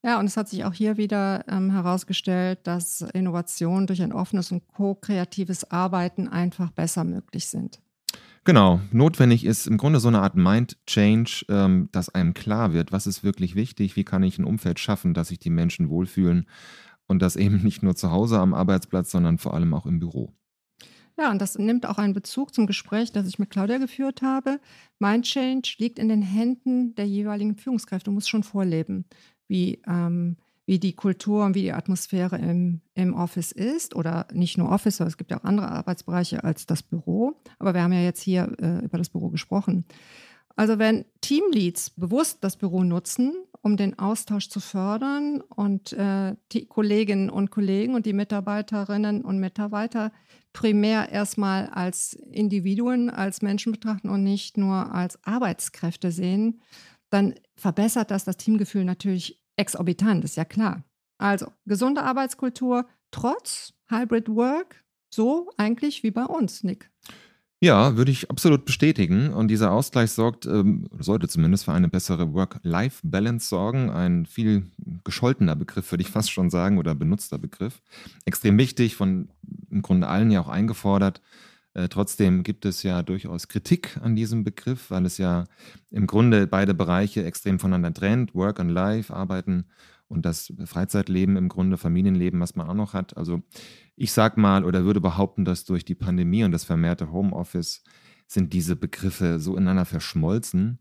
Ja, 0.06 0.20
und 0.20 0.26
es 0.26 0.36
hat 0.36 0.48
sich 0.48 0.64
auch 0.64 0.72
hier 0.72 0.98
wieder 0.98 1.44
ähm, 1.48 1.72
herausgestellt, 1.72 2.60
dass 2.62 3.00
Innovationen 3.00 3.88
durch 3.88 4.00
ein 4.02 4.12
offenes 4.12 4.52
und 4.52 4.68
ko-kreatives 4.68 5.72
Arbeiten 5.72 6.28
einfach 6.28 6.70
besser 6.70 7.02
möglich 7.02 7.48
sind. 7.48 7.80
Genau, 8.44 8.78
notwendig 8.92 9.44
ist 9.44 9.66
im 9.66 9.78
Grunde 9.78 9.98
so 9.98 10.06
eine 10.06 10.20
Art 10.20 10.36
Mind-Change, 10.36 11.46
ähm, 11.48 11.88
dass 11.90 12.08
einem 12.08 12.34
klar 12.34 12.72
wird, 12.72 12.92
was 12.92 13.08
ist 13.08 13.24
wirklich 13.24 13.56
wichtig, 13.56 13.96
wie 13.96 14.04
kann 14.04 14.22
ich 14.22 14.38
ein 14.38 14.44
Umfeld 14.44 14.78
schaffen, 14.78 15.12
dass 15.12 15.28
sich 15.28 15.40
die 15.40 15.50
Menschen 15.50 15.88
wohlfühlen 15.88 16.46
und 17.08 17.20
das 17.20 17.34
eben 17.34 17.64
nicht 17.64 17.82
nur 17.82 17.96
zu 17.96 18.12
Hause 18.12 18.38
am 18.38 18.54
Arbeitsplatz, 18.54 19.10
sondern 19.10 19.38
vor 19.38 19.54
allem 19.54 19.74
auch 19.74 19.86
im 19.86 19.98
Büro. 19.98 20.32
Ja, 21.18 21.30
und 21.30 21.40
das 21.40 21.58
nimmt 21.58 21.86
auch 21.86 21.96
einen 21.96 22.12
Bezug 22.12 22.54
zum 22.54 22.66
Gespräch, 22.66 23.10
das 23.10 23.26
ich 23.26 23.38
mit 23.38 23.48
Claudia 23.48 23.78
geführt 23.78 24.20
habe. 24.20 24.60
Mind 24.98 25.24
Change 25.24 25.76
liegt 25.78 25.98
in 25.98 26.10
den 26.10 26.20
Händen 26.20 26.94
der 26.94 27.06
jeweiligen 27.06 27.56
Führungskräfte, 27.56 28.10
muss 28.10 28.28
schon 28.28 28.42
vorleben 28.42 29.06
wie, 29.48 29.80
ähm, 29.86 30.36
wie 30.66 30.78
die 30.78 30.94
Kultur 30.94 31.44
und 31.44 31.54
wie 31.54 31.62
die 31.62 31.72
Atmosphäre 31.72 32.38
im, 32.38 32.80
im 32.94 33.14
Office 33.14 33.52
ist. 33.52 33.94
Oder 33.94 34.26
nicht 34.32 34.58
nur 34.58 34.70
Office, 34.70 35.00
es 35.00 35.16
gibt 35.16 35.30
ja 35.30 35.38
auch 35.38 35.44
andere 35.44 35.68
Arbeitsbereiche 35.68 36.44
als 36.44 36.66
das 36.66 36.82
Büro. 36.82 37.40
Aber 37.58 37.74
wir 37.74 37.82
haben 37.82 37.92
ja 37.92 38.02
jetzt 38.02 38.22
hier 38.22 38.52
äh, 38.60 38.84
über 38.84 38.98
das 38.98 39.08
Büro 39.08 39.30
gesprochen. 39.30 39.84
Also 40.56 40.78
wenn 40.78 41.04
Teamleads 41.20 41.90
bewusst 41.90 42.38
das 42.42 42.56
Büro 42.56 42.82
nutzen, 42.82 43.34
um 43.60 43.76
den 43.76 43.98
Austausch 43.98 44.48
zu 44.48 44.60
fördern 44.60 45.42
und 45.42 45.92
äh, 45.92 46.34
die 46.52 46.66
Kolleginnen 46.66 47.28
und 47.28 47.50
Kollegen 47.50 47.94
und 47.94 48.06
die 48.06 48.14
Mitarbeiterinnen 48.14 49.22
und 49.22 49.38
Mitarbeiter 49.38 50.12
primär 50.54 51.10
erstmal 51.10 51.66
als 51.66 52.14
Individuen, 52.14 53.10
als 53.10 53.42
Menschen 53.42 53.72
betrachten 53.72 54.08
und 54.08 54.22
nicht 54.22 54.56
nur 54.56 54.94
als 54.94 55.22
Arbeitskräfte 55.24 56.10
sehen, 56.10 56.62
dann 57.10 57.34
verbessert 57.56 58.10
das 58.10 58.24
das 58.24 58.36
Teamgefühl 58.36 58.84
natürlich 58.84 59.40
exorbitant, 59.56 60.24
ist 60.24 60.36
ja 60.36 60.44
klar. 60.44 60.84
Also 61.18 61.46
gesunde 61.64 62.02
Arbeitskultur 62.02 62.86
trotz 63.10 63.72
Hybrid 63.88 64.28
Work, 64.28 64.84
so 65.08 65.50
eigentlich 65.56 66.02
wie 66.02 66.10
bei 66.10 66.24
uns, 66.24 66.62
Nick. 66.62 66.90
Ja, 67.62 67.96
würde 67.96 68.10
ich 68.10 68.30
absolut 68.30 68.66
bestätigen. 68.66 69.32
Und 69.32 69.48
dieser 69.48 69.72
Ausgleich 69.72 70.10
sorgt, 70.10 70.44
ähm, 70.44 70.90
sollte 70.98 71.26
zumindest 71.26 71.64
für 71.64 71.72
eine 71.72 71.88
bessere 71.88 72.34
Work-Life-Balance 72.34 73.48
sorgen. 73.48 73.88
Ein 73.88 74.26
viel 74.26 74.70
gescholtener 75.04 75.56
Begriff, 75.56 75.90
würde 75.90 76.02
ich 76.02 76.10
fast 76.10 76.30
schon 76.30 76.50
sagen, 76.50 76.76
oder 76.76 76.94
benutzter 76.94 77.38
Begriff. 77.38 77.80
Extrem 78.26 78.58
wichtig, 78.58 78.94
von 78.94 79.30
im 79.70 79.80
Grunde 79.80 80.06
allen 80.06 80.30
ja 80.30 80.40
auch 80.40 80.48
eingefordert. 80.48 81.22
Äh, 81.76 81.90
trotzdem 81.90 82.42
gibt 82.42 82.64
es 82.64 82.82
ja 82.82 83.02
durchaus 83.02 83.48
Kritik 83.48 83.98
an 84.02 84.16
diesem 84.16 84.44
Begriff, 84.44 84.90
weil 84.90 85.04
es 85.04 85.18
ja 85.18 85.44
im 85.90 86.06
Grunde 86.06 86.46
beide 86.46 86.72
Bereiche 86.72 87.22
extrem 87.22 87.58
voneinander 87.58 87.92
trennt. 87.92 88.34
Work 88.34 88.60
and 88.60 88.70
Life, 88.70 89.14
Arbeiten 89.14 89.66
und 90.08 90.24
das 90.24 90.54
Freizeitleben 90.64 91.36
im 91.36 91.50
Grunde, 91.50 91.76
Familienleben, 91.76 92.40
was 92.40 92.56
man 92.56 92.66
auch 92.66 92.74
noch 92.74 92.94
hat. 92.94 93.18
Also 93.18 93.42
ich 93.94 94.12
sag 94.12 94.38
mal 94.38 94.64
oder 94.64 94.84
würde 94.84 95.02
behaupten, 95.02 95.44
dass 95.44 95.66
durch 95.66 95.84
die 95.84 95.94
Pandemie 95.94 96.44
und 96.44 96.52
das 96.52 96.64
vermehrte 96.64 97.12
Homeoffice 97.12 97.84
sind 98.26 98.54
diese 98.54 98.74
Begriffe 98.74 99.38
so 99.38 99.54
ineinander 99.54 99.84
verschmolzen 99.84 100.78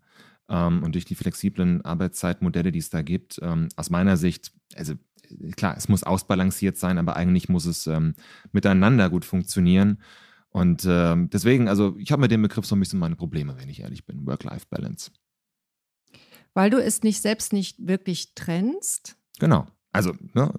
ähm, 0.48 0.82
und 0.82 0.96
durch 0.96 1.04
die 1.04 1.16
flexiblen 1.16 1.84
Arbeitszeitmodelle, 1.84 2.72
die 2.72 2.80
es 2.80 2.90
da 2.90 3.02
gibt, 3.02 3.38
ähm, 3.42 3.68
aus 3.76 3.90
meiner 3.90 4.16
Sicht, 4.16 4.54
also 4.78 4.94
klar, 5.58 5.76
es 5.76 5.90
muss 5.90 6.04
ausbalanciert 6.04 6.78
sein, 6.78 6.98
aber 6.98 7.18
eigentlich 7.18 7.50
muss 7.50 7.66
es 7.66 7.86
ähm, 7.86 8.16
miteinander 8.54 9.10
gut 9.10 9.26
funktionieren. 9.26 9.98
Und 10.56 10.86
äh, 10.86 11.18
deswegen, 11.18 11.68
also 11.68 11.98
ich 11.98 12.14
habe 12.14 12.22
mit 12.22 12.32
dem 12.32 12.42
Begriff 12.42 12.66
so 12.66 12.78
ein 12.78 12.80
bisschen 12.80 12.98
meine 12.98 13.18
Probleme, 13.18 13.58
wenn 13.58 13.68
ich 13.68 13.82
ehrlich 13.82 14.06
bin, 14.06 14.26
Work-Life-Balance. 14.26 15.12
Weil 16.54 16.70
du 16.70 16.82
es 16.82 17.04
nicht 17.04 17.22
selbst 17.22 17.52
nicht 17.52 17.86
wirklich 17.86 18.36
trennst? 18.36 19.18
Genau. 19.38 19.68
Also, 19.92 20.14
ne, 20.34 20.54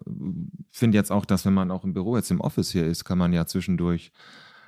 finde 0.70 0.98
jetzt 0.98 1.10
auch, 1.10 1.24
dass 1.24 1.46
wenn 1.46 1.54
man 1.54 1.70
auch 1.70 1.82
im 1.82 1.94
Büro 1.94 2.14
jetzt 2.14 2.30
im 2.30 2.42
Office 2.42 2.70
hier 2.72 2.84
ist, 2.84 3.04
kann 3.06 3.16
man 3.16 3.32
ja 3.32 3.46
zwischendurch 3.46 4.12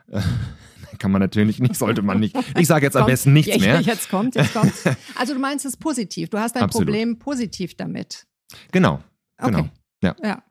äh, 0.07 0.23
kann 0.99 1.11
man 1.11 1.21
natürlich 1.21 1.59
nicht, 1.59 1.77
sollte 1.77 2.01
man 2.01 2.21
nicht. 2.21 2.35
Ich 2.57 2.67
sage 2.67 2.87
jetzt 2.87 2.97
am 2.97 3.05
besten 3.05 3.35
nichts 3.35 3.61
mehr. 3.61 3.83
Jetzt 3.83 4.09
kommt, 4.09 4.35
jetzt 4.35 4.55
kommt. 4.55 4.73
Also 5.15 5.35
du 5.35 5.41
meinst 5.41 5.67
es 5.67 5.77
positiv. 5.77 6.31
Du 6.31 6.39
hast 6.39 6.57
ein 6.57 6.63
Absolut. 6.63 6.87
Problem 6.87 7.19
positiv 7.19 7.77
damit. 7.77 8.27
Genau, 8.73 9.03
genau. 9.37 9.59
Okay. 9.59 9.71
Ja. 10.03 10.17
Ja. 10.23 10.43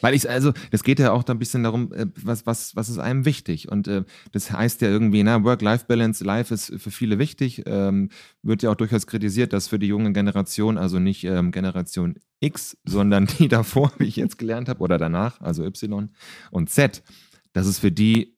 Weil 0.00 0.14
ich, 0.14 0.28
also, 0.28 0.52
das 0.70 0.82
geht 0.82 0.98
ja 0.98 1.12
auch 1.12 1.24
da 1.24 1.32
ein 1.32 1.38
bisschen 1.38 1.62
darum, 1.62 1.92
äh, 1.92 2.06
was, 2.22 2.46
was, 2.46 2.76
was 2.76 2.88
ist 2.88 2.98
einem 2.98 3.24
wichtig? 3.24 3.70
Und 3.70 3.88
äh, 3.88 4.04
das 4.32 4.50
heißt 4.50 4.82
ja 4.82 4.88
irgendwie, 4.88 5.22
na, 5.22 5.42
Work-Life-Balance, 5.42 6.24
Life 6.24 6.52
ist 6.52 6.72
für 6.76 6.90
viele 6.90 7.18
wichtig. 7.18 7.62
Ähm, 7.66 8.10
wird 8.42 8.62
ja 8.62 8.70
auch 8.70 8.76
durchaus 8.76 9.06
kritisiert, 9.06 9.52
dass 9.52 9.68
für 9.68 9.78
die 9.78 9.86
junge 9.86 10.12
Generation, 10.12 10.78
also 10.78 10.98
nicht 10.98 11.24
ähm, 11.24 11.50
Generation 11.50 12.16
X, 12.40 12.76
sondern 12.84 13.26
die 13.26 13.48
davor, 13.48 13.92
wie 13.98 14.04
ich 14.04 14.16
jetzt 14.16 14.38
gelernt 14.38 14.68
habe, 14.68 14.80
oder 14.80 14.98
danach, 14.98 15.40
also 15.40 15.64
Y 15.64 16.10
und 16.50 16.70
Z, 16.70 17.02
dass 17.52 17.66
es 17.66 17.78
für 17.78 17.92
die 17.92 18.36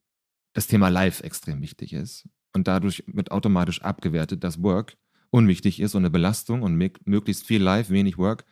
das 0.55 0.67
Thema 0.67 0.89
Life 0.89 1.23
extrem 1.25 1.61
wichtig 1.61 1.93
ist. 1.93 2.29
Und 2.55 2.67
dadurch 2.67 3.05
wird 3.07 3.31
automatisch 3.31 3.83
abgewertet, 3.83 4.43
dass 4.43 4.63
Work 4.63 4.97
unwichtig 5.31 5.81
ist 5.81 5.95
und 5.95 6.03
eine 6.03 6.11
Belastung 6.11 6.63
und 6.63 6.81
mö- 6.81 6.97
möglichst 7.05 7.47
viel 7.47 7.63
Life, 7.63 7.93
wenig 7.93 8.17
Work. 8.17 8.45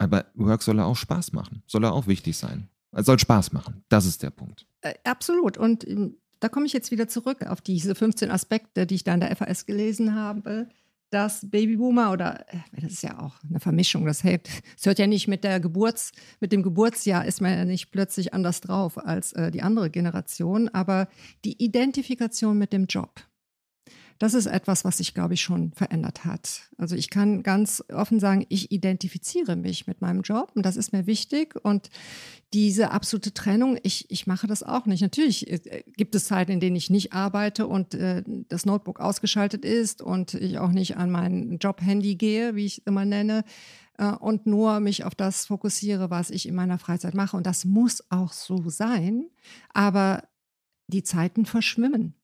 Aber 0.00 0.24
Work 0.34 0.62
soll 0.62 0.78
ja 0.78 0.84
auch 0.84 0.96
Spaß 0.96 1.32
machen, 1.32 1.62
soll 1.66 1.82
ja 1.82 1.90
auch 1.90 2.06
wichtig 2.06 2.36
sein. 2.38 2.68
Es 2.92 3.04
soll 3.04 3.18
Spaß 3.18 3.52
machen. 3.52 3.84
Das 3.90 4.06
ist 4.06 4.22
der 4.22 4.30
Punkt. 4.30 4.66
Äh, 4.80 4.94
absolut. 5.04 5.58
Und 5.58 5.86
ähm, 5.86 6.16
da 6.40 6.48
komme 6.48 6.64
ich 6.64 6.72
jetzt 6.72 6.90
wieder 6.90 7.06
zurück 7.06 7.46
auf 7.46 7.60
diese 7.60 7.94
15 7.94 8.30
Aspekte, 8.30 8.86
die 8.86 8.94
ich 8.94 9.04
da 9.04 9.12
in 9.12 9.20
der 9.20 9.36
FAS 9.36 9.66
gelesen 9.66 10.14
habe. 10.14 10.68
Dass 11.10 11.50
Babyboomer 11.50 12.12
oder 12.12 12.46
äh, 12.48 12.58
das 12.80 12.92
ist 12.92 13.02
ja 13.02 13.20
auch 13.20 13.34
eine 13.48 13.60
Vermischung, 13.60 14.06
das 14.06 14.24
hört, 14.24 14.48
das 14.76 14.86
hört 14.86 14.98
ja 14.98 15.06
nicht 15.06 15.28
mit 15.28 15.44
der 15.44 15.60
Geburts, 15.60 16.12
mit 16.38 16.52
dem 16.52 16.62
Geburtsjahr 16.62 17.26
ist 17.26 17.40
man 17.40 17.52
ja 17.52 17.64
nicht 17.64 17.90
plötzlich 17.90 18.32
anders 18.32 18.60
drauf 18.60 18.96
als 18.96 19.32
äh, 19.32 19.50
die 19.50 19.60
andere 19.60 19.90
Generation, 19.90 20.68
aber 20.68 21.08
die 21.44 21.62
Identifikation 21.62 22.56
mit 22.56 22.72
dem 22.72 22.86
Job. 22.86 23.20
Das 24.20 24.34
ist 24.34 24.44
etwas, 24.44 24.84
was 24.84 24.98
sich, 24.98 25.14
glaube 25.14 25.32
ich, 25.32 25.40
schon 25.40 25.72
verändert 25.72 26.26
hat. 26.26 26.68
Also 26.76 26.94
ich 26.94 27.08
kann 27.08 27.42
ganz 27.42 27.82
offen 27.90 28.20
sagen, 28.20 28.44
ich 28.50 28.70
identifiziere 28.70 29.56
mich 29.56 29.86
mit 29.86 30.02
meinem 30.02 30.20
Job 30.20 30.52
und 30.54 30.66
das 30.66 30.76
ist 30.76 30.92
mir 30.92 31.06
wichtig. 31.06 31.54
Und 31.62 31.88
diese 32.52 32.90
absolute 32.90 33.32
Trennung, 33.32 33.78
ich, 33.82 34.10
ich 34.10 34.26
mache 34.26 34.46
das 34.46 34.62
auch 34.62 34.84
nicht. 34.84 35.00
Natürlich 35.00 35.50
äh, 35.50 35.84
gibt 35.96 36.14
es 36.14 36.26
Zeiten, 36.26 36.52
in 36.52 36.60
denen 36.60 36.76
ich 36.76 36.90
nicht 36.90 37.14
arbeite 37.14 37.66
und 37.66 37.94
äh, 37.94 38.22
das 38.50 38.66
Notebook 38.66 39.00
ausgeschaltet 39.00 39.64
ist 39.64 40.02
und 40.02 40.34
ich 40.34 40.58
auch 40.58 40.72
nicht 40.72 40.98
an 40.98 41.10
mein 41.10 41.56
Job-Handy 41.56 42.16
gehe, 42.16 42.54
wie 42.54 42.66
ich 42.66 42.78
es 42.78 42.84
immer 42.84 43.06
nenne, 43.06 43.42
äh, 43.96 44.12
und 44.12 44.44
nur 44.44 44.80
mich 44.80 45.04
auf 45.04 45.14
das 45.14 45.46
fokussiere, 45.46 46.10
was 46.10 46.28
ich 46.28 46.46
in 46.46 46.54
meiner 46.54 46.78
Freizeit 46.78 47.14
mache. 47.14 47.38
Und 47.38 47.46
das 47.46 47.64
muss 47.64 48.04
auch 48.10 48.34
so 48.34 48.68
sein. 48.68 49.30
Aber 49.72 50.24
die 50.88 51.04
Zeiten 51.04 51.46
verschwimmen. 51.46 52.19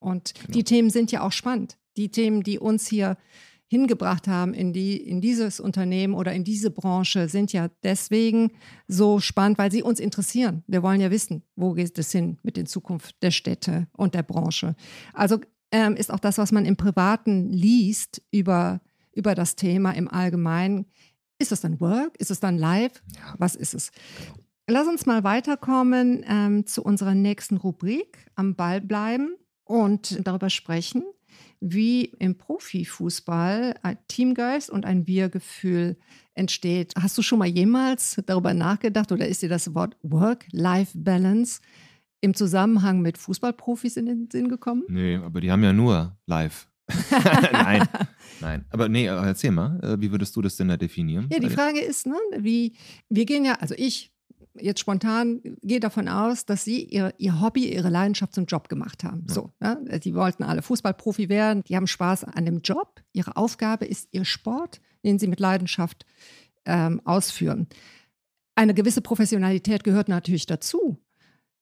Und 0.00 0.32
die 0.48 0.64
Themen 0.64 0.90
sind 0.90 1.12
ja 1.12 1.22
auch 1.22 1.32
spannend. 1.32 1.78
Die 1.96 2.10
Themen, 2.10 2.42
die 2.42 2.58
uns 2.58 2.86
hier 2.86 3.16
hingebracht 3.70 4.26
haben 4.26 4.52
in, 4.52 4.72
die, 4.72 4.96
in 4.96 5.20
dieses 5.20 5.60
Unternehmen 5.60 6.14
oder 6.14 6.32
in 6.32 6.42
diese 6.42 6.72
Branche, 6.72 7.28
sind 7.28 7.52
ja 7.52 7.68
deswegen 7.84 8.50
so 8.88 9.20
spannend, 9.20 9.58
weil 9.58 9.70
sie 9.70 9.84
uns 9.84 10.00
interessieren. 10.00 10.64
Wir 10.66 10.82
wollen 10.82 11.00
ja 11.00 11.12
wissen, 11.12 11.44
wo 11.54 11.74
geht 11.74 11.96
es 11.96 12.10
hin 12.10 12.38
mit 12.42 12.56
der 12.56 12.64
Zukunft 12.64 13.22
der 13.22 13.30
Städte 13.30 13.86
und 13.92 14.14
der 14.14 14.24
Branche. 14.24 14.74
Also 15.14 15.38
ähm, 15.70 15.94
ist 15.94 16.12
auch 16.12 16.18
das, 16.18 16.36
was 16.38 16.50
man 16.50 16.64
im 16.64 16.76
Privaten 16.76 17.48
liest 17.48 18.20
über, 18.32 18.80
über 19.12 19.36
das 19.36 19.54
Thema 19.54 19.92
im 19.92 20.08
Allgemeinen. 20.08 20.86
Ist 21.38 21.52
es 21.52 21.60
dann 21.60 21.80
Work? 21.80 22.16
Ist 22.18 22.32
es 22.32 22.40
dann 22.40 22.58
Live? 22.58 23.02
Ja. 23.14 23.34
Was 23.38 23.54
ist 23.54 23.74
es? 23.74 23.92
Lass 24.68 24.88
uns 24.88 25.06
mal 25.06 25.22
weiterkommen 25.22 26.24
ähm, 26.28 26.66
zu 26.66 26.82
unserer 26.82 27.14
nächsten 27.14 27.56
Rubrik, 27.56 28.26
am 28.34 28.56
Ball 28.56 28.80
bleiben 28.80 29.36
und 29.70 30.26
darüber 30.26 30.50
sprechen, 30.50 31.04
wie 31.60 32.06
im 32.18 32.36
Profifußball 32.36 33.76
ein 33.82 33.98
Teamgeist 34.08 34.68
und 34.68 34.84
ein 34.84 35.06
Wir-Gefühl 35.06 35.96
entsteht. 36.34 36.94
Hast 37.00 37.16
du 37.16 37.22
schon 37.22 37.38
mal 37.38 37.46
jemals 37.46 38.20
darüber 38.26 38.52
nachgedacht 38.52 39.12
oder 39.12 39.28
ist 39.28 39.42
dir 39.42 39.48
das 39.48 39.72
Wort 39.72 39.96
Work-Life-Balance 40.02 41.60
im 42.20 42.34
Zusammenhang 42.34 43.00
mit 43.00 43.16
Fußballprofis 43.16 43.96
in 43.96 44.06
den 44.06 44.28
Sinn 44.30 44.48
gekommen? 44.48 44.82
Nee, 44.88 45.16
aber 45.16 45.40
die 45.40 45.52
haben 45.52 45.62
ja 45.62 45.72
nur 45.72 46.18
live. 46.26 46.66
nein, 47.52 47.86
nein. 48.40 48.64
Aber 48.70 48.88
nee, 48.88 49.04
erzähl 49.04 49.52
mal, 49.52 49.78
äh, 49.84 50.00
wie 50.00 50.10
würdest 50.10 50.34
du 50.34 50.42
das 50.42 50.56
denn 50.56 50.66
da 50.66 50.76
definieren? 50.76 51.28
Ja, 51.30 51.38
die 51.38 51.48
Frage 51.48 51.80
ist, 51.80 52.06
ne, 52.06 52.16
wie, 52.38 52.74
wir 53.08 53.24
gehen 53.24 53.44
ja, 53.44 53.54
also 53.60 53.76
ich 53.78 54.12
jetzt 54.54 54.80
spontan 54.80 55.40
gehe 55.62 55.80
davon 55.80 56.08
aus, 56.08 56.44
dass 56.46 56.64
sie 56.64 56.84
ihr, 56.84 57.14
ihr 57.18 57.40
Hobby, 57.40 57.72
ihre 57.72 57.88
Leidenschaft 57.88 58.34
zum 58.34 58.46
Job 58.46 58.68
gemacht 58.68 59.04
haben. 59.04 59.24
So, 59.28 59.52
ja, 59.62 59.76
die 59.76 60.14
wollten 60.14 60.42
alle 60.42 60.62
Fußballprofi 60.62 61.28
werden, 61.28 61.62
die 61.64 61.76
haben 61.76 61.86
Spaß 61.86 62.24
an 62.24 62.44
dem 62.44 62.60
Job. 62.60 63.00
Ihre 63.12 63.36
Aufgabe 63.36 63.86
ist 63.86 64.08
ihr 64.12 64.24
Sport, 64.24 64.80
den 65.04 65.18
sie 65.18 65.28
mit 65.28 65.40
Leidenschaft 65.40 66.04
ähm, 66.64 67.00
ausführen. 67.04 67.68
Eine 68.54 68.74
gewisse 68.74 69.00
Professionalität 69.00 69.84
gehört 69.84 70.08
natürlich 70.08 70.46
dazu. 70.46 70.98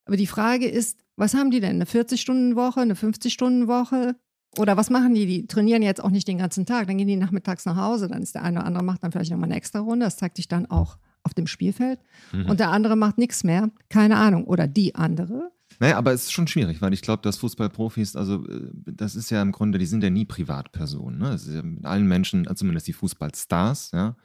Aber 0.05 0.17
die 0.17 0.27
Frage 0.27 0.67
ist, 0.67 1.05
was 1.17 1.35
haben 1.35 1.51
die 1.51 1.61
denn? 1.61 1.77
Eine 1.77 1.85
40-Stunden-Woche, 1.85 2.81
eine 2.81 2.95
50-Stunden-Woche? 2.95 4.17
Oder 4.57 4.77
was 4.77 4.89
machen 4.89 5.15
die? 5.15 5.27
Die 5.27 5.47
trainieren 5.47 5.83
jetzt 5.83 6.03
auch 6.03 6.11
nicht 6.11 6.27
den 6.27 6.39
ganzen 6.39 6.65
Tag. 6.65 6.87
Dann 6.87 6.97
gehen 6.97 7.07
die 7.07 7.17
nachmittags 7.17 7.67
nach 7.67 7.77
Hause. 7.77 8.09
Dann 8.09 8.23
ist 8.23 8.35
der 8.35 8.43
eine 8.43 8.59
oder 8.59 8.67
andere 8.67 8.85
macht 8.85 9.05
dann 9.05 9.13
vielleicht 9.13 9.31
nochmal 9.31 9.49
eine 9.49 9.57
extra 9.57 9.81
Runde. 9.81 10.07
Das 10.07 10.17
zeigt 10.17 10.37
sich 10.37 10.49
dann 10.49 10.67
auch 10.67 10.97
auf 11.29 11.35
dem 11.35 11.47
Spielfeld. 11.47 12.01
Mhm. 12.33 12.47
Und 12.47 12.59
der 12.59 12.71
andere 12.71 12.97
macht 12.97 13.19
nichts 13.19 13.45
mehr. 13.45 13.71
Keine 13.91 14.17
Ahnung. 14.17 14.45
Oder 14.45 14.67
die 14.67 14.95
andere. 14.95 15.53
Naja, 15.79 15.99
aber 15.99 16.13
es 16.13 16.25
ist 16.25 16.33
schon 16.33 16.49
schwierig, 16.49 16.81
weil 16.81 16.95
ich 16.95 17.03
glaube, 17.03 17.23
dass 17.23 17.37
Fußballprofis, 17.37 18.17
also 18.17 18.45
äh, 18.47 18.71
das 18.87 19.15
ist 19.15 19.31
ja 19.31 19.43
im 19.43 19.53
Grunde, 19.53 19.79
die 19.79 19.87
sind 19.87 20.03
ja 20.03 20.11
nie 20.11 20.25
Privatpersonen. 20.25 21.19
Ne? 21.19 21.29
Es 21.29 21.47
ist 21.47 21.55
ja 21.55 21.63
mit 21.63 21.85
allen 21.85 22.09
Menschen, 22.09 22.49
also 22.49 22.61
zumindest 22.61 22.89
die 22.89 22.95
Fußballstars, 22.95 23.93
ja, 23.93 24.17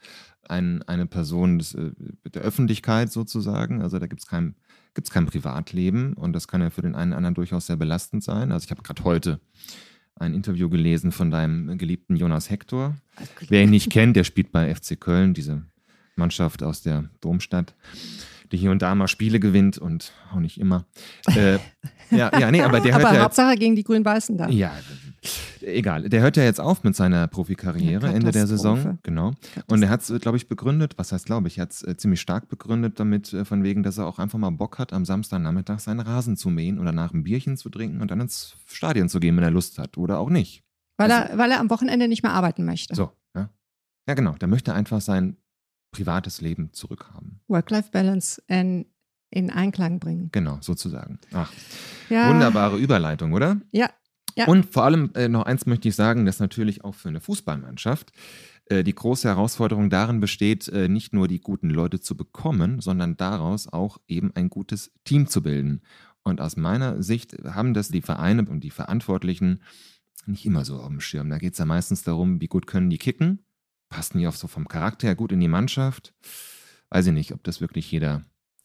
ein, 0.48 0.82
eine 0.84 1.06
Person 1.06 1.60
des, 1.60 1.76
äh, 1.76 1.92
der 2.34 2.42
Öffentlichkeit 2.42 3.12
sozusagen. 3.12 3.82
Also 3.82 4.00
da 4.00 4.08
gibt 4.08 4.22
es 4.22 4.28
kein, 4.28 4.56
gibt's 4.96 5.12
kein 5.12 5.26
Privatleben 5.26 6.14
und 6.14 6.34
das 6.34 6.48
kann 6.48 6.62
ja 6.62 6.70
für 6.70 6.82
den 6.82 6.96
einen 6.96 7.12
oder 7.12 7.18
anderen 7.18 7.36
durchaus 7.36 7.68
sehr 7.68 7.78
belastend 7.78 8.24
sein. 8.24 8.52
Also 8.52 8.66
ich 8.66 8.72
habe 8.72 8.82
gerade 8.82 9.04
heute 9.04 9.40
ein 10.16 10.34
Interview 10.34 10.70
gelesen 10.70 11.12
von 11.12 11.30
deinem 11.30 11.78
geliebten 11.78 12.16
Jonas 12.16 12.50
Hector. 12.50 12.96
Wer 13.48 13.64
ihn 13.64 13.72
nicht 13.72 13.90
kennt, 13.90 14.16
der 14.16 14.24
spielt 14.24 14.52
bei 14.52 14.74
FC 14.74 15.00
Köln, 15.00 15.34
diese 15.34 15.64
Mannschaft 16.16 16.64
aus 16.64 16.82
der 16.82 17.10
Domstadt, 17.22 17.74
die 18.52 18.58
hier 18.58 18.72
und 18.72 18.82
da 18.82 18.94
mal 18.96 19.08
Spiele 19.08 19.40
gewinnt 19.40 19.78
und 19.78 20.12
auch 20.32 20.40
nicht 20.40 20.60
immer. 20.60 20.86
Äh, 21.28 21.54
ja, 22.12 22.32
ja, 22.40 22.52
nee, 22.52 22.62
aber 22.62 22.80
der 22.80 22.94
hört 22.94 23.02
aber 23.06 23.10
ja 23.10 23.14
jetzt, 23.16 23.24
Hauptsache 23.24 23.56
gegen 23.56 23.76
die 23.76 23.84
Grün-Weißen 23.84 24.38
da. 24.38 24.48
ja, 24.50 24.72
egal. 25.62 26.08
Der 26.10 26.22
hört 26.22 26.38
ja 26.38 26.44
jetzt 26.44 26.60
auf 26.60 26.84
mit 26.84 26.96
seiner 26.96 27.28
Profikarriere 27.28 28.08
Ja, 28.08 28.14
Ende 28.14 28.32
der. 28.32 28.46
Saison. 28.48 29.00
Genau. 29.04 29.32
Und 29.68 29.82
er 29.82 29.90
hat 29.90 30.08
es, 30.08 30.22
glaube 30.22 30.38
ich, 30.38 30.48
begründet, 30.48 30.94
was 30.98 31.12
heißt, 31.12 31.26
glaube 31.26 31.48
ich, 31.48 31.58
er 31.58 31.64
hat 31.64 31.72
es 31.72 31.84
äh, 31.84 31.98
ziemlich 31.98 32.22
stark 32.22 32.50
begründet 32.50 33.00
damit, 33.00 33.34
äh, 33.34 33.46
von 33.46 33.64
wegen, 33.64 33.82
dass 33.84 33.98
er 33.98 34.06
auch 34.06 34.20
einfach 34.20 34.38
mal 34.38 34.52
Bock 34.52 34.78
hat, 34.80 34.94
am 34.94 35.06
Samstagnachmittag 35.06 35.80
seinen 35.80 36.02
Rasen 36.02 36.38
zu 36.38 36.50
mähen 36.50 36.78
oder 36.80 36.92
nach 36.92 37.14
ein 37.14 37.24
Bierchen 37.24 37.58
zu 37.58 37.70
trinken 37.70 38.02
und 38.02 38.12
dann 38.12 38.20
ins 38.20 38.56
Stadion 38.68 39.10
zu 39.10 39.20
gehen, 39.20 39.36
wenn 39.38 39.44
er 39.44 39.52
Lust 39.52 39.80
hat 39.80 39.98
oder 39.98 40.20
auch 40.20 40.30
nicht. 40.30 40.64
Weil, 40.98 41.12
Also- 41.12 41.32
er, 41.32 41.38
weil 41.40 41.52
er 41.52 41.60
am 41.60 41.70
Wochenende 41.70 42.08
nicht 42.08 42.22
mehr 42.22 42.34
arbeiten 42.34 42.66
möchte. 42.66 42.94
So, 42.94 43.12
ja. 43.36 43.50
Ja, 44.08 44.14
genau. 44.14 44.34
Der 44.34 44.48
möchte 44.50 44.74
einfach 44.74 45.02
sein 45.02 45.38
privates 45.94 46.42
Leben 46.42 46.74
zurückhaben. 46.74 47.40
Work-Life-Balance 47.48 48.44
in, 48.48 48.86
in 49.30 49.50
Einklang 49.50 50.00
bringen. 50.00 50.30
Genau, 50.34 50.58
sozusagen. 50.60 51.20
Ach, 51.32 51.52
Ja, 52.10 52.30
wunderbare 52.30 52.78
Überleitung, 52.78 53.32
oder? 53.32 53.62
Ja. 53.72 53.90
Ja. 54.36 54.48
Und 54.48 54.74
vor 54.74 54.84
allem 54.84 55.12
äh, 55.14 55.30
noch 55.30 55.44
eins 55.44 55.66
möchte 55.68 55.88
ich 55.88 55.96
sagen, 55.96 56.26
dass 56.26 56.40
natürlich 56.40 56.84
auch 56.84 56.96
für 56.96 57.10
eine 57.10 57.22
Fußballmannschaft 57.22 58.12
äh, 58.66 58.84
die 58.84 58.96
große 58.96 59.28
Herausforderung 59.28 59.90
darin 59.90 60.20
besteht, 60.20 60.68
äh, 60.70 60.88
nicht 60.88 61.14
nur 61.14 61.28
die 61.28 61.40
guten 61.40 61.70
Leute 61.70 62.00
zu 62.00 62.18
bekommen, 62.18 62.82
sondern 62.82 63.16
daraus 63.16 63.72
auch 63.72 64.00
eben 64.08 64.32
ein 64.36 64.50
gutes 64.50 64.92
Team 65.04 65.28
zu 65.28 65.44
bilden. 65.44 65.82
Und 66.24 66.42
aus 66.42 66.56
meiner 66.58 67.04
Sicht 67.04 67.36
haben 67.44 67.74
das 67.74 67.90
die 67.90 68.02
Vereine 68.02 68.46
und 68.50 68.62
die 68.62 68.72
Verantwortlichen 68.72 69.62
nicht 70.26 70.46
immer 70.46 70.64
so 70.66 70.78
auf 70.78 70.88
dem 70.88 71.02
Schirm. 71.02 71.30
Da 71.30 71.38
geht 71.38 71.54
es 71.54 71.60
ja 71.60 71.66
meistens 71.66 72.04
darum, 72.04 72.40
wie 72.42 72.48
gut 72.48 72.66
können 72.66 72.90
die 72.90 72.98
kicken, 72.98 73.46
passen 73.94 74.18
die 74.18 74.28
auch 74.28 74.34
so 74.34 74.48
vom 74.48 74.68
Charakter 74.68 75.08
her 75.08 75.16
gut 75.16 75.32
in 75.32 75.40
die 75.40 75.48
Mannschaft. 75.48 76.16
Weiß 76.90 77.06
ich 77.06 77.14
nicht, 77.14 77.32
ob 77.32 77.44
das 77.44 77.62
wirklich 77.62 77.92
jeder 77.92 78.24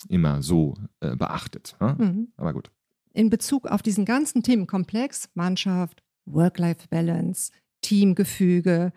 immer 0.09 0.43
so 0.43 0.75
äh, 1.01 1.17
beachtet. 1.17 1.77
Ne? 1.81 1.97
Mhm. 1.99 2.29
Aber 2.39 2.55
gut. 2.55 2.71
in 3.13 3.29
Bezug 3.29 3.67
auf 3.67 3.83
diesen 3.83 4.07
ganzen 4.07 4.43
Themenkomplex, 4.43 5.29
Mannschaft, 5.35 6.03
Work-Life-Balance, 6.25 7.53
Teamgefüge, 7.83 8.93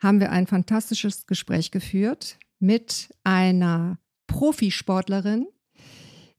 haben 0.00 0.20
wir 0.20 0.30
ein 0.30 0.46
fantastisches 0.46 1.26
Gespräch 1.26 1.70
geführt 1.70 2.38
mit 2.58 3.08
einer 3.24 3.98
Profisportlerin, 4.26 5.46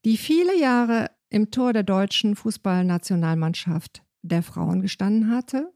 die 0.05 0.17
viele 0.17 0.59
Jahre 0.59 1.09
im 1.29 1.49
Tor 1.49 1.73
der 1.73 1.83
deutschen 1.83 2.35
Fußballnationalmannschaft 2.35 4.03
der 4.21 4.43
Frauen 4.43 4.81
gestanden 4.81 5.31
hatte, 5.31 5.73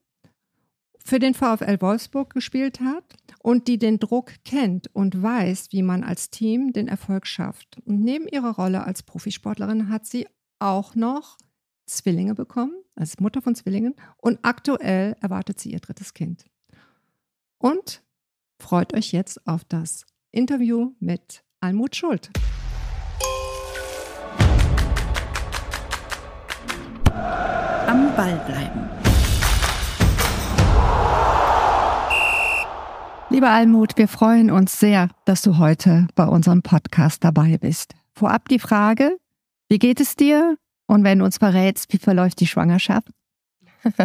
für 1.03 1.20
den 1.20 1.34
VfL 1.34 1.78
Wolfsburg 1.80 2.34
gespielt 2.34 2.82
hat 2.82 3.16
und 3.40 3.68
die 3.68 3.78
den 3.78 4.00
Druck 4.00 4.34
kennt 4.44 4.94
und 4.94 5.22
weiß, 5.22 5.68
wie 5.72 5.84
man 5.84 6.04
als 6.04 6.30
Team 6.30 6.74
den 6.74 6.88
Erfolg 6.88 7.28
schafft. 7.28 7.78
Und 7.86 8.02
neben 8.02 8.28
ihrer 8.28 8.56
Rolle 8.56 8.84
als 8.84 9.04
Profisportlerin 9.04 9.90
hat 9.90 10.06
sie 10.06 10.28
auch 10.60 10.96
noch 10.96 11.38
Zwillinge 11.86 12.36
bekommen, 12.36 12.74
als 12.96 13.20
Mutter 13.20 13.42
von 13.42 13.56
Zwillingen, 13.56 13.96
und 14.18 14.40
aktuell 14.42 15.16
erwartet 15.22 15.60
sie 15.60 15.72
ihr 15.72 15.80
drittes 15.80 16.14
Kind. 16.14 16.46
Und 17.58 18.04
freut 18.60 18.94
euch 18.94 19.12
jetzt 19.12 19.48
auf 19.48 19.64
das 19.64 20.06
Interview 20.32 20.94
mit 21.00 21.44
Almut 21.60 21.96
Schuld. 21.96 22.30
Am 27.88 28.16
Ball 28.16 28.44
bleiben. 28.46 28.97
Lieber 33.38 33.52
Almut, 33.52 34.00
wir 34.00 34.08
freuen 34.08 34.50
uns 34.50 34.80
sehr, 34.80 35.10
dass 35.26 35.44
du 35.44 35.60
heute 35.60 36.08
bei 36.16 36.26
unserem 36.26 36.64
Podcast 36.64 37.24
dabei 37.24 37.60
bist. 37.60 37.94
Vorab 38.14 38.50
die 38.50 38.58
Frage, 38.58 39.16
wie 39.70 39.78
geht 39.78 40.00
es 40.00 40.16
dir? 40.16 40.58
Und 40.88 41.04
wenn 41.04 41.20
du 41.20 41.26
uns 41.26 41.38
verrätst, 41.38 41.94
wie 41.94 42.00
verläuft 42.00 42.40
die 42.40 42.48
Schwangerschaft? 42.48 43.10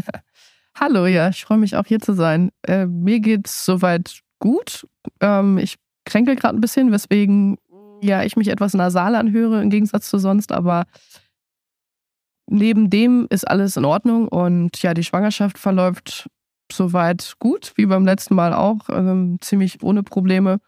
Hallo, 0.79 1.07
ja, 1.07 1.31
ich 1.31 1.47
freue 1.47 1.57
mich 1.57 1.77
auch 1.77 1.87
hier 1.87 1.99
zu 1.99 2.13
sein. 2.13 2.51
Äh, 2.69 2.85
mir 2.85 3.21
geht 3.21 3.47
es 3.47 3.65
soweit 3.65 4.21
gut. 4.39 4.87
Ähm, 5.21 5.57
ich 5.57 5.79
kränkel 6.05 6.37
gerade 6.37 6.59
ein 6.59 6.61
bisschen, 6.61 6.93
weswegen 6.93 7.57
ja 8.03 8.25
ich 8.25 8.37
mich 8.37 8.49
etwas 8.49 8.75
nasal 8.75 9.15
anhöre 9.15 9.63
im 9.63 9.71
Gegensatz 9.71 10.11
zu 10.11 10.19
sonst, 10.19 10.53
aber 10.53 10.85
neben 12.51 12.91
dem 12.91 13.29
ist 13.31 13.49
alles 13.49 13.79
in 13.79 13.87
Ordnung 13.87 14.29
und 14.29 14.83
ja, 14.83 14.93
die 14.93 15.05
Schwangerschaft 15.05 15.57
verläuft 15.57 16.29
soweit 16.73 17.35
gut, 17.39 17.73
wie 17.77 17.87
beim 17.87 18.05
letzten 18.05 18.35
Mal 18.35 18.53
auch, 18.53 18.89
ähm, 18.89 19.39
ziemlich 19.41 19.83
ohne 19.83 20.03
Probleme. 20.03 20.59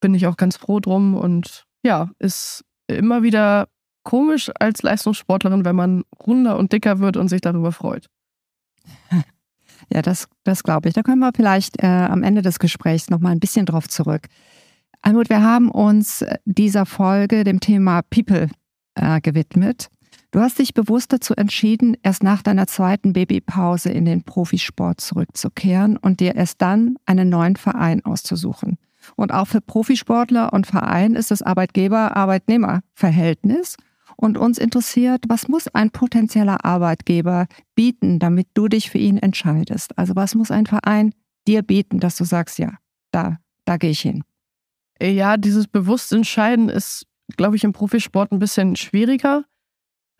Bin 0.00 0.14
ich 0.14 0.26
auch 0.26 0.36
ganz 0.36 0.56
froh 0.56 0.80
drum 0.80 1.14
und 1.14 1.66
ja, 1.82 2.10
ist 2.18 2.64
immer 2.86 3.22
wieder 3.22 3.68
komisch 4.02 4.50
als 4.58 4.82
Leistungssportlerin, 4.82 5.64
wenn 5.64 5.76
man 5.76 6.04
runder 6.26 6.58
und 6.58 6.72
dicker 6.72 6.98
wird 6.98 7.16
und 7.16 7.28
sich 7.28 7.40
darüber 7.40 7.72
freut. 7.72 8.06
Ja, 9.92 10.02
das, 10.02 10.28
das 10.44 10.62
glaube 10.62 10.88
ich. 10.88 10.94
Da 10.94 11.02
können 11.02 11.18
wir 11.18 11.32
vielleicht 11.34 11.82
äh, 11.82 11.86
am 11.86 12.22
Ende 12.22 12.42
des 12.42 12.60
Gesprächs 12.60 13.10
nochmal 13.10 13.32
ein 13.32 13.40
bisschen 13.40 13.66
drauf 13.66 13.88
zurück. 13.88 14.28
Almut, 15.02 15.30
wir 15.30 15.42
haben 15.42 15.68
uns 15.68 16.24
dieser 16.44 16.86
Folge 16.86 17.42
dem 17.42 17.58
Thema 17.58 18.02
People 18.02 18.48
äh, 18.94 19.20
gewidmet. 19.20 19.88
Du 20.32 20.38
hast 20.38 20.60
dich 20.60 20.74
bewusst 20.74 21.12
dazu 21.12 21.34
entschieden, 21.34 21.96
erst 22.04 22.22
nach 22.22 22.42
deiner 22.42 22.68
zweiten 22.68 23.12
Babypause 23.12 23.90
in 23.90 24.04
den 24.04 24.22
Profisport 24.22 25.00
zurückzukehren 25.00 25.96
und 25.96 26.20
dir 26.20 26.36
erst 26.36 26.62
dann 26.62 26.94
einen 27.04 27.28
neuen 27.28 27.56
Verein 27.56 28.04
auszusuchen. 28.04 28.78
Und 29.16 29.32
auch 29.32 29.48
für 29.48 29.60
Profisportler 29.60 30.52
und 30.52 30.68
Verein 30.68 31.16
ist 31.16 31.32
das 31.32 31.42
Arbeitgeber-Arbeitnehmer-Verhältnis. 31.42 33.76
Und 34.16 34.38
uns 34.38 34.58
interessiert, 34.58 35.24
was 35.28 35.48
muss 35.48 35.66
ein 35.68 35.90
potenzieller 35.90 36.64
Arbeitgeber 36.64 37.46
bieten, 37.74 38.20
damit 38.20 38.46
du 38.54 38.68
dich 38.68 38.88
für 38.90 38.98
ihn 38.98 39.16
entscheidest? 39.16 39.98
Also 39.98 40.14
was 40.14 40.36
muss 40.36 40.50
ein 40.50 40.66
Verein 40.66 41.14
dir 41.48 41.62
bieten, 41.62 42.00
dass 42.00 42.16
du 42.16 42.24
sagst, 42.24 42.58
ja, 42.58 42.74
da, 43.10 43.38
da 43.64 43.78
gehe 43.78 43.90
ich 43.90 44.00
hin? 44.00 44.22
Ja, 45.02 45.38
dieses 45.38 45.66
bewusste 45.66 46.16
Entscheiden 46.16 46.68
ist, 46.68 47.06
glaube 47.36 47.56
ich, 47.56 47.64
im 47.64 47.72
Profisport 47.72 48.30
ein 48.30 48.38
bisschen 48.38 48.76
schwieriger. 48.76 49.44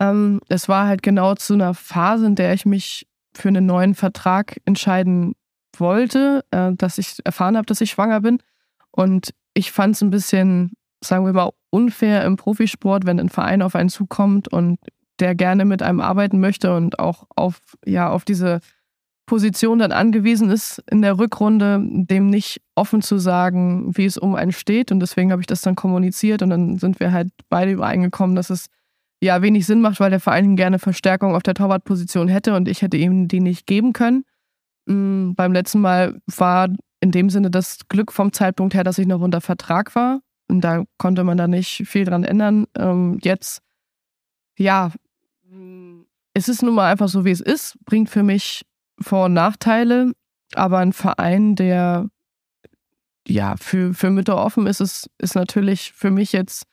Ähm, 0.01 0.41
es 0.49 0.67
war 0.67 0.87
halt 0.87 1.03
genau 1.03 1.35
zu 1.35 1.53
einer 1.53 1.75
Phase, 1.75 2.25
in 2.25 2.35
der 2.35 2.53
ich 2.53 2.65
mich 2.65 3.07
für 3.35 3.49
einen 3.49 3.67
neuen 3.67 3.93
Vertrag 3.93 4.57
entscheiden 4.65 5.33
wollte, 5.77 6.43
äh, 6.49 6.71
dass 6.73 6.97
ich 6.97 7.17
erfahren 7.23 7.55
habe, 7.55 7.67
dass 7.67 7.81
ich 7.81 7.91
schwanger 7.91 8.21
bin. 8.21 8.39
Und 8.89 9.29
ich 9.53 9.71
fand 9.71 9.95
es 9.95 10.01
ein 10.01 10.09
bisschen, 10.09 10.71
sagen 11.03 11.25
wir 11.25 11.33
mal, 11.33 11.51
unfair 11.69 12.25
im 12.25 12.35
Profisport, 12.35 13.05
wenn 13.05 13.19
ein 13.19 13.29
Verein 13.29 13.61
auf 13.61 13.75
einen 13.75 13.89
zukommt 13.89 14.47
und 14.47 14.79
der 15.19 15.35
gerne 15.35 15.65
mit 15.65 15.83
einem 15.83 16.01
arbeiten 16.01 16.39
möchte 16.39 16.75
und 16.75 16.97
auch 16.97 17.27
auf, 17.35 17.59
ja, 17.85 18.09
auf 18.09 18.25
diese 18.25 18.59
Position 19.27 19.79
dann 19.79 19.91
angewiesen 19.91 20.49
ist 20.49 20.83
in 20.89 21.03
der 21.03 21.19
Rückrunde, 21.19 21.79
dem 21.79 22.31
nicht 22.31 22.59
offen 22.73 23.03
zu 23.03 23.19
sagen, 23.19 23.95
wie 23.95 24.05
es 24.05 24.17
um 24.17 24.33
einen 24.33 24.51
steht. 24.51 24.91
Und 24.91 24.99
deswegen 24.99 25.31
habe 25.31 25.41
ich 25.41 25.47
das 25.47 25.61
dann 25.61 25.75
kommuniziert 25.75 26.41
und 26.41 26.49
dann 26.49 26.79
sind 26.79 26.99
wir 26.99 27.11
halt 27.11 27.29
beide 27.49 27.71
übereingekommen, 27.71 28.35
dass 28.35 28.49
es 28.49 28.65
ja 29.21 29.41
wenig 29.41 29.65
Sinn 29.65 29.81
macht, 29.81 29.99
weil 29.99 30.09
der 30.09 30.19
Verein 30.19 30.55
gerne 30.55 30.79
Verstärkung 30.79 31.35
auf 31.35 31.43
der 31.43 31.53
Torwartposition 31.53 32.27
hätte 32.27 32.55
und 32.55 32.67
ich 32.67 32.81
hätte 32.81 32.97
ihm 32.97 33.27
die 33.27 33.39
nicht 33.39 33.67
geben 33.67 33.93
können. 33.93 34.25
Mhm, 34.87 35.35
beim 35.35 35.53
letzten 35.53 35.79
Mal 35.79 36.19
war 36.25 36.69
in 36.99 37.11
dem 37.11 37.29
Sinne 37.29 37.49
das 37.49 37.79
Glück 37.89 38.11
vom 38.11 38.33
Zeitpunkt 38.33 38.73
her, 38.73 38.83
dass 38.83 38.97
ich 38.97 39.07
noch 39.07 39.21
unter 39.21 39.41
Vertrag 39.41 39.95
war. 39.95 40.21
Und 40.47 40.61
da 40.61 40.83
konnte 40.97 41.23
man 41.23 41.37
da 41.37 41.47
nicht 41.47 41.87
viel 41.87 42.05
dran 42.05 42.23
ändern. 42.23 42.65
Ähm, 42.77 43.19
jetzt, 43.21 43.61
ja, 44.57 44.91
es 46.33 46.47
ist 46.47 46.61
nun 46.61 46.75
mal 46.75 46.91
einfach 46.91 47.09
so, 47.09 47.25
wie 47.25 47.31
es 47.31 47.41
ist. 47.41 47.77
Bringt 47.85 48.09
für 48.09 48.23
mich 48.23 48.65
Vor- 48.99 49.25
und 49.25 49.33
Nachteile. 49.33 50.13
Aber 50.53 50.79
ein 50.79 50.93
Verein, 50.93 51.55
der 51.55 52.09
ja 53.27 53.55
für, 53.57 53.93
für 53.93 54.09
Mütter 54.09 54.37
offen 54.37 54.67
ist, 54.67 54.79
ist, 54.81 55.09
ist 55.17 55.35
natürlich 55.35 55.93
für 55.93 56.11
mich 56.11 56.31
jetzt 56.31 56.65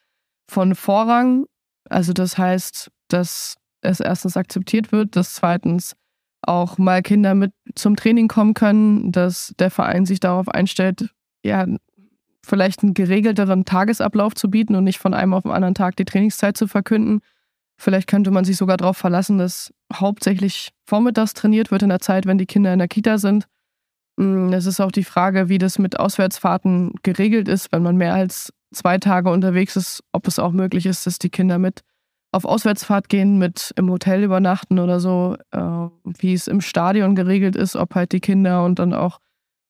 von 0.49 0.74
Vorrang. 0.74 1.46
Also 1.91 2.12
das 2.12 2.39
heißt, 2.39 2.91
dass 3.09 3.57
es 3.80 4.01
erstens 4.01 4.36
akzeptiert 4.36 4.93
wird, 4.93 5.16
dass 5.16 5.34
zweitens 5.34 5.97
auch 6.43 6.78
mal 6.78 7.03
Kinder 7.03 7.34
mit 7.34 7.53
zum 7.74 7.97
Training 7.97 8.28
kommen 8.28 8.55
können, 8.55 9.12
dass 9.12 9.55
der 9.59 9.70
Verein 9.70 10.07
sich 10.07 10.20
darauf 10.20 10.49
einstellt, 10.49 11.11
ja, 11.45 11.66
vielleicht 12.45 12.82
einen 12.82 12.95
geregelteren 12.95 13.64
Tagesablauf 13.64 14.34
zu 14.34 14.51
bieten 14.51 14.74
und 14.74 14.84
nicht 14.84 14.99
von 14.99 15.14
einem 15.14 15.34
auf 15.34 15.43
den 15.43 15.53
anderen 15.53 15.74
Tag 15.74 15.97
die 15.97 16.05
Trainingszeit 16.05 16.57
zu 16.57 16.66
verkünden. 16.66 17.20
Vielleicht 17.76 18.09
könnte 18.09 18.30
man 18.30 18.45
sich 18.45 18.57
sogar 18.57 18.76
darauf 18.76 18.97
verlassen, 18.97 19.39
dass 19.39 19.72
hauptsächlich 19.93 20.70
vormittags 20.86 21.34
trainiert 21.34 21.70
wird 21.70 21.82
in 21.82 21.91
der 21.91 22.01
Zeit, 22.01 22.26
wenn 22.26 22.39
die 22.39 22.47
Kinder 22.47 22.72
in 22.72 22.78
der 22.78 22.89
Kita 22.89 23.18
sind. 23.18 23.47
Mm, 24.16 24.53
es 24.53 24.66
ist 24.66 24.80
auch 24.80 24.91
die 24.91 25.05
Frage, 25.05 25.49
wie 25.49 25.59
das 25.59 25.78
mit 25.78 26.01
Auswärtsfahrten 26.01 26.95
geregelt 27.03 27.49
ist, 27.49 27.70
wenn 27.70 27.82
man 27.82 27.97
mehr 27.97 28.14
als 28.14 28.53
zwei 28.73 28.99
Tage 28.99 29.31
unterwegs 29.31 29.77
ist, 29.77 30.03
ob 30.12 30.27
es 30.27 30.39
auch 30.39 30.53
möglich 30.53 30.87
ist, 30.87 31.07
dass 31.07 31.19
die 31.19 31.31
Kinder 31.31 31.59
mit 31.59 31.83
auf 32.31 32.45
Auswärtsfahrt 32.45 33.09
gehen, 33.09 33.39
mit 33.39 33.73
im 33.77 33.91
Hotel 33.91 34.23
übernachten 34.23 34.79
oder 34.79 35.01
so, 35.01 35.37
äh, 35.51 35.61
wie 36.19 36.35
es 36.35 36.47
im 36.47 36.61
Stadion 36.61 37.14
geregelt 37.14 37.57
ist, 37.57 37.75
ob 37.75 37.95
halt 37.95 38.12
die 38.12 38.21
Kinder 38.21 38.64
und 38.64 38.79
dann 38.79 38.93
auch 38.93 39.19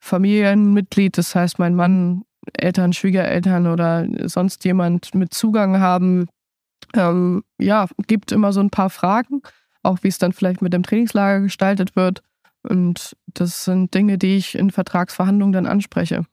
Familienmitglied, 0.00 1.16
das 1.18 1.34
heißt 1.34 1.58
mein 1.58 1.74
Mann, 1.74 2.22
Eltern, 2.52 2.92
Schwiegereltern 2.92 3.66
oder 3.66 4.06
sonst 4.24 4.64
jemand 4.64 5.14
mit 5.14 5.34
Zugang 5.34 5.80
haben. 5.80 6.26
Ähm, 6.94 7.42
ja, 7.58 7.86
gibt 8.06 8.32
immer 8.32 8.52
so 8.52 8.60
ein 8.60 8.70
paar 8.70 8.90
Fragen, 8.90 9.42
auch 9.82 9.98
wie 10.02 10.08
es 10.08 10.18
dann 10.18 10.32
vielleicht 10.32 10.62
mit 10.62 10.72
dem 10.72 10.82
Trainingslager 10.82 11.40
gestaltet 11.40 11.94
wird. 11.94 12.22
Und 12.62 13.16
das 13.34 13.64
sind 13.64 13.94
Dinge, 13.94 14.18
die 14.18 14.36
ich 14.36 14.56
in 14.56 14.70
Vertragsverhandlungen 14.70 15.52
dann 15.52 15.66
anspreche. 15.66 16.24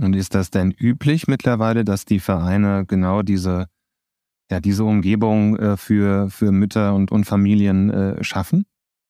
Und 0.00 0.14
ist 0.14 0.34
das 0.34 0.50
denn 0.50 0.70
üblich 0.70 1.26
mittlerweile, 1.26 1.84
dass 1.84 2.04
die 2.04 2.20
Vereine 2.20 2.84
genau 2.86 3.22
diese 3.22 3.66
ja, 4.50 4.60
diese 4.60 4.84
Umgebung 4.84 5.56
äh, 5.56 5.76
für, 5.76 6.30
für 6.30 6.52
Mütter 6.52 6.94
und, 6.94 7.12
und 7.12 7.24
Familien 7.24 7.90
äh, 7.90 8.24
schaffen? 8.24 8.64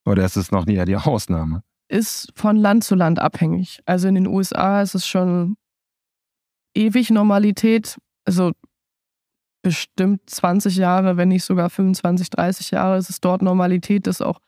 Oder 0.04 0.24
ist 0.24 0.36
es 0.36 0.50
noch 0.50 0.66
eher 0.66 0.84
die 0.84 0.96
Ausnahme? 0.96 1.62
Ist 1.88 2.32
von 2.34 2.56
Land 2.56 2.84
zu 2.84 2.94
Land 2.94 3.18
abhängig. 3.18 3.80
Also 3.86 4.08
in 4.08 4.14
den 4.14 4.26
USA 4.26 4.82
ist 4.82 4.94
es 4.94 5.06
schon 5.06 5.56
ewig 6.74 7.10
Normalität. 7.10 7.98
Also 8.24 8.52
bestimmt 9.62 10.28
20 10.28 10.76
Jahre, 10.76 11.16
wenn 11.16 11.28
nicht 11.28 11.44
sogar 11.44 11.70
25, 11.70 12.30
30 12.30 12.70
Jahre 12.72 12.98
ist 12.98 13.10
es 13.10 13.20
dort 13.20 13.42
Normalität, 13.42 14.06
dass 14.06 14.20
auch 14.20 14.40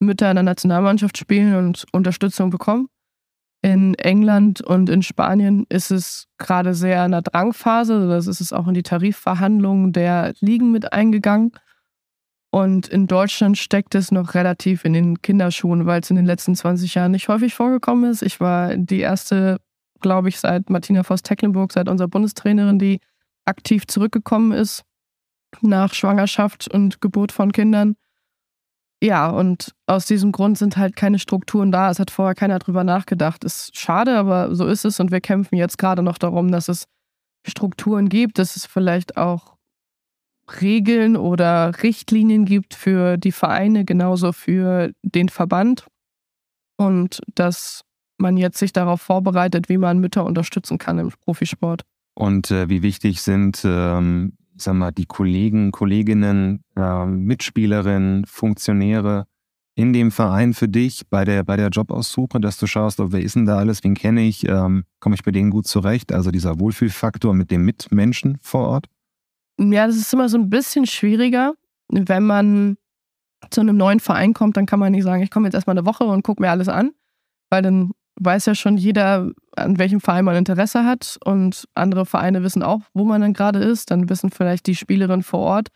Mütter 0.00 0.30
in 0.30 0.36
der 0.36 0.42
Nationalmannschaft 0.42 1.18
spielen 1.18 1.54
und 1.54 1.86
Unterstützung 1.92 2.50
bekommen. 2.50 2.88
In 3.62 3.94
England 3.94 4.60
und 4.60 4.88
in 4.88 5.02
Spanien 5.02 5.66
ist 5.68 5.90
es 5.90 6.28
gerade 6.38 6.74
sehr 6.74 7.04
in 7.04 7.12
der 7.12 7.22
Drangphase. 7.22 8.08
Das 8.08 8.26
ist 8.26 8.40
es 8.40 8.52
auch 8.52 8.68
in 8.68 8.74
die 8.74 8.82
Tarifverhandlungen 8.82 9.92
der 9.92 10.34
Ligen 10.40 10.70
mit 10.70 10.92
eingegangen. 10.92 11.52
Und 12.50 12.88
in 12.88 13.06
Deutschland 13.06 13.58
steckt 13.58 13.94
es 13.94 14.12
noch 14.12 14.34
relativ 14.34 14.84
in 14.84 14.92
den 14.92 15.20
Kinderschuhen, 15.20 15.84
weil 15.84 16.00
es 16.00 16.10
in 16.10 16.16
den 16.16 16.26
letzten 16.26 16.54
20 16.54 16.94
Jahren 16.94 17.12
nicht 17.12 17.28
häufig 17.28 17.54
vorgekommen 17.54 18.10
ist. 18.10 18.22
Ich 18.22 18.40
war 18.40 18.76
die 18.76 19.00
erste, 19.00 19.58
glaube 20.00 20.28
ich, 20.28 20.38
seit 20.38 20.70
Martina 20.70 21.02
Voss-Tecklenburg, 21.02 21.72
seit 21.72 21.88
unserer 21.88 22.08
Bundestrainerin, 22.08 22.78
die 22.78 23.00
aktiv 23.44 23.86
zurückgekommen 23.86 24.52
ist 24.52 24.84
nach 25.60 25.94
Schwangerschaft 25.94 26.68
und 26.68 27.00
Geburt 27.00 27.32
von 27.32 27.52
Kindern. 27.52 27.96
Ja, 29.02 29.28
und 29.28 29.74
aus 29.86 30.06
diesem 30.06 30.32
Grund 30.32 30.56
sind 30.56 30.76
halt 30.76 30.96
keine 30.96 31.18
Strukturen 31.18 31.70
da. 31.70 31.90
Es 31.90 31.98
hat 31.98 32.10
vorher 32.10 32.34
keiner 32.34 32.58
drüber 32.58 32.82
nachgedacht. 32.82 33.44
Ist 33.44 33.76
schade, 33.76 34.16
aber 34.16 34.54
so 34.54 34.66
ist 34.66 34.84
es. 34.84 35.00
Und 35.00 35.10
wir 35.10 35.20
kämpfen 35.20 35.56
jetzt 35.56 35.76
gerade 35.76 36.02
noch 36.02 36.18
darum, 36.18 36.50
dass 36.50 36.68
es 36.68 36.86
Strukturen 37.46 38.08
gibt, 38.08 38.38
dass 38.38 38.56
es 38.56 38.64
vielleicht 38.66 39.16
auch 39.16 39.56
Regeln 40.60 41.16
oder 41.16 41.82
Richtlinien 41.82 42.44
gibt 42.44 42.74
für 42.74 43.16
die 43.18 43.32
Vereine, 43.32 43.84
genauso 43.84 44.32
für 44.32 44.92
den 45.02 45.28
Verband. 45.28 45.86
Und 46.76 47.20
dass 47.34 47.82
man 48.18 48.36
jetzt 48.36 48.58
sich 48.58 48.72
darauf 48.72 49.02
vorbereitet, 49.02 49.68
wie 49.68 49.78
man 49.78 49.98
Mütter 49.98 50.24
unterstützen 50.24 50.78
kann 50.78 50.98
im 50.98 51.10
Profisport. 51.10 51.82
Und 52.14 52.50
äh, 52.50 52.68
wie 52.68 52.82
wichtig 52.82 53.20
sind, 53.20 53.62
ähm, 53.64 54.32
sag 54.56 54.74
mal, 54.74 54.90
die 54.90 55.06
Kollegen, 55.06 55.72
Kolleginnen, 55.72 56.62
äh, 56.76 57.06
Mitspielerinnen, 57.06 58.26
Funktionäre 58.26 59.26
in 59.74 59.92
dem 59.92 60.10
Verein 60.10 60.54
für 60.54 60.68
dich 60.68 61.02
bei 61.10 61.24
der, 61.24 61.44
bei 61.44 61.56
der 61.56 61.68
Jobaussuche, 61.68 62.40
dass 62.40 62.56
du 62.58 62.66
schaust, 62.66 62.98
oh, 62.98 63.12
wer 63.12 63.20
ist 63.20 63.36
denn 63.36 63.44
da 63.44 63.58
alles, 63.58 63.84
wen 63.84 63.94
kenne 63.94 64.22
ich, 64.22 64.48
ähm, 64.48 64.84
komme 65.00 65.14
ich 65.14 65.22
bei 65.22 65.30
denen 65.30 65.50
gut 65.50 65.66
zurecht? 65.66 66.12
Also 66.12 66.30
dieser 66.30 66.58
Wohlfühlfaktor 66.58 67.34
mit 67.34 67.50
dem 67.50 67.64
Mitmenschen 67.64 68.38
vor 68.40 68.66
Ort? 68.68 68.86
Ja, 69.58 69.86
das 69.86 69.96
ist 69.96 70.12
immer 70.12 70.30
so 70.30 70.38
ein 70.38 70.48
bisschen 70.48 70.86
schwieriger, 70.86 71.54
wenn 71.88 72.24
man 72.24 72.78
zu 73.50 73.60
einem 73.60 73.76
neuen 73.76 74.00
Verein 74.00 74.32
kommt, 74.32 74.56
dann 74.56 74.66
kann 74.66 74.80
man 74.80 74.92
nicht 74.92 75.04
sagen, 75.04 75.22
ich 75.22 75.30
komme 75.30 75.46
jetzt 75.46 75.54
erstmal 75.54 75.76
eine 75.76 75.86
Woche 75.86 76.04
und 76.04 76.22
gucke 76.22 76.42
mir 76.42 76.50
alles 76.50 76.68
an, 76.68 76.92
weil 77.50 77.62
dann 77.62 77.92
weiß 78.20 78.46
ja 78.46 78.54
schon 78.54 78.76
jeder, 78.76 79.30
an 79.56 79.78
welchem 79.78 80.00
Verein 80.00 80.24
man 80.24 80.36
Interesse 80.36 80.84
hat 80.84 81.18
und 81.24 81.66
andere 81.74 82.06
Vereine 82.06 82.42
wissen 82.42 82.62
auch, 82.62 82.80
wo 82.94 83.04
man 83.04 83.20
dann 83.20 83.32
gerade 83.32 83.58
ist. 83.58 83.90
Dann 83.90 84.08
wissen 84.08 84.30
vielleicht 84.30 84.66
die 84.66 84.74
Spielerinnen 84.74 85.22
vor 85.22 85.40
Ort, 85.40 85.68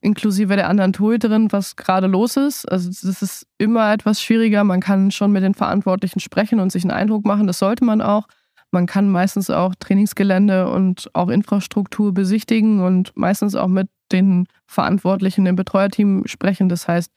inklusive 0.00 0.56
der 0.56 0.68
anderen 0.68 0.92
Torhüterin, 0.92 1.52
was 1.52 1.76
gerade 1.76 2.06
los 2.06 2.36
ist. 2.36 2.70
Also 2.70 2.88
das 2.88 3.22
ist 3.22 3.46
immer 3.58 3.92
etwas 3.92 4.20
schwieriger. 4.20 4.64
Man 4.64 4.80
kann 4.80 5.10
schon 5.10 5.32
mit 5.32 5.42
den 5.42 5.54
Verantwortlichen 5.54 6.20
sprechen 6.20 6.60
und 6.60 6.72
sich 6.72 6.82
einen 6.82 6.90
Eindruck 6.90 7.24
machen. 7.24 7.46
Das 7.46 7.58
sollte 7.58 7.84
man 7.84 8.00
auch. 8.00 8.26
Man 8.72 8.86
kann 8.86 9.08
meistens 9.08 9.48
auch 9.48 9.74
Trainingsgelände 9.78 10.68
und 10.68 11.08
auch 11.14 11.28
Infrastruktur 11.28 12.12
besichtigen 12.12 12.80
und 12.80 13.16
meistens 13.16 13.54
auch 13.54 13.68
mit 13.68 13.88
den 14.12 14.48
Verantwortlichen 14.66 15.46
im 15.46 15.56
Betreuerteam 15.56 16.24
sprechen. 16.26 16.68
Das 16.68 16.88
heißt, 16.88 17.10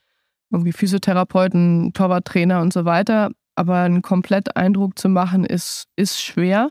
irgendwie 0.52 0.72
Physiotherapeuten, 0.72 1.92
Torwarttrainer 1.94 2.62
und 2.62 2.72
so 2.72 2.86
weiter 2.86 3.32
aber 3.60 3.82
einen 3.82 4.02
komplett 4.02 4.56
Eindruck 4.56 4.98
zu 4.98 5.10
machen, 5.10 5.44
ist, 5.44 5.90
ist 5.98 6.22
schwer. 6.22 6.70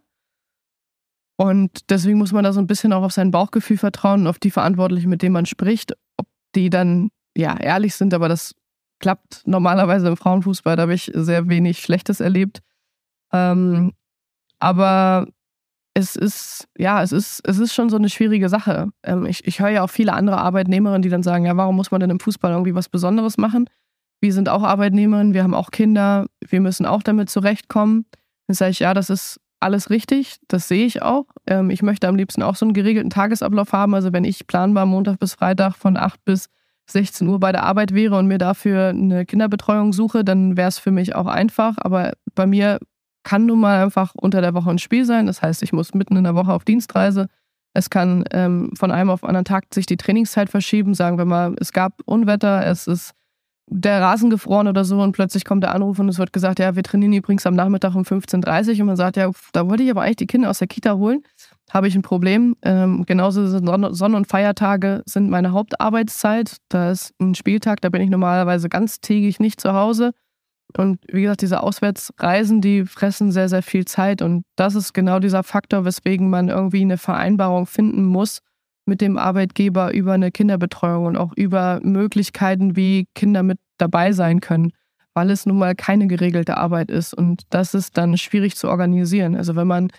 Und 1.37 1.91
deswegen 1.91 2.17
muss 2.17 2.33
man 2.33 2.45
da 2.45 2.55
so 2.55 2.61
ein 2.61 2.67
bisschen 2.67 2.95
auch 2.95 3.03
auf 3.03 3.13
sein 3.13 3.31
Bauchgefühl 3.31 3.77
vertrauen, 3.77 4.27
auf 4.27 4.39
die 4.39 4.51
Verantwortlichen, 4.51 5.11
mit 5.11 5.21
denen 5.21 5.35
man 5.35 5.45
spricht, 5.45 5.93
ob 6.17 6.27
die 6.55 6.71
dann 6.71 7.11
ja 7.37 7.61
ehrlich 7.61 7.95
sind, 7.95 8.15
aber 8.15 8.31
das 8.31 8.55
klappt 9.01 9.47
normalerweise 9.47 10.09
im 10.09 10.17
Frauenfußball, 10.17 10.77
da 10.77 10.83
habe 10.85 10.95
ich 10.95 11.13
sehr 11.15 11.51
wenig 11.51 11.81
Schlechtes 11.81 12.21
erlebt. 12.21 12.61
Ähm, 13.35 13.93
aber 14.59 15.27
es 15.93 16.17
ist, 16.17 16.69
ja, 16.79 17.03
es 17.03 17.13
ist, 17.13 17.47
es 17.47 17.59
ist 17.59 17.75
schon 17.75 17.91
so 17.91 17.97
eine 17.97 18.09
schwierige 18.09 18.49
Sache. 18.49 18.89
Ähm, 19.03 19.27
ich, 19.27 19.47
ich 19.47 19.61
höre 19.61 19.69
ja 19.69 19.83
auch 19.83 19.91
viele 19.91 20.15
andere 20.15 20.39
Arbeitnehmerinnen, 20.39 21.03
die 21.03 21.11
dann 21.11 21.23
sagen, 21.23 21.45
ja, 21.45 21.55
warum 21.55 21.77
muss 21.77 21.91
man 21.91 22.01
denn 22.01 22.09
im 22.09 22.21
Fußball 22.21 22.51
irgendwie 22.51 22.75
was 22.75 22.89
Besonderes 22.89 23.37
machen? 23.37 23.69
Wir 24.21 24.33
sind 24.33 24.49
auch 24.49 24.63
Arbeitnehmerinnen, 24.63 25.35
wir 25.35 25.43
haben 25.43 25.55
auch 25.55 25.71
Kinder, 25.71 26.27
wir 26.47 26.61
müssen 26.61 26.87
auch 26.87 27.03
damit 27.03 27.31
zurechtkommen. 27.31 28.07
Dann 28.47 28.55
sage 28.55 28.73
ich, 28.73 28.81
ja, 28.81 28.95
das 28.95 29.11
ist 29.11 29.41
alles 29.61 29.91
richtig, 29.91 30.37
das 30.49 30.69
sehe 30.69 30.87
ich 30.87 31.03
auch. 31.03 31.27
Ähm, 31.47 31.71
ich 31.71 31.83
möchte 31.83 32.09
am 32.09 32.17
liebsten 32.17 32.43
auch 32.43 32.57
so 32.57 32.65
einen 32.65 32.75
geregelten 32.75 33.11
Tagesablauf 33.11 33.73
haben. 33.73 33.95
Also 33.95 34.13
wenn 34.13 34.25
ich 34.25 34.47
planbar 34.47 34.87
Montag 34.87 35.19
bis 35.19 35.35
Freitag 35.35 35.77
von 35.77 35.97
8 35.97 36.25
bis 36.25 36.49
16 36.91 37.29
Uhr 37.29 37.39
bei 37.39 37.53
der 37.53 37.65
Arbeit 37.65 37.93
wäre 37.93 38.17
und 38.17 38.27
mir 38.27 38.39
dafür 38.39 38.89
eine 38.89 39.27
Kinderbetreuung 39.27 39.93
suche, 39.93 40.25
dann 40.25 40.57
wäre 40.57 40.69
es 40.69 40.79
für 40.79 40.91
mich 40.91 41.15
auch 41.15 41.27
einfach. 41.27 41.77
Aber 41.79 42.13
bei 42.35 42.47
mir 42.47 42.79
kann 43.25 43.47
nun 43.47 43.61
mal 43.61 43.83
einfach 43.83 44.15
unter 44.15 44.41
der 44.41 44.55
Woche 44.55 44.71
ein 44.71 44.79
Spiel 44.79 45.05
sein. 45.05 45.27
Das 45.27 45.43
heißt, 45.43 45.63
ich 45.63 45.73
muss 45.73 45.93
mitten 45.93 46.17
in 46.17 46.25
der 46.25 46.35
Woche 46.35 46.53
auf 46.53 46.65
Dienstreise. 46.65 47.27
Es 47.75 47.91
kann 47.91 48.25
ähm, 48.33 48.73
von 48.75 48.91
einem 48.91 49.11
auf 49.11 49.23
anderen 49.23 49.45
Tag 49.45 49.67
sich 49.75 49.87
die 49.87 49.99
Trainingszeit 49.99 50.49
verschieben. 50.49 50.95
Sagen 50.95 51.19
wir 51.19 51.27
mal, 51.27 51.55
es 51.61 51.73
gab 51.73 52.01
Unwetter, 52.07 52.67
es 52.67 52.87
ist 52.87 53.13
der 53.71 54.01
Rasen 54.01 54.31
gefroren 54.31 54.69
oder 54.69 54.85
so 54.85 55.01
und 55.01 55.13
plötzlich 55.13 55.45
kommt 55.45 55.63
der 55.63 55.75
Anruf 55.75 55.99
und 55.99 56.09
es 56.09 56.19
wird 56.19 56.33
gesagt, 56.33 56.59
ja, 56.59 56.75
wir 56.75 56.83
trainieren 56.83 57.13
übrigens 57.13 57.47
am 57.47 57.55
Nachmittag 57.55 57.95
um 57.95 58.03
15.30 58.03 58.75
Uhr 58.75 58.81
und 58.81 58.87
man 58.87 58.97
sagt, 58.97 59.17
ja, 59.17 59.31
da 59.53 59.69
wollte 59.69 59.83
ich 59.83 59.91
aber 59.91 60.03
eigentlich 60.03 60.17
die 60.17 60.27
Kinder 60.27 60.51
aus 60.51 60.59
der 60.59 60.69
Kita 60.69 60.95
holen, 60.95 61.23
habe 61.71 61.89
ich 61.89 61.95
ein 61.95 62.03
Problem. 62.03 62.57
Ähm, 62.63 63.05
genauso 63.07 63.47
sind 63.47 63.67
Sonn- 63.95 64.15
und 64.15 64.27
Feiertage 64.27 65.03
sind 65.07 65.29
meine 65.29 65.53
Hauptarbeitszeit. 65.53 66.57
Da 66.69 66.91
ist 66.91 67.13
ein 67.21 67.35
Spieltag, 67.35 67.81
da 67.81 67.91
bin 67.91 68.01
ich 68.01 68.11
normalerweise 68.11 68.69
ganztägig 68.69 69.39
nicht 69.39 69.61
zu 69.61 69.75
Hause. 69.75 70.13
Und 70.77 71.01
wie 71.11 71.23
gesagt, 71.23 71.43
diese 71.43 71.63
Auswärtsreisen, 71.63 72.61
die 72.61 72.85
fressen 72.85 73.33
sehr, 73.33 73.49
sehr 73.49 73.63
viel 73.63 73.87
Zeit. 73.87 74.21
Und 74.21 74.45
das 74.57 74.75
ist 74.75 74.93
genau 74.93 75.19
dieser 75.19 75.43
Faktor, 75.43 75.85
weswegen 75.85 76.29
man 76.29 76.49
irgendwie 76.49 76.83
eine 76.83 76.99
Vereinbarung 76.99 77.67
finden 77.67 78.05
muss, 78.05 78.41
mit 78.89 79.01
dem 79.01 79.19
Arbeitgeber 79.19 79.93
über 79.93 80.15
eine 80.15 80.33
Kinderbetreuung 80.33 81.07
und 81.07 81.17
auch 81.17 81.33
über 81.37 81.81
Möglichkeiten, 81.83 82.75
wie 82.75 83.07
Kinder 83.15 83.43
mit 83.43 83.59
dabei 83.77 84.13
sein 84.13 84.41
können, 84.41 84.73
weil 85.15 85.31
es 85.31 85.47
nun 85.47 85.59
mal 85.59 85.75
keine 85.75 86.07
geregelte 86.09 86.57
Arbeit 86.57 86.91
ist. 86.91 87.15
Und 87.15 87.43
das 87.51 87.75
ist 87.75 87.97
dann 87.97 88.17
schwierig 88.17 88.57
zu 88.57 88.69
organisieren. 88.69 89.37
Also 89.37 89.55
wenn 89.55 89.67
man 89.67 89.91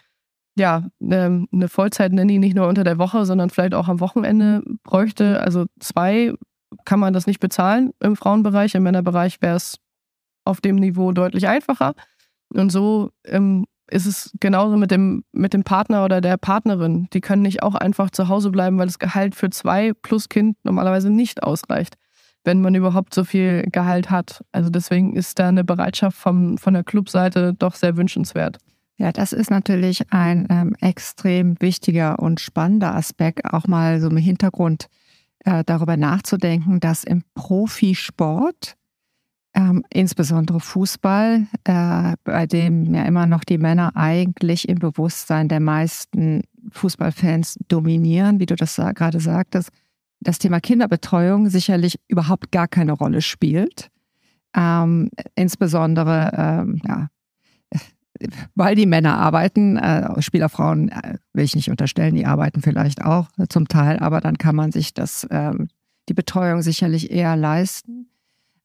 ja 0.58 0.88
ähm, 1.02 1.48
eine 1.54 1.70
Vollzeit-Nanny 1.70 2.40
nicht 2.40 2.56
nur 2.56 2.68
unter 2.68 2.84
der 2.84 2.98
Woche, 2.98 3.26
sondern 3.26 3.50
vielleicht 3.50 3.74
auch 3.74 3.88
am 3.88 4.00
Wochenende 4.02 4.64
bräuchte, 4.84 5.40
also 5.42 5.66
zwei 5.80 6.34
kann 6.86 7.00
man 7.00 7.14
das 7.14 7.28
nicht 7.28 7.40
bezahlen 7.40 7.92
im 8.00 8.16
Frauenbereich. 8.16 8.76
Im 8.76 8.84
Männerbereich 8.84 9.42
wäre 9.42 9.56
es 9.56 9.78
auf 10.46 10.62
dem 10.62 10.76
Niveau 10.76 11.12
deutlich 11.12 11.48
einfacher. 11.48 11.94
Und 12.54 12.72
so 12.72 13.12
ähm, 13.26 13.66
ist 13.92 14.06
es 14.06 14.32
genauso 14.40 14.78
mit 14.78 14.92
dem, 14.92 15.24
mit 15.32 15.54
dem 15.54 15.64
Partner 15.64 16.06
oder 16.06 16.22
der 16.22 16.38
Partnerin. 16.38 17.08
Die 17.14 17.22
können 17.22 17.42
nicht 17.42 17.64
auch 17.64 17.76
einfach 17.76 18.10
zu 18.10 18.28
Hause 18.28 18.52
bleiben, 18.52 18.78
weil 18.78 18.88
das 18.88 19.00
Gehalt 19.00 19.36
für 19.36 19.50
zwei 19.50 19.94
plus 19.94 20.30
Kind 20.30 20.58
normalerweise 20.64 21.10
nicht 21.10 21.44
ausreicht, 21.44 21.96
wenn 22.44 22.62
man 22.62 22.76
überhaupt 22.76 23.14
so 23.14 23.24
viel 23.24 23.64
Gehalt 23.72 24.10
hat. 24.10 24.44
Also 24.52 24.70
deswegen 24.70 25.16
ist 25.16 25.40
da 25.40 25.50
eine 25.50 25.64
Bereitschaft 25.64 26.18
vom, 26.18 26.58
von 26.58 26.74
der 26.74 26.84
Clubseite 26.84 27.54
doch 27.54 27.76
sehr 27.76 27.98
wünschenswert. 27.98 28.58
Ja, 28.98 29.14
das 29.14 29.32
ist 29.32 29.50
natürlich 29.50 30.12
ein 30.12 30.46
ähm, 30.50 30.76
extrem 30.82 31.56
wichtiger 31.62 32.20
und 32.20 32.42
spannender 32.42 32.96
Aspekt, 32.96 33.46
auch 33.46 33.66
mal 33.66 34.02
so 34.02 34.10
im 34.10 34.18
Hintergrund 34.18 34.88
äh, 35.46 35.64
darüber 35.66 35.96
nachzudenken, 35.96 36.82
dass 36.82 37.06
im 37.06 37.24
Profisport 37.34 38.76
ähm, 39.56 39.84
insbesondere 39.92 40.60
Fußball, 40.60 41.48
äh, 41.64 42.16
bei 42.24 42.46
dem 42.46 42.94
ja 42.94 43.04
immer 43.04 43.26
noch 43.26 43.44
die 43.44 43.58
Männer 43.58 43.96
eigentlich 43.96 44.70
im 44.70 44.80
Bewusstsein 44.80 45.48
der 45.48 45.60
meisten 45.60 46.44
Fußballfans 46.72 47.58
dominieren, 47.68 48.40
wie 48.40 48.46
du 48.46 48.56
das 48.56 48.76
gerade 48.76 49.20
sagtest, 49.20 49.70
das 50.20 50.38
Thema 50.38 50.60
Kinderbetreuung 50.60 51.50
sicherlich 51.50 52.00
überhaupt 52.08 52.52
gar 52.52 52.68
keine 52.68 52.92
Rolle 52.92 53.22
spielt. 53.22 53.90
Ähm, 54.56 55.10
insbesondere, 55.36 56.32
ähm, 56.36 56.82
ja, 56.88 57.08
weil 58.56 58.76
die 58.76 58.86
Männer 58.86 59.18
arbeiten, 59.18 59.78
äh, 59.78 60.22
Spielerfrauen 60.22 60.90
äh, 60.90 61.18
will 61.34 61.46
ich 61.46 61.56
nicht 61.56 61.70
unterstellen, 61.70 62.16
die 62.16 62.26
arbeiten 62.26 62.62
vielleicht 62.62 63.04
auch 63.04 63.30
zum 63.48 63.68
Teil, 63.68 64.00
aber 64.00 64.22
dann 64.22 64.38
kann 64.38 64.56
man 64.56 64.72
sich 64.72 64.94
das, 64.94 65.28
ähm, 65.32 65.70
die 66.10 66.14
Betreuung 66.14 66.62
sicherlich 66.62 67.12
eher 67.12 67.36
leisten 67.36 68.09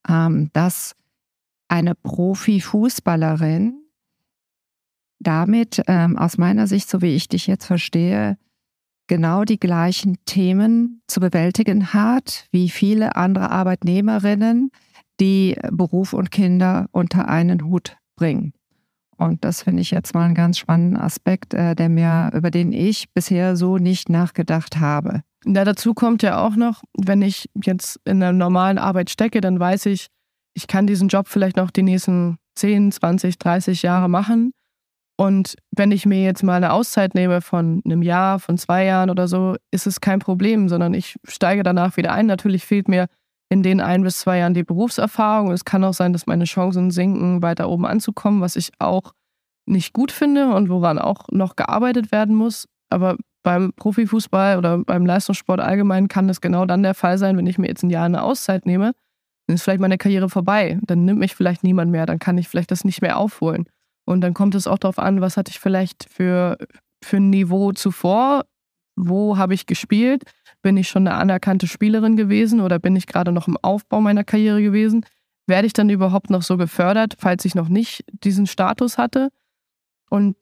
ähm, 0.09 0.50
dass 0.52 0.94
eine 1.68 1.94
Profifußballerin 1.94 3.80
damit 5.20 5.82
ähm, 5.86 6.18
aus 6.18 6.38
meiner 6.38 6.66
Sicht, 6.66 6.88
so 6.88 7.02
wie 7.02 7.14
ich 7.14 7.28
dich 7.28 7.46
jetzt 7.46 7.66
verstehe, 7.66 8.38
genau 9.07 9.44
die 9.44 9.61
gleichen 9.61 10.16
Themen 10.24 11.02
zu 11.07 11.20
bewältigen 11.20 11.92
hat 11.92 12.46
wie 12.52 12.70
viele 12.70 13.16
andere 13.16 13.50
Arbeitnehmerinnen, 13.50 14.70
die 15.20 15.57
Beruf 15.70 16.12
und 16.12 16.30
Kinder 16.30 16.88
unter 16.90 17.28
einen 17.28 17.64
Hut 17.64 17.96
bringen. 18.16 18.53
Und 19.16 19.44
das 19.44 19.62
finde 19.62 19.82
ich 19.82 19.90
jetzt 19.90 20.14
mal 20.14 20.24
einen 20.24 20.34
ganz 20.34 20.58
spannenden 20.58 20.96
Aspekt, 20.96 21.54
äh, 21.54 21.74
der 21.74 21.88
mir, 21.88 22.30
über 22.34 22.50
den 22.50 22.72
ich 22.72 23.12
bisher 23.12 23.56
so 23.56 23.78
nicht 23.78 24.08
nachgedacht 24.08 24.78
habe. 24.78 25.22
Ja, 25.46 25.64
dazu 25.64 25.94
kommt 25.94 26.22
ja 26.22 26.44
auch 26.44 26.56
noch, 26.56 26.82
wenn 26.96 27.22
ich 27.22 27.50
jetzt 27.62 28.00
in 28.04 28.22
einer 28.22 28.32
normalen 28.32 28.78
Arbeit 28.78 29.10
stecke, 29.10 29.40
dann 29.40 29.60
weiß 29.60 29.86
ich, 29.86 30.08
ich 30.54 30.66
kann 30.66 30.86
diesen 30.86 31.08
Job 31.08 31.28
vielleicht 31.28 31.56
noch 31.56 31.70
die 31.70 31.82
nächsten 31.82 32.38
10, 32.56 32.92
20, 32.92 33.38
30 33.38 33.82
Jahre 33.82 34.08
machen. 34.08 34.52
Und 35.16 35.56
wenn 35.70 35.92
ich 35.92 36.06
mir 36.06 36.22
jetzt 36.24 36.42
mal 36.42 36.56
eine 36.56 36.72
Auszeit 36.72 37.14
nehme 37.14 37.40
von 37.40 37.82
einem 37.84 38.02
Jahr, 38.02 38.40
von 38.40 38.58
zwei 38.58 38.84
Jahren 38.84 39.10
oder 39.10 39.28
so, 39.28 39.56
ist 39.70 39.86
es 39.86 40.00
kein 40.00 40.18
Problem, 40.18 40.68
sondern 40.68 40.92
ich 40.92 41.16
steige 41.24 41.62
danach 41.62 41.96
wieder 41.96 42.12
ein. 42.12 42.26
Natürlich 42.26 42.64
fehlt 42.64 42.88
mir 42.88 43.06
in 43.49 43.62
den 43.62 43.80
ein 43.80 44.03
bis 44.03 44.20
zwei 44.20 44.38
Jahren 44.38 44.55
die 44.55 44.64
Berufserfahrung. 44.64 45.53
Es 45.53 45.64
kann 45.64 45.84
auch 45.84 45.95
sein, 45.95 46.12
dass 46.12 46.26
meine 46.26 46.45
Chancen 46.45 46.90
sinken, 46.90 47.42
weiter 47.42 47.68
oben 47.68 47.86
anzukommen, 47.86 48.40
was 48.40 48.57
ich 48.57 48.72
auch 48.78 49.12
nicht 49.66 49.92
gut 49.92 50.12
finde 50.12 50.55
und 50.55 50.68
woran 50.68 50.99
auch 50.99 51.28
noch 51.30 51.57
gearbeitet 51.57 52.12
werden 52.12 52.34
muss. 52.34 52.66
Aber 52.90 53.16
beim 53.42 53.72
Profifußball 53.74 54.59
oder 54.59 54.78
beim 54.78 55.07
Leistungssport 55.07 55.61
allgemein 55.61 56.09
kann 56.09 56.28
das 56.28 56.40
genau 56.40 56.64
dann 56.64 56.82
der 56.82 56.95
Fall 56.95 57.18
sein, 57.18 57.36
wenn 57.36 57.47
ich 57.47 57.59
mir 57.59 57.68
jetzt 57.68 57.82
ein 57.82 57.90
Jahr 57.90 58.07
eine 58.07 58.22
Auszeit 58.22 58.66
nehme, 58.66 58.92
dann 59.47 59.55
ist 59.55 59.62
vielleicht 59.62 59.80
meine 59.80 59.99
Karriere 59.99 60.28
vorbei. 60.28 60.78
Dann 60.82 61.05
nimmt 61.05 61.20
mich 61.20 61.34
vielleicht 61.34 61.62
niemand 61.62 61.90
mehr, 61.90 62.07
dann 62.07 62.18
kann 62.18 62.38
ich 62.38 62.49
vielleicht 62.49 62.70
das 62.70 62.84
nicht 62.84 63.03
mehr 63.03 63.18
aufholen. 63.18 63.66
Und 64.07 64.20
dann 64.22 64.34
kommt 64.34 64.55
es 64.55 64.66
auch 64.66 64.78
darauf 64.78 64.99
an, 64.99 65.20
was 65.20 65.36
hatte 65.36 65.51
ich 65.51 65.61
vielleicht 65.61 66.09
für, 66.11 66.59
für 67.03 67.18
ein 67.18 67.30
Niveau 67.30 67.72
zuvor, 67.72 68.45
wo 68.97 69.36
habe 69.36 69.55
ich 69.55 69.66
gespielt, 69.66 70.24
bin 70.64 70.76
ich 70.76 70.88
schon 70.88 71.06
eine 71.06 71.16
anerkannte 71.16 71.68
Spielerin 71.68 72.16
gewesen 72.16 72.60
oder 72.60 72.80
bin 72.80 72.96
ich 72.96 73.06
gerade 73.06 73.30
noch 73.30 73.46
im 73.46 73.56
Aufbau 73.62 74.00
meiner 74.00 74.24
Karriere 74.24 74.60
gewesen? 74.60 75.06
werde 75.46 75.66
ich 75.66 75.72
dann 75.72 75.90
überhaupt 75.90 76.30
noch 76.30 76.42
so 76.42 76.56
gefördert, 76.56 77.14
falls 77.18 77.44
ich 77.44 77.54
noch 77.54 77.68
nicht 77.68 78.04
diesen 78.24 78.46
Status 78.46 78.98
hatte? 78.98 79.28
Und 80.10 80.36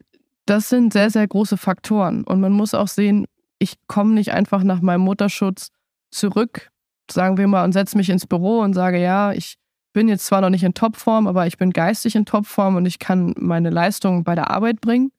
das 0.47 0.69
sind 0.69 0.93
sehr, 0.93 1.11
sehr 1.11 1.27
große 1.27 1.57
Faktoren. 1.57 2.25
Und 2.25 2.41
man 2.41 2.53
muss 2.53 2.75
auch 2.75 2.89
sehen, 2.89 3.27
ich 3.59 3.75
komme 3.87 4.15
nicht 4.15 4.33
einfach 4.33 4.65
nach 4.65 4.81
meinem 4.81 5.03
Mutterschutz 5.03 5.69
zurück, 6.11 6.71
sagen 7.11 7.37
wir 7.37 7.47
mal, 7.47 7.65
und 7.65 7.73
setze 7.73 7.97
mich 7.97 8.11
ins 8.11 8.27
Büro 8.27 8.61
und 8.61 8.75
sage, 8.75 9.01
ja, 9.01 9.33
ich 9.33 9.57
bin 9.93 10.09
jetzt 10.09 10.27
zwar 10.27 10.41
noch 10.41 10.51
nicht 10.51 10.65
in 10.65 10.75
Topform, 10.75 11.27
aber 11.27 11.47
ich 11.47 11.59
bin 11.59 11.71
geistig 11.71 12.17
in 12.17 12.25
Topform 12.25 12.77
und 12.77 12.87
ich 12.87 12.99
kann 12.99 13.35
meine 13.37 13.71
Leistung 13.71 14.25
bei 14.25 14.35
der 14.35 14.51
Arbeit 14.51 14.81
bringen, 14.81 15.13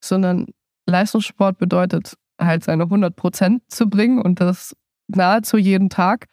sondern 0.00 0.46
Leistungssport 0.86 1.58
bedeutet 1.58 2.14
halt 2.40 2.64
seine 2.64 2.84
100 2.84 3.16
Prozent 3.16 3.62
zu 3.68 3.88
bringen 3.88 4.20
und 4.20 4.40
das 4.40 4.74
nahezu 5.08 5.56
jeden 5.56 5.90
Tag. 5.90 6.26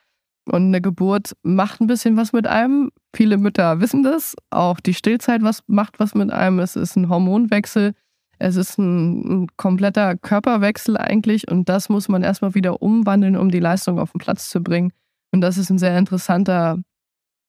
Und 0.47 0.67
eine 0.67 0.81
Geburt 0.81 1.33
macht 1.41 1.81
ein 1.81 1.87
bisschen 1.87 2.17
was 2.17 2.31
mit 2.31 2.45
einem. 2.45 2.91
Viele 3.15 3.37
Mütter 3.37 3.79
wissen 3.79 4.03
das. 4.03 4.35
Auch 4.51 4.79
die 4.79 4.93
Stillzeit 4.93 5.41
was, 5.41 5.63
macht 5.67 5.99
was 5.99 6.13
mit 6.13 6.31
einem. 6.31 6.59
Es 6.59 6.75
ist 6.75 6.95
ein 6.95 7.09
Hormonwechsel. 7.09 7.93
Es 8.37 8.55
ist 8.55 8.77
ein, 8.77 9.43
ein 9.43 9.47
kompletter 9.57 10.15
Körperwechsel 10.17 10.97
eigentlich. 10.97 11.49
Und 11.49 11.67
das 11.67 11.89
muss 11.89 12.09
man 12.09 12.21
erstmal 12.21 12.53
wieder 12.53 12.81
umwandeln, 12.81 13.37
um 13.37 13.49
die 13.49 13.59
Leistung 13.59 13.97
auf 13.97 14.11
den 14.11 14.19
Platz 14.19 14.49
zu 14.49 14.61
bringen. 14.61 14.91
Und 15.31 15.41
das 15.41 15.57
ist 15.57 15.71
ein 15.71 15.79
sehr 15.79 15.97
interessanter 15.97 16.77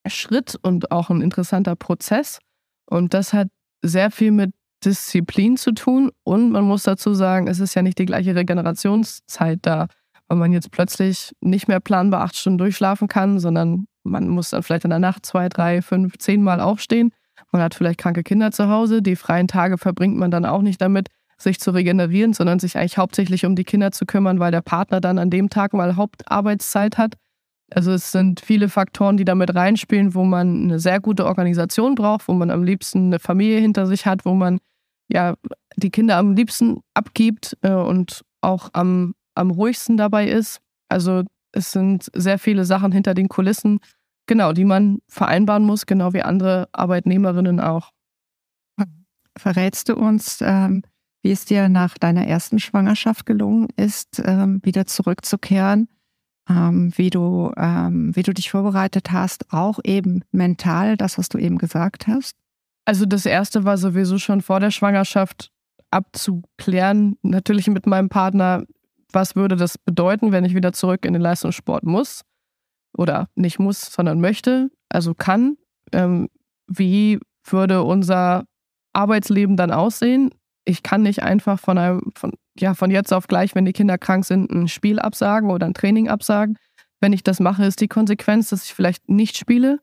Schritt 0.06 0.56
und 0.62 0.90
auch 0.90 1.10
ein 1.10 1.20
interessanter 1.20 1.76
Prozess. 1.76 2.38
Und 2.88 3.12
das 3.12 3.32
hat 3.32 3.48
sehr 3.82 4.10
viel 4.10 4.30
mit 4.30 4.52
Disziplin 4.86 5.56
zu 5.56 5.72
tun. 5.72 6.10
Und 6.24 6.52
man 6.52 6.64
muss 6.64 6.84
dazu 6.84 7.14
sagen, 7.14 7.48
es 7.48 7.60
ist 7.60 7.74
ja 7.74 7.82
nicht 7.82 7.98
die 7.98 8.06
gleiche 8.06 8.34
Regenerationszeit 8.34 9.58
da 9.62 9.88
weil 10.28 10.38
man 10.38 10.52
jetzt 10.52 10.70
plötzlich 10.70 11.32
nicht 11.40 11.68
mehr 11.68 11.80
planbar 11.80 12.22
acht 12.22 12.36
Stunden 12.36 12.58
durchschlafen 12.58 13.08
kann, 13.08 13.38
sondern 13.38 13.86
man 14.02 14.28
muss 14.28 14.50
dann 14.50 14.62
vielleicht 14.62 14.84
in 14.84 14.90
der 14.90 14.98
Nacht 14.98 15.26
zwei, 15.26 15.48
drei, 15.48 15.82
fünf, 15.82 16.18
zehn 16.18 16.42
Mal 16.42 16.60
aufstehen. 16.60 17.12
Man 17.52 17.62
hat 17.62 17.74
vielleicht 17.74 17.98
kranke 17.98 18.22
Kinder 18.22 18.50
zu 18.50 18.68
Hause. 18.68 19.02
Die 19.02 19.16
freien 19.16 19.48
Tage 19.48 19.78
verbringt 19.78 20.16
man 20.16 20.30
dann 20.30 20.44
auch 20.44 20.62
nicht 20.62 20.80
damit, 20.80 21.08
sich 21.38 21.60
zu 21.60 21.70
regenerieren, 21.70 22.32
sondern 22.32 22.58
sich 22.58 22.76
eigentlich 22.76 22.98
hauptsächlich 22.98 23.44
um 23.44 23.56
die 23.56 23.64
Kinder 23.64 23.92
zu 23.92 24.06
kümmern, 24.06 24.40
weil 24.40 24.52
der 24.52 24.62
Partner 24.62 25.00
dann 25.00 25.18
an 25.18 25.30
dem 25.30 25.50
Tag 25.50 25.74
mal 25.74 25.96
Hauptarbeitszeit 25.96 26.98
hat. 26.98 27.14
Also 27.70 27.92
es 27.92 28.12
sind 28.12 28.40
viele 28.40 28.68
Faktoren, 28.68 29.16
die 29.16 29.24
damit 29.24 29.54
reinspielen, 29.54 30.14
wo 30.14 30.24
man 30.24 30.64
eine 30.64 30.78
sehr 30.78 31.00
gute 31.00 31.26
Organisation 31.26 31.94
braucht, 31.94 32.28
wo 32.28 32.32
man 32.32 32.50
am 32.50 32.62
liebsten 32.62 33.06
eine 33.06 33.18
Familie 33.18 33.60
hinter 33.60 33.86
sich 33.86 34.06
hat, 34.06 34.24
wo 34.24 34.34
man 34.34 34.58
ja 35.08 35.34
die 35.76 35.90
Kinder 35.90 36.16
am 36.16 36.34
liebsten 36.34 36.80
abgibt 36.94 37.56
äh, 37.62 37.72
und 37.72 38.22
auch 38.40 38.70
am 38.72 39.14
am 39.36 39.50
ruhigsten 39.50 39.96
dabei 39.96 40.28
ist. 40.28 40.60
Also 40.88 41.24
es 41.52 41.72
sind 41.72 42.10
sehr 42.14 42.38
viele 42.38 42.64
Sachen 42.64 42.92
hinter 42.92 43.14
den 43.14 43.28
Kulissen, 43.28 43.80
genau, 44.26 44.52
die 44.52 44.64
man 44.64 44.98
vereinbaren 45.08 45.64
muss, 45.64 45.86
genau 45.86 46.12
wie 46.12 46.22
andere 46.22 46.68
Arbeitnehmerinnen 46.72 47.60
auch. 47.60 47.92
Verrätst 49.38 49.90
du 49.90 49.96
uns, 49.96 50.38
ähm, 50.40 50.82
wie 51.22 51.30
es 51.30 51.44
dir 51.44 51.68
nach 51.68 51.98
deiner 51.98 52.26
ersten 52.26 52.58
Schwangerschaft 52.58 53.26
gelungen 53.26 53.68
ist, 53.76 54.22
ähm, 54.24 54.60
wieder 54.62 54.86
zurückzukehren? 54.86 55.88
Ähm, 56.48 56.92
wie, 56.96 57.10
du, 57.10 57.52
ähm, 57.56 58.14
wie 58.16 58.22
du 58.22 58.32
dich 58.32 58.50
vorbereitet 58.50 59.12
hast, 59.12 59.52
auch 59.52 59.80
eben 59.84 60.22
mental, 60.30 60.96
das, 60.96 61.18
was 61.18 61.28
du 61.28 61.38
eben 61.38 61.58
gesagt 61.58 62.06
hast? 62.06 62.36
Also 62.86 63.04
das 63.04 63.26
erste 63.26 63.64
war 63.64 63.76
sowieso 63.76 64.18
schon 64.18 64.40
vor 64.40 64.60
der 64.60 64.70
Schwangerschaft 64.70 65.50
abzuklären, 65.90 67.16
natürlich 67.22 67.66
mit 67.66 67.86
meinem 67.86 68.08
Partner, 68.08 68.64
was 69.12 69.34
würde 69.34 69.56
das 69.56 69.76
bedeuten, 69.76 70.32
wenn 70.32 70.44
ich 70.44 70.54
wieder 70.54 70.72
zurück 70.72 71.04
in 71.04 71.12
den 71.12 71.22
Leistungssport 71.22 71.84
muss? 71.84 72.22
Oder 72.96 73.28
nicht 73.34 73.58
muss, 73.58 73.80
sondern 73.80 74.20
möchte, 74.20 74.70
also 74.88 75.14
kann. 75.14 75.56
Ähm, 75.92 76.28
wie 76.68 77.18
würde 77.44 77.82
unser 77.82 78.44
Arbeitsleben 78.92 79.56
dann 79.56 79.70
aussehen? 79.70 80.30
Ich 80.64 80.82
kann 80.82 81.02
nicht 81.02 81.22
einfach 81.22 81.58
von 81.58 81.78
einem, 81.78 82.12
von, 82.16 82.32
ja, 82.58 82.74
von 82.74 82.90
jetzt 82.90 83.12
auf 83.12 83.26
gleich, 83.26 83.54
wenn 83.54 83.64
die 83.64 83.72
Kinder 83.72 83.98
krank 83.98 84.24
sind, 84.24 84.50
ein 84.50 84.68
Spiel 84.68 84.98
absagen 84.98 85.50
oder 85.50 85.66
ein 85.66 85.74
Training 85.74 86.08
absagen. 86.08 86.56
Wenn 87.00 87.12
ich 87.12 87.22
das 87.22 87.40
mache, 87.40 87.64
ist 87.64 87.80
die 87.80 87.88
Konsequenz, 87.88 88.50
dass 88.50 88.64
ich 88.64 88.74
vielleicht 88.74 89.08
nicht 89.08 89.36
spiele, 89.36 89.80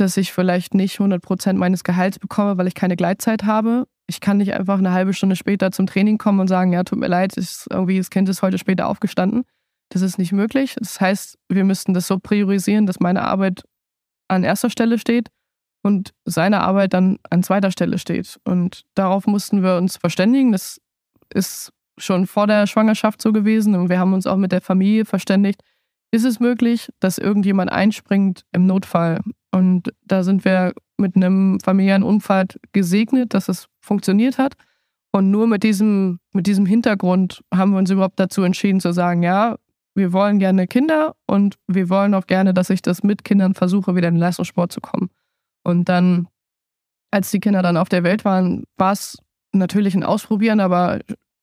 dass 0.00 0.16
ich 0.16 0.32
vielleicht 0.32 0.74
nicht 0.74 0.98
100% 0.98 1.54
meines 1.54 1.84
Gehalts 1.84 2.18
bekomme, 2.18 2.58
weil 2.58 2.66
ich 2.66 2.74
keine 2.74 2.96
Gleitzeit 2.96 3.44
habe 3.44 3.86
ich 4.08 4.20
kann 4.20 4.38
nicht 4.38 4.54
einfach 4.54 4.78
eine 4.78 4.92
halbe 4.92 5.12
Stunde 5.12 5.36
später 5.36 5.70
zum 5.70 5.86
Training 5.86 6.16
kommen 6.16 6.40
und 6.40 6.48
sagen, 6.48 6.72
ja, 6.72 6.82
tut 6.82 6.98
mir 6.98 7.08
leid, 7.08 7.36
ist 7.36 7.66
irgendwie 7.70 7.98
das 7.98 8.10
Kind 8.10 8.28
ist 8.28 8.42
heute 8.42 8.58
später 8.58 8.88
aufgestanden. 8.88 9.44
Das 9.90 10.02
ist 10.02 10.18
nicht 10.18 10.32
möglich. 10.32 10.76
Das 10.78 11.00
heißt, 11.00 11.38
wir 11.48 11.64
müssten 11.64 11.94
das 11.94 12.06
so 12.06 12.18
priorisieren, 12.18 12.86
dass 12.86 13.00
meine 13.00 13.22
Arbeit 13.22 13.62
an 14.26 14.44
erster 14.44 14.70
Stelle 14.70 14.98
steht 14.98 15.28
und 15.82 16.12
seine 16.24 16.60
Arbeit 16.60 16.94
dann 16.94 17.18
an 17.28 17.42
zweiter 17.42 17.70
Stelle 17.70 17.98
steht. 17.98 18.38
Und 18.44 18.84
darauf 18.94 19.26
mussten 19.26 19.62
wir 19.62 19.76
uns 19.76 19.98
verständigen. 19.98 20.52
Das 20.52 20.80
ist 21.32 21.72
schon 21.98 22.26
vor 22.26 22.46
der 22.46 22.66
Schwangerschaft 22.66 23.20
so 23.20 23.32
gewesen 23.32 23.74
und 23.74 23.90
wir 23.90 23.98
haben 23.98 24.14
uns 24.14 24.26
auch 24.26 24.36
mit 24.36 24.52
der 24.52 24.62
Familie 24.62 25.04
verständigt. 25.04 25.62
Ist 26.10 26.24
es 26.24 26.40
möglich, 26.40 26.88
dass 27.00 27.18
irgendjemand 27.18 27.70
einspringt 27.70 28.46
im 28.52 28.66
Notfall? 28.66 29.20
Und 29.50 29.92
da 30.04 30.22
sind 30.22 30.44
wir 30.44 30.72
mit 30.98 31.16
einem 31.16 31.58
familiären 31.60 32.02
Unfall 32.02 32.46
gesegnet, 32.72 33.34
dass 33.34 33.48
es 33.48 33.68
funktioniert 33.80 34.38
hat. 34.38 34.54
Und 35.10 35.30
nur 35.30 35.46
mit 35.46 35.62
diesem, 35.62 36.20
mit 36.32 36.46
diesem 36.46 36.66
Hintergrund 36.66 37.42
haben 37.54 37.72
wir 37.72 37.78
uns 37.78 37.90
überhaupt 37.90 38.20
dazu 38.20 38.42
entschieden 38.42 38.80
zu 38.80 38.92
sagen, 38.92 39.22
ja, 39.22 39.56
wir 39.94 40.12
wollen 40.12 40.38
gerne 40.38 40.66
Kinder 40.66 41.16
und 41.26 41.56
wir 41.66 41.88
wollen 41.88 42.14
auch 42.14 42.26
gerne, 42.26 42.54
dass 42.54 42.70
ich 42.70 42.82
das 42.82 43.02
mit 43.02 43.24
Kindern 43.24 43.54
versuche, 43.54 43.96
wieder 43.96 44.08
in 44.08 44.14
den 44.14 44.20
Leistungssport 44.20 44.70
zu 44.70 44.80
kommen. 44.80 45.10
Und 45.64 45.88
dann, 45.88 46.28
als 47.10 47.30
die 47.30 47.40
Kinder 47.40 47.62
dann 47.62 47.76
auf 47.76 47.88
der 47.88 48.04
Welt 48.04 48.24
waren, 48.24 48.64
war 48.76 48.92
es 48.92 49.18
natürlich 49.52 49.94
ein 49.94 50.04
Ausprobieren, 50.04 50.60
aber 50.60 51.00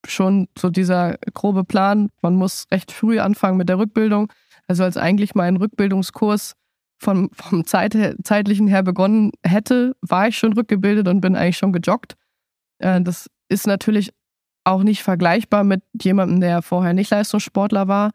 schon 0.07 0.47
so 0.57 0.69
dieser 0.69 1.17
grobe 1.33 1.63
Plan, 1.63 2.09
man 2.21 2.35
muss 2.35 2.67
recht 2.71 2.91
früh 2.91 3.19
anfangen 3.19 3.57
mit 3.57 3.67
der 3.67 3.79
Rückbildung. 3.79 4.31
Also 4.67 4.83
als 4.83 4.97
eigentlich 4.97 5.35
mein 5.35 5.57
Rückbildungskurs 5.57 6.55
vom, 6.97 7.29
vom 7.33 7.65
Zeit, 7.65 7.95
zeitlichen 8.23 8.67
her 8.67 8.83
begonnen 8.83 9.31
hätte, 9.45 9.95
war 10.01 10.27
ich 10.27 10.37
schon 10.37 10.53
rückgebildet 10.53 11.07
und 11.07 11.21
bin 11.21 11.35
eigentlich 11.35 11.57
schon 11.57 11.73
gejoggt. 11.73 12.15
Äh, 12.79 13.01
das 13.01 13.27
ist 13.49 13.67
natürlich 13.67 14.11
auch 14.63 14.83
nicht 14.83 15.03
vergleichbar 15.03 15.63
mit 15.63 15.83
jemandem, 16.01 16.41
der 16.41 16.61
vorher 16.61 16.93
nicht 16.93 17.11
Leistungssportler 17.11 17.87
war. 17.87 18.11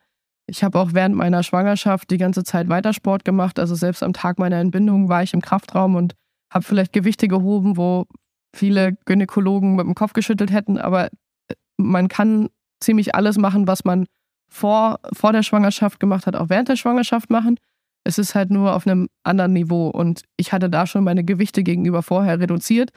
Ich 0.46 0.64
habe 0.64 0.78
auch 0.80 0.94
während 0.94 1.14
meiner 1.14 1.44
Schwangerschaft 1.44 2.10
die 2.10 2.18
ganze 2.18 2.42
Zeit 2.42 2.68
Weitersport 2.68 3.24
gemacht. 3.24 3.58
Also 3.58 3.76
selbst 3.76 4.02
am 4.02 4.12
Tag 4.12 4.38
meiner 4.38 4.56
Entbindung 4.56 5.08
war 5.08 5.22
ich 5.22 5.32
im 5.32 5.40
Kraftraum 5.40 5.94
und 5.94 6.14
habe 6.52 6.64
vielleicht 6.64 6.92
Gewichte 6.92 7.28
gehoben, 7.28 7.76
wo 7.76 8.06
viele 8.54 8.96
Gynäkologen 9.04 9.76
mit 9.76 9.86
dem 9.86 9.94
Kopf 9.94 10.12
geschüttelt 10.12 10.50
hätten. 10.50 10.76
Aber 10.76 11.06
äh, 11.06 11.54
man 11.76 12.08
kann 12.08 12.48
ziemlich 12.80 13.14
alles 13.14 13.38
machen, 13.38 13.68
was 13.68 13.84
man 13.84 14.06
vor, 14.48 14.98
vor 15.12 15.32
der 15.32 15.44
Schwangerschaft 15.44 16.00
gemacht 16.00 16.26
hat, 16.26 16.34
auch 16.34 16.48
während 16.48 16.68
der 16.68 16.76
Schwangerschaft 16.76 17.30
machen. 17.30 17.56
Es 18.04 18.18
ist 18.18 18.34
halt 18.34 18.50
nur 18.50 18.74
auf 18.74 18.86
einem 18.86 19.08
anderen 19.22 19.52
Niveau. 19.52 19.88
Und 19.88 20.22
ich 20.36 20.52
hatte 20.52 20.70
da 20.70 20.86
schon 20.86 21.04
meine 21.04 21.24
Gewichte 21.24 21.62
gegenüber 21.62 22.02
vorher 22.02 22.40
reduziert. 22.40 22.90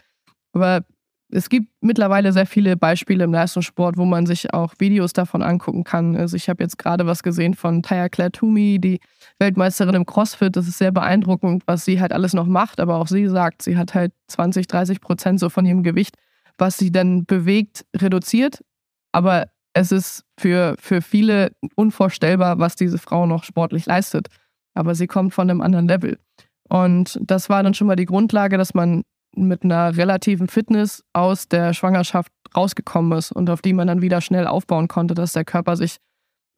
Aber 0.54 0.86
es 1.36 1.50
gibt 1.50 1.70
mittlerweile 1.82 2.32
sehr 2.32 2.46
viele 2.46 2.78
Beispiele 2.78 3.24
im 3.24 3.34
Leistungssport, 3.34 3.98
wo 3.98 4.06
man 4.06 4.26
sich 4.26 4.54
auch 4.54 4.74
Videos 4.78 5.14
davon 5.14 5.42
angucken 5.42 5.84
kann. 5.84 6.16
Also 6.16 6.38
ich 6.38 6.48
habe 6.48 6.64
jetzt 6.64 6.78
gerade 6.78 7.08
was 7.08 7.24
gesehen 7.24 7.56
von 7.56 7.82
Taya 7.82 8.08
Claire 8.08 8.32
Toomey, 8.32 8.80
die 8.80 9.00
Weltmeisterin 9.40 9.96
im 9.96 10.06
CrossFit. 10.06 10.56
Das 10.56 10.68
ist 10.68 10.78
sehr 10.78 10.92
beeindruckend, 10.92 11.64
was 11.66 11.86
sie 11.86 12.00
halt 12.00 12.14
alles 12.14 12.34
noch 12.34 12.46
macht. 12.46 12.80
Aber 12.80 12.98
auch 12.98 13.08
sie 13.08 13.28
sagt, 13.28 13.64
sie 13.64 13.78
hat 13.78 13.96
halt 13.96 14.14
20, 14.28 14.68
30 14.68 15.02
Prozent 15.02 15.40
so 15.40 15.50
von 15.50 15.66
ihrem 15.66 15.82
Gewicht, 15.82 16.16
was 16.58 16.78
sie 16.78 16.92
dann 16.92 17.26
bewegt, 17.26 17.84
reduziert. 17.96 18.64
Aber 19.12 19.48
es 19.74 19.92
ist 19.92 20.24
für, 20.40 20.76
für 20.80 21.02
viele 21.02 21.52
unvorstellbar, 21.76 22.60
was 22.60 22.76
diese 22.76 23.00
Frau 23.00 23.26
noch 23.26 23.44
sportlich 23.44 23.88
leistet. 23.88 24.28
Aber 24.74 24.96
sie 24.96 25.08
kommt 25.08 25.34
von 25.34 25.50
einem 25.50 25.62
anderen 25.62 25.88
Level. 25.88 26.20
Und 26.70 27.20
das 27.22 27.50
war 27.50 27.62
dann 27.64 27.74
schon 27.74 27.88
mal 27.88 27.96
die 27.96 28.06
Grundlage, 28.06 28.58
dass 28.58 28.74
man 28.74 29.04
mit 29.36 29.64
einer 29.64 29.96
relativen 29.98 30.48
Fitness 30.48 31.04
aus 31.14 31.48
der 31.48 31.74
Schwangerschaft 31.74 32.32
rausgekommen 32.56 33.18
ist 33.18 33.32
und 33.32 33.50
auf 33.50 33.62
die 33.62 33.74
man 33.74 33.88
dann 33.88 34.02
wieder 34.02 34.22
schnell 34.22 34.48
aufbauen 34.48 34.88
konnte, 34.88 35.14
dass 35.16 35.34
der 35.34 35.46
Körper 35.46 35.76
sich 35.76 35.98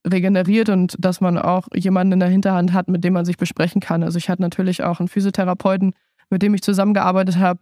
regeneriert 0.06 0.70
und 0.70 0.96
dass 1.00 1.22
man 1.22 1.38
auch 1.38 1.68
jemanden 1.74 2.14
in 2.14 2.20
der 2.20 2.30
Hinterhand 2.30 2.74
hat, 2.74 2.88
mit 2.88 3.04
dem 3.04 3.14
man 3.14 3.26
sich 3.26 3.38
besprechen 3.38 3.82
kann. 3.82 4.04
Also 4.04 4.18
ich 4.18 4.30
hatte 4.30 4.42
natürlich 4.42 4.84
auch 4.84 5.00
einen 5.00 5.08
Physiotherapeuten, 5.08 5.94
mit 6.30 6.42
dem 6.42 6.54
ich 6.54 6.62
zusammengearbeitet 6.62 7.38
habe, 7.38 7.60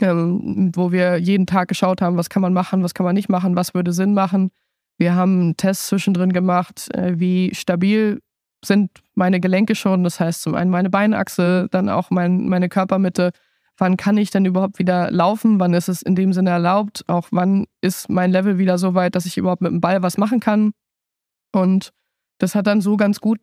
ähm, 0.00 0.72
wo 0.74 0.90
wir 0.92 1.18
jeden 1.18 1.46
Tag 1.46 1.68
geschaut 1.68 2.00
haben, 2.00 2.16
was 2.16 2.30
kann 2.30 2.42
man 2.42 2.52
machen, 2.52 2.82
was 2.82 2.94
kann 2.94 3.04
man 3.04 3.14
nicht 3.14 3.28
machen, 3.28 3.54
was 3.54 3.74
würde 3.74 3.92
Sinn 3.92 4.14
machen. 4.14 4.50
Wir 4.98 5.14
haben 5.14 5.56
Tests 5.56 5.88
zwischendrin 5.88 6.32
gemacht, 6.32 6.92
äh, 6.94 7.18
wie 7.18 7.54
stabil 7.54 8.20
sind 8.64 8.90
meine 9.14 9.40
Gelenke 9.40 9.74
schon. 9.74 10.04
Das 10.04 10.20
heißt 10.20 10.42
zum 10.42 10.54
einen 10.54 10.70
meine 10.70 10.90
Beinachse, 10.90 11.68
dann 11.70 11.88
auch 11.88 12.10
mein, 12.10 12.48
meine 12.48 12.68
Körpermitte 12.68 13.32
wann 13.78 13.96
kann 13.96 14.16
ich 14.16 14.30
denn 14.30 14.44
überhaupt 14.44 14.78
wieder 14.78 15.10
laufen, 15.10 15.58
wann 15.58 15.74
ist 15.74 15.88
es 15.88 16.02
in 16.02 16.14
dem 16.14 16.32
Sinne 16.32 16.50
erlaubt, 16.50 17.04
auch 17.08 17.28
wann 17.30 17.66
ist 17.80 18.08
mein 18.08 18.30
Level 18.30 18.58
wieder 18.58 18.78
so 18.78 18.94
weit, 18.94 19.14
dass 19.14 19.26
ich 19.26 19.36
überhaupt 19.36 19.62
mit 19.62 19.72
dem 19.72 19.80
Ball 19.80 20.02
was 20.02 20.18
machen 20.18 20.40
kann. 20.40 20.72
Und 21.52 21.90
das 22.38 22.54
hat 22.54 22.66
dann 22.66 22.80
so 22.80 22.96
ganz 22.96 23.20
gut 23.20 23.40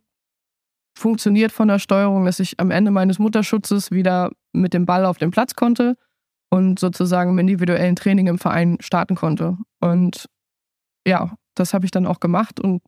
funktioniert 0.97 1.51
von 1.51 1.67
der 1.67 1.79
Steuerung, 1.79 2.25
dass 2.25 2.39
ich 2.39 2.59
am 2.59 2.71
Ende 2.71 2.91
meines 2.91 3.19
Mutterschutzes 3.19 3.91
wieder 3.91 4.31
mit 4.53 4.73
dem 4.73 4.85
Ball 4.85 5.05
auf 5.05 5.17
den 5.17 5.31
Platz 5.31 5.55
konnte 5.55 5.95
und 6.49 6.79
sozusagen 6.79 7.31
im 7.31 7.39
individuellen 7.39 7.95
Training 7.95 8.27
im 8.27 8.39
Verein 8.39 8.77
starten 8.79 9.15
konnte. 9.15 9.57
Und 9.79 10.27
ja, 11.05 11.35
das 11.55 11.73
habe 11.73 11.85
ich 11.85 11.91
dann 11.91 12.05
auch 12.05 12.19
gemacht 12.19 12.59
und 12.59 12.81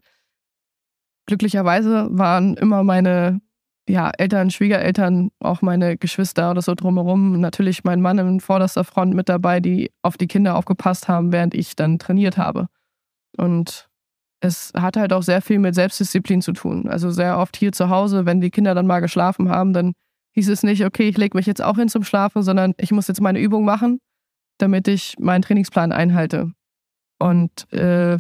glücklicherweise 1.32 2.10
waren 2.12 2.56
immer 2.58 2.84
meine 2.84 3.40
ja, 3.88 4.12
Eltern, 4.18 4.52
Schwiegereltern, 4.52 5.32
auch 5.40 5.62
meine 5.62 5.98
Geschwister 5.98 6.52
oder 6.52 6.62
so 6.62 6.76
drumherum, 6.76 7.40
natürlich 7.40 7.86
mein 7.86 8.02
Mann 8.02 8.20
in 8.20 8.42
vorderster 8.42 8.84
Front 8.84 9.14
mit 9.14 9.30
dabei, 9.30 9.62
die 9.62 9.92
auf 10.02 10.18
die 10.18 10.28
Kinder 10.28 10.56
aufgepasst 10.58 11.08
haben, 11.08 11.32
während 11.32 11.54
ich 11.54 11.76
dann 11.78 12.00
trainiert 12.00 12.38
habe. 12.38 12.68
Und 13.38 13.90
es 14.42 14.74
hat 14.76 14.98
halt 14.98 15.14
auch 15.14 15.24
sehr 15.24 15.42
viel 15.42 15.60
mit 15.60 15.74
Selbstdisziplin 15.74 16.42
zu 16.42 16.52
tun. 16.52 16.90
Also 16.90 17.12
sehr 17.12 17.38
oft 17.38 17.56
hier 17.56 17.72
zu 17.72 17.90
Hause, 17.90 18.26
wenn 18.26 18.42
die 18.42 18.52
Kinder 18.52 18.76
dann 18.76 18.88
mal 18.88 19.00
geschlafen 19.00 19.50
haben, 19.50 19.72
dann 19.72 19.94
hieß 20.34 20.50
es 20.50 20.64
nicht, 20.64 20.86
okay, 20.86 21.08
ich 21.08 21.18
lege 21.18 21.38
mich 21.38 21.46
jetzt 21.46 21.62
auch 21.62 21.78
hin 21.78 21.88
zum 21.88 22.04
Schlafen, 22.04 22.44
sondern 22.44 22.74
ich 22.78 22.92
muss 22.92 23.08
jetzt 23.08 23.22
meine 23.22 23.40
Übung 23.40 23.64
machen, 23.64 24.00
damit 24.58 24.88
ich 24.90 25.16
meinen 25.18 25.44
Trainingsplan 25.44 25.94
einhalte. 25.94 26.52
Und 27.20 27.72
äh, 27.72 28.18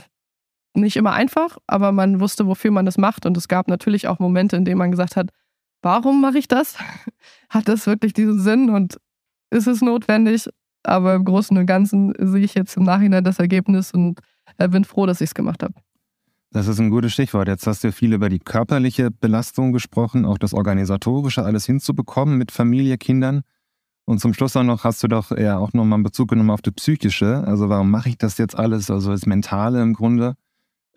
nicht 0.73 0.95
immer 0.95 1.11
einfach, 1.13 1.57
aber 1.67 1.91
man 1.91 2.19
wusste, 2.19 2.47
wofür 2.47 2.71
man 2.71 2.85
das 2.85 2.97
macht. 2.97 3.25
Und 3.25 3.37
es 3.37 3.47
gab 3.47 3.67
natürlich 3.67 4.07
auch 4.07 4.19
Momente, 4.19 4.55
in 4.55 4.65
denen 4.65 4.77
man 4.77 4.91
gesagt 4.91 5.15
hat, 5.15 5.29
warum 5.81 6.21
mache 6.21 6.37
ich 6.37 6.47
das? 6.47 6.77
Hat 7.49 7.67
das 7.67 7.85
wirklich 7.87 8.13
diesen 8.13 8.39
Sinn 8.39 8.69
und 8.69 8.97
ist 9.49 9.67
es 9.67 9.81
notwendig? 9.81 10.47
Aber 10.83 11.15
im 11.15 11.25
Großen 11.25 11.55
und 11.57 11.65
Ganzen 11.65 12.13
sehe 12.17 12.43
ich 12.43 12.55
jetzt 12.55 12.75
im 12.77 12.83
Nachhinein 12.83 13.23
das 13.23 13.39
Ergebnis 13.39 13.91
und 13.91 14.19
äh, 14.57 14.67
bin 14.67 14.83
froh, 14.83 15.05
dass 15.05 15.21
ich 15.21 15.29
es 15.29 15.33
gemacht 15.35 15.61
habe. 15.61 15.73
Das 16.53 16.67
ist 16.67 16.79
ein 16.79 16.89
gutes 16.89 17.13
Stichwort. 17.13 17.47
Jetzt 17.47 17.67
hast 17.67 17.83
du 17.83 17.91
viel 17.91 18.13
über 18.13 18.27
die 18.27 18.39
körperliche 18.39 19.09
Belastung 19.09 19.71
gesprochen, 19.71 20.25
auch 20.25 20.37
das 20.37 20.53
Organisatorische, 20.53 21.43
alles 21.43 21.65
hinzubekommen 21.65 22.37
mit 22.37 22.51
Familie, 22.51 22.97
Kindern. 22.97 23.43
Und 24.05 24.19
zum 24.19 24.33
Schluss 24.33 24.57
auch 24.57 24.63
noch 24.63 24.83
hast 24.83 25.01
du 25.03 25.07
doch 25.07 25.31
eher 25.31 25.59
auch 25.59 25.71
nochmal 25.73 25.97
einen 25.97 26.03
Bezug 26.03 26.29
genommen 26.29 26.49
auf 26.49 26.61
die 26.61 26.71
psychische. 26.71 27.43
Also 27.45 27.69
warum 27.69 27.89
mache 27.89 28.09
ich 28.09 28.17
das 28.17 28.37
jetzt 28.37 28.57
alles? 28.57 28.89
Also 28.91 29.11
das 29.11 29.25
Mentale 29.25 29.81
im 29.81 29.93
Grunde. 29.93 30.35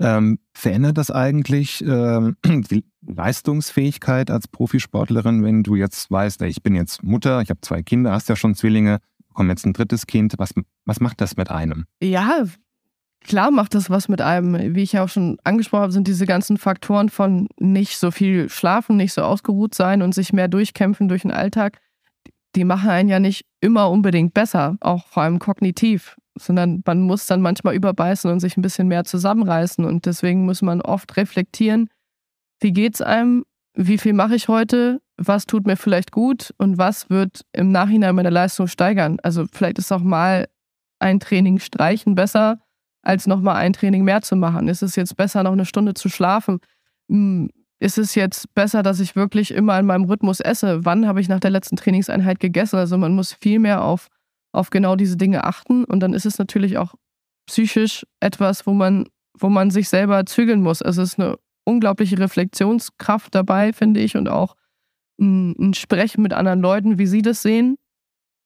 Ähm, 0.01 0.39
verändert 0.53 0.99
das 0.99 1.11
eigentlich 1.11 1.85
ähm, 1.87 2.37
die 2.45 2.85
Leistungsfähigkeit 3.07 4.31
als 4.31 4.49
Profisportlerin, 4.49 5.45
wenn 5.45 5.63
du 5.63 5.77
jetzt 5.77 6.11
weißt, 6.11 6.43
ich 6.43 6.63
bin 6.63 6.75
jetzt 6.75 7.03
Mutter, 7.03 7.41
ich 7.43 7.51
habe 7.51 7.61
zwei 7.61 7.83
Kinder, 7.83 8.13
hast 8.13 8.29
ja 8.29 8.37
schon 8.37 8.55
Zwillinge, 8.55 8.99
bekomme 9.29 9.51
jetzt 9.51 9.67
ein 9.67 9.73
drittes 9.73 10.07
Kind. 10.07 10.35
Was, 10.39 10.51
was 10.85 11.01
macht 11.01 11.21
das 11.21 11.37
mit 11.37 11.51
einem? 11.51 11.87
Ja, 12.03 12.45
Klar 13.25 13.51
macht 13.51 13.75
das 13.75 13.89
was 13.89 14.09
mit 14.09 14.21
einem. 14.21 14.75
Wie 14.75 14.83
ich 14.83 14.93
ja 14.93 15.03
auch 15.03 15.09
schon 15.09 15.39
angesprochen 15.45 15.85
habe, 15.85 15.93
sind 15.93 16.07
diese 16.07 16.27
ganzen 16.27 16.59
Faktoren 16.59 17.09
von 17.09 17.49
nicht 17.59 17.99
so 17.99 18.11
viel 18.11 18.51
schlafen, 18.51 18.99
nicht 18.99 19.15
so 19.15 19.23
ausgeruht 19.23 19.75
sein 19.75 20.03
und 20.03 20.15
sich 20.15 20.35
mehr 20.35 20.47
durchkämpfen 20.47 21.09
durch 21.09 21.23
den 21.23 21.31
Alltag, 21.31 21.81
die 22.55 22.65
machen 22.65 22.91
einen 22.91 23.09
ja 23.09 23.19
nicht 23.19 23.47
immer 23.61 23.91
unbedingt 23.91 24.35
besser, 24.35 24.77
auch 24.81 25.07
vor 25.07 25.23
allem 25.23 25.39
kognitiv, 25.39 26.17
sondern 26.39 26.82
man 26.85 27.01
muss 27.01 27.26
dann 27.26 27.41
manchmal 27.41 27.74
überbeißen 27.74 28.30
und 28.30 28.41
sich 28.41 28.57
ein 28.57 28.62
bisschen 28.62 28.89
mehr 28.89 29.05
zusammenreißen. 29.05 29.85
Und 29.85 30.07
deswegen 30.07 30.45
muss 30.45 30.62
man 30.62 30.80
oft 30.80 31.16
reflektieren, 31.16 31.89
wie 32.61 32.72
geht's 32.72 33.01
einem, 33.03 33.45
wie 33.74 33.99
viel 33.99 34.12
mache 34.12 34.35
ich 34.35 34.49
heute, 34.49 35.01
was 35.16 35.47
tut 35.47 35.66
mir 35.66 35.76
vielleicht 35.76 36.12
gut 36.12 36.55
und 36.59 36.78
was 36.78 37.11
wird 37.11 37.43
im 37.53 37.70
Nachhinein 37.70 38.14
meine 38.14 38.30
Leistung 38.30 38.66
steigern. 38.66 39.18
Also 39.22 39.47
vielleicht 39.53 39.78
ist 39.78 39.93
auch 39.93 40.01
mal 40.01 40.49
ein 40.99 41.20
Training 41.20 41.59
streichen 41.59 42.14
besser 42.14 42.59
als 43.05 43.26
nochmal 43.26 43.57
ein 43.57 43.72
Training 43.72 44.05
mehr 44.05 44.22
zu 44.22 44.37
machen? 44.37 44.68
Ist 44.68 44.82
es 44.82 44.97
jetzt 44.97 45.16
besser, 45.16 45.43
noch 45.43 45.53
eine 45.53 45.66
Stunde 45.66 45.95
zu 45.95 46.09
schlafen? 46.09 46.59
Hm, 47.09 47.51
ist 47.78 47.99
es 47.99 48.14
jetzt 48.14 48.55
besser, 48.55 48.82
dass 48.82 49.01
ich 49.01 49.14
wirklich 49.14 49.53
immer 49.53 49.78
in 49.78 49.87
meinem 49.87 50.05
Rhythmus 50.05 50.41
esse? 50.41 50.85
Wann 50.85 51.07
habe 51.07 51.20
ich 51.20 51.28
nach 51.28 51.41
der 51.41 51.51
letzten 51.51 51.76
Trainingseinheit 51.76 52.41
gegessen? 52.41 52.76
Also 52.76 52.97
man 52.97 53.14
muss 53.14 53.32
viel 53.35 53.59
mehr 53.59 53.85
auf, 53.85 54.09
auf 54.55 54.71
genau 54.71 54.97
diese 54.97 55.17
Dinge 55.17 55.45
achten. 55.45 55.85
Und 55.85 56.01
dann 56.01 56.15
ist 56.15 56.27
es 56.27 56.39
natürlich 56.39 56.79
auch 56.79 56.95
psychisch 57.47 58.07
etwas, 58.21 58.67
wo 58.67 58.73
man, 58.73 59.07
wo 59.39 59.49
man 59.49 59.71
sich 59.71 59.89
selber 59.89 60.25
zügeln 60.27 60.63
muss. 60.63 60.81
Also 60.81 61.03
es 61.03 61.15
ist 61.15 61.21
eine 61.21 61.37
unglaubliche 61.65 62.19
Reflexionskraft 62.19 63.35
dabei, 63.35 63.73
finde 63.73 64.01
ich, 64.01 64.17
und 64.17 64.29
auch 64.29 64.55
ein, 65.21 65.55
ein 65.59 65.75
Sprechen 65.75 66.23
mit 66.23 66.33
anderen 66.33 66.61
Leuten, 66.61 66.99
wie 66.99 67.07
sie 67.07 67.23
das 67.23 67.43
sehen 67.43 67.77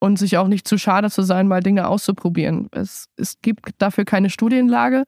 und 0.00 0.18
sich 0.18 0.38
auch 0.38 0.48
nicht 0.48 0.66
zu 0.66 0.78
schade 0.78 1.10
zu 1.10 1.22
sein, 1.22 1.48
mal 1.48 1.62
Dinge 1.62 1.88
auszuprobieren. 1.88 2.68
Es, 2.72 3.06
es 3.16 3.40
gibt 3.40 3.70
dafür 3.78 4.04
keine 4.04 4.30
Studienlage. 4.30 5.04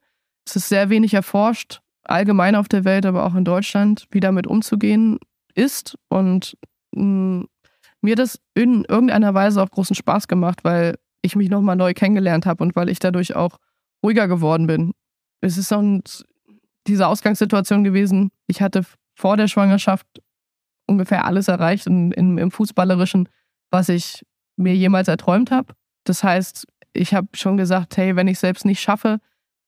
Es 0.46 0.56
ist 0.56 0.68
sehr 0.68 0.90
wenig 0.90 1.14
erforscht, 1.14 1.80
allgemein 2.04 2.56
auf 2.56 2.68
der 2.68 2.84
Welt, 2.84 3.06
aber 3.06 3.24
auch 3.24 3.34
in 3.34 3.44
Deutschland, 3.44 4.06
wie 4.10 4.20
damit 4.20 4.46
umzugehen 4.46 5.18
ist. 5.54 5.96
Und 6.08 6.56
mm, 6.92 7.42
mir 8.00 8.16
das 8.16 8.40
in 8.54 8.84
irgendeiner 8.84 9.34
Weise 9.34 9.62
auch 9.62 9.70
großen 9.70 9.96
Spaß 9.96 10.28
gemacht, 10.28 10.60
weil 10.62 10.96
ich 11.22 11.36
mich 11.36 11.50
nochmal 11.50 11.76
neu 11.76 11.92
kennengelernt 11.92 12.46
habe 12.46 12.62
und 12.64 12.74
weil 12.76 12.88
ich 12.88 12.98
dadurch 12.98 13.36
auch 13.36 13.58
ruhiger 14.02 14.28
geworden 14.28 14.66
bin. 14.66 14.92
Es 15.40 15.58
ist 15.58 15.72
auch 15.72 15.82
diese 16.86 17.06
Ausgangssituation 17.06 17.84
gewesen. 17.84 18.30
Ich 18.46 18.62
hatte 18.62 18.84
vor 19.14 19.36
der 19.36 19.48
Schwangerschaft 19.48 20.06
ungefähr 20.86 21.24
alles 21.24 21.48
erreicht 21.48 21.86
in, 21.86 22.10
in, 22.12 22.38
im 22.38 22.50
Fußballerischen, 22.50 23.28
was 23.70 23.88
ich 23.88 24.24
mir 24.56 24.74
jemals 24.74 25.08
erträumt 25.08 25.50
habe. 25.50 25.74
Das 26.04 26.24
heißt, 26.24 26.66
ich 26.92 27.14
habe 27.14 27.28
schon 27.34 27.56
gesagt, 27.56 27.96
hey, 27.96 28.16
wenn 28.16 28.28
ich 28.28 28.34
es 28.34 28.40
selbst 28.40 28.64
nicht 28.64 28.80
schaffe, 28.80 29.18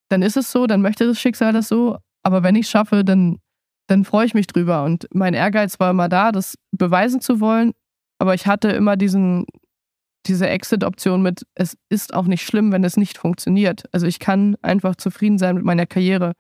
dann 0.09 0.23
ist 0.23 0.37
es 0.37 0.51
so, 0.51 0.67
dann 0.67 0.83
möchte 0.83 1.07
das 1.07 1.21
Schicksal 1.21 1.53
das 1.53 1.69
so. 1.69 1.99
Aber 2.23 2.43
wenn 2.43 2.55
ich 2.55 2.67
es 2.67 2.71
schaffe, 2.71 3.05
dann, 3.05 3.39
dann 3.87 4.05
freue 4.05 4.27
ich 4.27 4.35
mich 4.35 4.47
drüber. 4.47 4.85
Und 4.85 5.07
mein 5.13 5.35
Ehrgeiz 5.35 5.79
war 5.81 5.91
immer 5.91 6.09
da, 6.09 6.33
das 6.33 6.57
beweisen 6.73 7.21
zu 7.21 7.41
wollen. 7.41 7.73
Aber 8.23 8.35
ich 8.35 8.47
hatte 8.47 8.69
immer 8.69 8.97
diesen, 8.97 9.47
diese 10.27 10.49
Exit-Option 10.49 11.23
mit, 11.23 11.45
es 11.57 11.77
ist 11.89 12.15
auch 12.15 12.27
nicht 12.27 12.47
schlimm, 12.47 12.71
wenn 12.71 12.85
es 12.85 12.97
nicht 12.97 13.19
funktioniert. 13.19 13.83
Also 13.91 14.07
ich 14.07 14.21
kann 14.21 14.55
einfach 14.63 14.95
zufrieden 14.95 15.39
sein 15.39 15.57
mit 15.57 15.65
meiner 15.65 15.87
Karriere. 15.87 16.35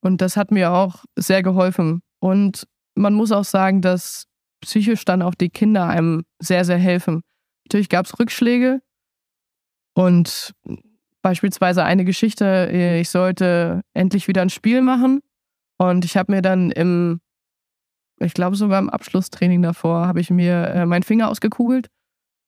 Und 0.00 0.20
das 0.20 0.36
hat 0.36 0.50
mir 0.50 0.72
auch 0.72 1.04
sehr 1.14 1.44
geholfen. 1.44 2.02
Und 2.18 2.66
man 2.96 3.14
muss 3.14 3.30
auch 3.30 3.44
sagen, 3.44 3.80
dass 3.80 4.24
psychisch 4.60 5.04
dann 5.04 5.22
auch 5.22 5.36
die 5.36 5.50
Kinder 5.50 5.86
einem 5.86 6.24
sehr, 6.40 6.64
sehr 6.64 6.78
helfen. 6.78 7.22
Natürlich 7.66 7.90
gab 7.90 8.06
es 8.06 8.18
Rückschläge 8.18 8.80
und 9.94 10.52
beispielsweise 11.22 11.84
eine 11.84 12.04
Geschichte, 12.04 12.44
äh, 12.72 13.00
ich 13.00 13.10
sollte 13.10 13.82
endlich 13.94 14.26
wieder 14.26 14.42
ein 14.42 14.50
Spiel 14.50 14.82
machen 14.82 15.20
und 15.76 16.04
ich 16.04 16.16
habe 16.16 16.32
mir 16.32 16.42
dann 16.42 16.72
im, 16.72 17.20
ich 18.20 18.34
glaube 18.34 18.56
sogar 18.56 18.78
im 18.78 18.90
Abschlusstraining 18.90 19.62
davor, 19.62 20.06
habe 20.06 20.20
ich 20.20 20.30
mir 20.30 20.68
äh, 20.68 20.86
meinen 20.86 21.02
Finger 21.02 21.28
ausgekugelt 21.28 21.88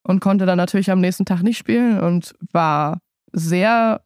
und 0.02 0.20
konnte 0.20 0.46
dann 0.46 0.56
natürlich 0.56 0.90
am 0.90 1.00
nächsten 1.00 1.24
Tag 1.24 1.42
nicht 1.42 1.58
spielen 1.58 2.00
und 2.00 2.34
war 2.52 3.00
sehr 3.32 4.02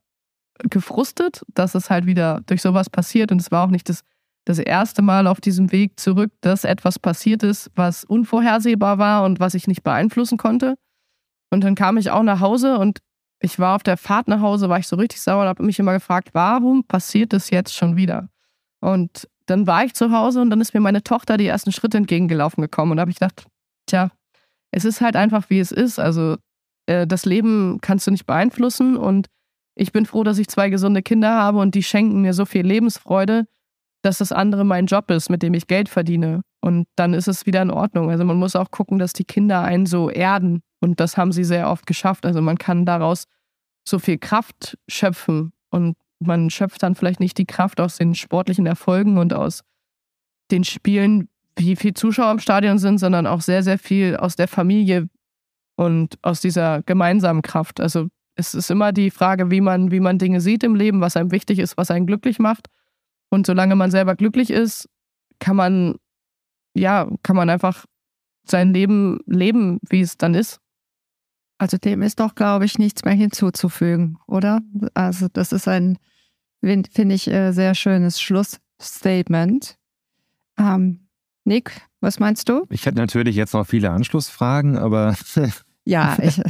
gefrustet, 0.58 1.42
dass 1.48 1.74
es 1.74 1.90
halt 1.90 2.06
wieder 2.06 2.42
durch 2.46 2.62
sowas 2.62 2.90
passiert 2.90 3.32
und 3.32 3.40
es 3.40 3.50
war 3.50 3.64
auch 3.64 3.70
nicht 3.70 3.88
das, 3.88 4.02
das 4.44 4.58
erste 4.58 5.02
Mal 5.02 5.26
auf 5.26 5.40
diesem 5.40 5.72
Weg 5.72 5.98
zurück, 5.98 6.32
dass 6.40 6.64
etwas 6.64 6.98
passiert 6.98 7.42
ist, 7.42 7.70
was 7.74 8.04
unvorhersehbar 8.04 8.98
war 8.98 9.24
und 9.24 9.40
was 9.40 9.54
ich 9.54 9.66
nicht 9.66 9.82
beeinflussen 9.82 10.38
konnte. 10.38 10.76
Und 11.50 11.64
dann 11.64 11.74
kam 11.74 11.96
ich 11.96 12.10
auch 12.10 12.22
nach 12.22 12.40
Hause 12.40 12.78
und 12.78 13.00
ich 13.40 13.58
war 13.58 13.76
auf 13.76 13.82
der 13.82 13.96
Fahrt 13.96 14.28
nach 14.28 14.40
Hause, 14.40 14.68
war 14.68 14.78
ich 14.78 14.86
so 14.86 14.96
richtig 14.96 15.20
sauer 15.20 15.42
und 15.42 15.48
habe 15.48 15.62
mich 15.62 15.78
immer 15.78 15.92
gefragt, 15.92 16.30
warum 16.32 16.84
passiert 16.84 17.32
das 17.32 17.50
jetzt 17.50 17.74
schon 17.74 17.96
wieder? 17.96 18.28
Und 18.80 19.28
dann 19.46 19.66
war 19.66 19.84
ich 19.84 19.94
zu 19.94 20.10
Hause 20.10 20.40
und 20.40 20.50
dann 20.50 20.60
ist 20.60 20.74
mir 20.74 20.80
meine 20.80 21.02
Tochter 21.02 21.36
die 21.36 21.46
ersten 21.46 21.72
Schritte 21.72 21.98
entgegengelaufen 21.98 22.62
gekommen 22.62 22.92
und 22.92 22.96
da 22.96 23.02
habe 23.02 23.10
ich 23.10 23.18
gedacht, 23.18 23.46
tja, 23.86 24.10
es 24.70 24.84
ist 24.84 25.00
halt 25.00 25.16
einfach, 25.16 25.50
wie 25.50 25.60
es 25.60 25.70
ist. 25.70 25.98
Also 25.98 26.36
äh, 26.86 27.06
das 27.06 27.24
Leben 27.24 27.78
kannst 27.80 28.06
du 28.06 28.10
nicht 28.10 28.26
beeinflussen 28.26 28.96
und 28.96 29.28
ich 29.76 29.92
bin 29.92 30.06
froh, 30.06 30.22
dass 30.22 30.38
ich 30.38 30.48
zwei 30.48 30.70
gesunde 30.70 31.02
Kinder 31.02 31.34
habe 31.34 31.58
und 31.58 31.74
die 31.74 31.82
schenken 31.82 32.22
mir 32.22 32.32
so 32.32 32.44
viel 32.44 32.66
Lebensfreude, 32.66 33.46
dass 34.02 34.18
das 34.18 34.32
andere 34.32 34.64
mein 34.64 34.86
Job 34.86 35.10
ist, 35.10 35.30
mit 35.30 35.42
dem 35.42 35.54
ich 35.54 35.66
Geld 35.66 35.88
verdiene. 35.88 36.42
Und 36.60 36.86
dann 36.96 37.14
ist 37.14 37.28
es 37.28 37.46
wieder 37.46 37.62
in 37.62 37.70
Ordnung. 37.70 38.10
Also 38.10 38.24
man 38.24 38.36
muss 38.36 38.56
auch 38.56 38.70
gucken, 38.70 38.98
dass 38.98 39.12
die 39.12 39.24
Kinder 39.24 39.62
einen 39.62 39.86
so 39.86 40.10
erden 40.10 40.62
und 40.80 41.00
das 41.00 41.16
haben 41.16 41.32
sie 41.32 41.44
sehr 41.44 41.70
oft 41.70 41.86
geschafft. 41.86 42.24
Also 42.24 42.40
man 42.40 42.58
kann 42.58 42.86
daraus 42.86 43.24
so 43.86 43.98
viel 43.98 44.18
Kraft 44.18 44.78
schöpfen 44.88 45.52
und 45.70 45.96
man 46.18 46.50
schöpft 46.50 46.82
dann 46.82 46.94
vielleicht 46.94 47.20
nicht 47.20 47.38
die 47.38 47.46
Kraft 47.46 47.80
aus 47.80 47.96
den 47.96 48.14
sportlichen 48.14 48.66
Erfolgen 48.66 49.18
und 49.18 49.32
aus 49.32 49.62
den 50.50 50.64
Spielen, 50.64 51.28
wie 51.56 51.76
viele 51.76 51.94
Zuschauer 51.94 52.32
im 52.32 52.38
Stadion 52.38 52.78
sind, 52.78 52.98
sondern 52.98 53.26
auch 53.26 53.40
sehr, 53.40 53.62
sehr 53.62 53.78
viel 53.78 54.16
aus 54.16 54.36
der 54.36 54.48
Familie 54.48 55.08
und 55.76 56.18
aus 56.22 56.40
dieser 56.40 56.82
gemeinsamen 56.82 57.42
Kraft. 57.42 57.80
Also 57.80 58.08
es 58.36 58.54
ist 58.54 58.70
immer 58.70 58.92
die 58.92 59.10
Frage, 59.10 59.50
wie 59.50 59.60
man, 59.60 59.90
wie 59.90 60.00
man 60.00 60.18
Dinge 60.18 60.40
sieht 60.40 60.64
im 60.64 60.74
Leben, 60.74 61.00
was 61.00 61.16
einem 61.16 61.30
wichtig 61.30 61.58
ist, 61.58 61.76
was 61.76 61.90
einen 61.90 62.06
glücklich 62.06 62.38
macht. 62.38 62.68
Und 63.30 63.46
solange 63.46 63.76
man 63.76 63.90
selber 63.90 64.16
glücklich 64.16 64.50
ist, 64.50 64.88
kann 65.38 65.56
man, 65.56 65.96
ja, 66.74 67.08
kann 67.22 67.36
man 67.36 67.50
einfach 67.50 67.84
sein 68.46 68.74
Leben 68.74 69.20
leben, 69.26 69.80
wie 69.88 70.00
es 70.00 70.16
dann 70.16 70.34
ist. 70.34 70.60
Also 71.58 71.76
dem 71.78 72.02
ist 72.02 72.20
doch, 72.20 72.34
glaube 72.34 72.64
ich, 72.64 72.78
nichts 72.78 73.04
mehr 73.04 73.14
hinzuzufügen, 73.14 74.18
oder? 74.26 74.60
Also 74.94 75.28
das 75.32 75.52
ist 75.52 75.68
ein, 75.68 75.98
finde 76.60 77.14
ich, 77.14 77.28
äh, 77.28 77.52
sehr 77.52 77.74
schönes 77.74 78.20
Schlussstatement. 78.20 79.76
Ähm, 80.58 81.06
Nick, 81.44 81.80
was 82.00 82.18
meinst 82.18 82.48
du? 82.48 82.64
Ich 82.70 82.86
hätte 82.86 82.98
natürlich 82.98 83.36
jetzt 83.36 83.54
noch 83.54 83.66
viele 83.66 83.90
Anschlussfragen, 83.90 84.76
aber. 84.76 85.14
ja, 85.84 86.16
ich, 86.20 86.40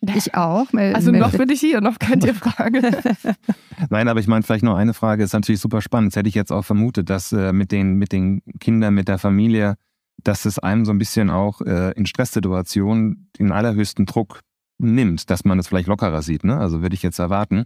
ich 0.00 0.34
auch. 0.34 0.66
Also 0.72 1.10
noch 1.10 1.32
bin 1.32 1.50
ich 1.50 1.60
hier, 1.60 1.80
noch 1.80 1.98
könnt 1.98 2.24
ihr 2.24 2.34
fragen. 2.34 2.82
Nein, 3.90 4.08
aber 4.08 4.20
ich 4.20 4.28
meine, 4.28 4.42
vielleicht 4.44 4.64
noch 4.64 4.76
eine 4.76 4.94
Frage, 4.94 5.24
ist 5.24 5.32
natürlich 5.32 5.60
super 5.60 5.82
spannend. 5.82 6.12
Das 6.12 6.16
hätte 6.16 6.28
ich 6.28 6.34
jetzt 6.34 6.52
auch 6.52 6.64
vermutet, 6.64 7.10
dass 7.10 7.32
äh, 7.32 7.52
mit, 7.52 7.72
den, 7.72 7.94
mit 7.94 8.12
den 8.12 8.42
Kindern, 8.60 8.94
mit 8.94 9.08
der 9.08 9.18
Familie, 9.18 9.76
dass 10.22 10.44
es 10.44 10.58
einem 10.58 10.84
so 10.84 10.92
ein 10.92 10.98
bisschen 10.98 11.30
auch 11.30 11.60
äh, 11.60 11.92
in 11.92 12.06
Stresssituationen 12.06 13.30
den 13.38 13.52
allerhöchsten 13.52 14.06
Druck 14.06 14.40
nimmt, 14.78 15.30
dass 15.30 15.44
man 15.44 15.58
es 15.58 15.68
vielleicht 15.68 15.88
lockerer 15.88 16.22
sieht. 16.22 16.44
Ne? 16.44 16.56
Also 16.58 16.82
würde 16.82 16.94
ich 16.94 17.02
jetzt 17.02 17.18
erwarten. 17.18 17.64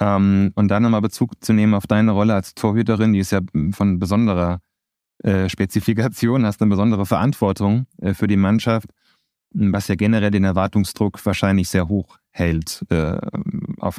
Ähm, 0.00 0.52
und 0.54 0.68
dann 0.68 0.82
nochmal 0.82 1.00
Bezug 1.00 1.44
zu 1.44 1.52
nehmen 1.52 1.74
auf 1.74 1.86
deine 1.86 2.12
Rolle 2.12 2.34
als 2.34 2.54
Torhüterin, 2.54 3.12
die 3.12 3.20
ist 3.20 3.32
ja 3.32 3.40
von 3.72 3.98
besonderer 3.98 4.60
äh, 5.22 5.48
Spezifikation, 5.48 6.44
hast 6.44 6.60
eine 6.60 6.70
besondere 6.70 7.06
Verantwortung 7.06 7.86
äh, 8.00 8.14
für 8.14 8.26
die 8.26 8.36
Mannschaft, 8.36 8.88
was 9.50 9.86
ja 9.86 9.94
generell 9.94 10.32
den 10.32 10.44
Erwartungsdruck 10.44 11.24
wahrscheinlich 11.24 11.68
sehr 11.68 11.88
hoch 11.88 12.18
hält 12.30 12.84
äh, 12.90 13.18
auf 13.78 13.98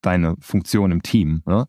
deine 0.00 0.36
Funktion 0.40 0.92
im 0.92 1.02
Team. 1.02 1.42
Ne? 1.44 1.66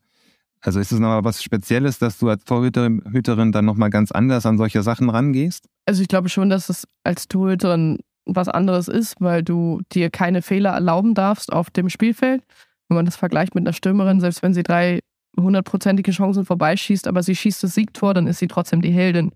Also 0.68 0.82
ist 0.82 0.92
es 0.92 1.00
nochmal 1.00 1.24
was 1.24 1.42
Spezielles, 1.42 1.98
dass 1.98 2.20
du 2.20 2.28
als 2.28 2.44
Torhüterin 2.44 3.54
dann 3.54 3.64
nochmal 3.64 3.90
ganz 3.90 4.12
anders 4.12 4.46
an 4.46 4.58
solche 4.58 4.84
Sachen 4.84 5.10
rangehst? 5.10 5.66
Also 5.86 6.02
ich 6.02 6.10
glaube 6.10 6.28
schon, 6.28 6.50
dass 6.50 6.68
es 6.68 6.86
als 7.06 7.30
Torhüterin 7.30 8.00
was 8.26 8.50
anderes 8.50 8.90
ist, 8.90 9.16
weil 9.20 9.44
du 9.44 9.80
dir 9.94 10.10
keine 10.10 10.42
Fehler 10.42 10.72
erlauben 10.72 11.14
darfst 11.14 11.54
auf 11.54 11.70
dem 11.70 11.88
Spielfeld. 11.88 12.44
Wenn 12.90 12.96
man 12.98 13.06
das 13.06 13.16
vergleicht 13.16 13.56
mit 13.56 13.62
einer 13.62 13.72
Stürmerin, 13.72 14.20
selbst 14.20 14.44
wenn 14.44 14.54
sie 14.54 14.64
drei 14.64 15.00
hundertprozentige 15.40 16.12
Chancen 16.12 16.44
vorbeischießt, 16.44 17.08
aber 17.08 17.24
sie 17.24 17.38
schießt 17.38 17.64
das 17.64 17.74
Siegtor, 17.74 18.14
dann 18.14 18.28
ist 18.28 18.40
sie 18.40 18.50
trotzdem 18.50 18.82
die 18.82 18.92
Heldin. 18.92 19.32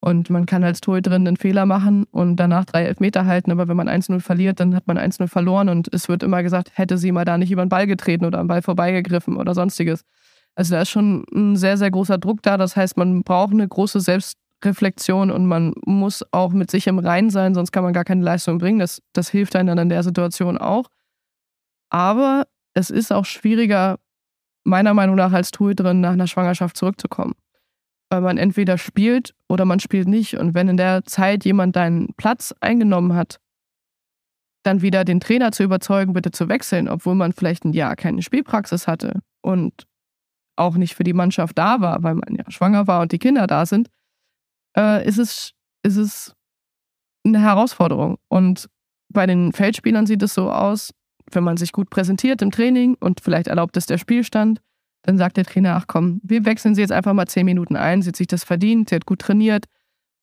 Und 0.00 0.30
man 0.30 0.46
kann 0.46 0.64
als 0.64 0.80
Torhüterin 0.80 1.28
einen 1.28 1.36
Fehler 1.36 1.66
machen 1.66 2.04
und 2.10 2.36
danach 2.36 2.64
drei 2.64 2.84
Elfmeter 2.84 3.26
halten, 3.26 3.50
aber 3.50 3.68
wenn 3.68 3.76
man 3.76 3.90
1-0 3.90 4.20
verliert, 4.20 4.60
dann 4.60 4.74
hat 4.74 4.86
man 4.86 4.96
1-0 4.96 5.28
verloren 5.28 5.68
und 5.68 5.92
es 5.92 6.08
wird 6.08 6.22
immer 6.22 6.42
gesagt, 6.42 6.70
hätte 6.72 6.96
sie 6.96 7.12
mal 7.12 7.26
da 7.26 7.36
nicht 7.36 7.50
über 7.50 7.66
den 7.66 7.68
Ball 7.68 7.86
getreten 7.86 8.24
oder 8.24 8.38
am 8.38 8.46
Ball 8.46 8.62
vorbeigegriffen 8.62 9.36
oder 9.36 9.52
sonstiges. 9.54 10.06
Also 10.60 10.74
da 10.74 10.82
ist 10.82 10.90
schon 10.90 11.24
ein 11.32 11.56
sehr, 11.56 11.78
sehr 11.78 11.90
großer 11.90 12.18
Druck 12.18 12.42
da. 12.42 12.58
Das 12.58 12.76
heißt, 12.76 12.98
man 12.98 13.22
braucht 13.22 13.52
eine 13.52 13.66
große 13.66 13.98
Selbstreflexion 13.98 15.30
und 15.30 15.46
man 15.46 15.72
muss 15.86 16.22
auch 16.32 16.52
mit 16.52 16.70
sich 16.70 16.86
im 16.86 16.98
Rein 16.98 17.30
sein, 17.30 17.54
sonst 17.54 17.72
kann 17.72 17.82
man 17.82 17.94
gar 17.94 18.04
keine 18.04 18.22
Leistung 18.22 18.58
bringen. 18.58 18.78
Das, 18.78 19.00
das 19.14 19.30
hilft 19.30 19.56
einem 19.56 19.68
dann 19.68 19.78
in 19.78 19.88
der 19.88 20.02
Situation 20.02 20.58
auch. 20.58 20.88
Aber 21.88 22.46
es 22.74 22.90
ist 22.90 23.10
auch 23.10 23.24
schwieriger, 23.24 24.00
meiner 24.62 24.92
Meinung 24.92 25.16
nach 25.16 25.32
als 25.32 25.50
Torhüterin 25.50 26.02
nach 26.02 26.12
einer 26.12 26.26
Schwangerschaft 26.26 26.76
zurückzukommen. 26.76 27.32
Weil 28.10 28.20
man 28.20 28.36
entweder 28.36 28.76
spielt 28.76 29.34
oder 29.48 29.64
man 29.64 29.80
spielt 29.80 30.08
nicht. 30.08 30.36
Und 30.36 30.52
wenn 30.52 30.68
in 30.68 30.76
der 30.76 31.06
Zeit 31.06 31.46
jemand 31.46 31.74
deinen 31.74 32.12
Platz 32.18 32.54
eingenommen 32.60 33.14
hat, 33.14 33.40
dann 34.62 34.82
wieder 34.82 35.06
den 35.06 35.20
Trainer 35.20 35.52
zu 35.52 35.62
überzeugen, 35.62 36.12
bitte 36.12 36.32
zu 36.32 36.50
wechseln, 36.50 36.86
obwohl 36.86 37.14
man 37.14 37.32
vielleicht 37.32 37.64
ein 37.64 37.72
Jahr 37.72 37.96
keine 37.96 38.20
Spielpraxis 38.20 38.86
hatte 38.86 39.20
und 39.40 39.86
auch 40.60 40.76
nicht 40.76 40.94
für 40.94 41.04
die 41.04 41.12
Mannschaft 41.12 41.58
da 41.58 41.80
war, 41.80 42.02
weil 42.02 42.14
man 42.14 42.36
ja 42.36 42.44
schwanger 42.50 42.86
war 42.86 43.00
und 43.00 43.12
die 43.12 43.18
Kinder 43.18 43.46
da 43.46 43.66
sind, 43.66 43.88
äh, 44.76 45.06
ist, 45.06 45.18
es, 45.18 45.52
ist 45.82 45.96
es 45.96 46.34
eine 47.24 47.40
Herausforderung. 47.40 48.18
Und 48.28 48.68
bei 49.08 49.26
den 49.26 49.52
Feldspielern 49.52 50.06
sieht 50.06 50.22
es 50.22 50.34
so 50.34 50.50
aus, 50.50 50.92
wenn 51.32 51.44
man 51.44 51.56
sich 51.56 51.72
gut 51.72 51.90
präsentiert 51.90 52.42
im 52.42 52.50
Training 52.50 52.96
und 53.00 53.20
vielleicht 53.20 53.48
erlaubt 53.48 53.76
es 53.76 53.86
der 53.86 53.98
Spielstand, 53.98 54.60
dann 55.02 55.16
sagt 55.16 55.36
der 55.36 55.44
Trainer, 55.44 55.76
ach 55.76 55.86
komm, 55.86 56.20
wir 56.22 56.44
wechseln 56.44 56.74
sie 56.74 56.82
jetzt 56.82 56.92
einfach 56.92 57.14
mal 57.14 57.26
zehn 57.26 57.46
Minuten 57.46 57.76
ein, 57.76 58.02
sie 58.02 58.08
hat 58.08 58.16
sich 58.16 58.26
das 58.26 58.44
verdient, 58.44 58.90
sie 58.90 58.96
hat 58.96 59.06
gut 59.06 59.20
trainiert 59.20 59.66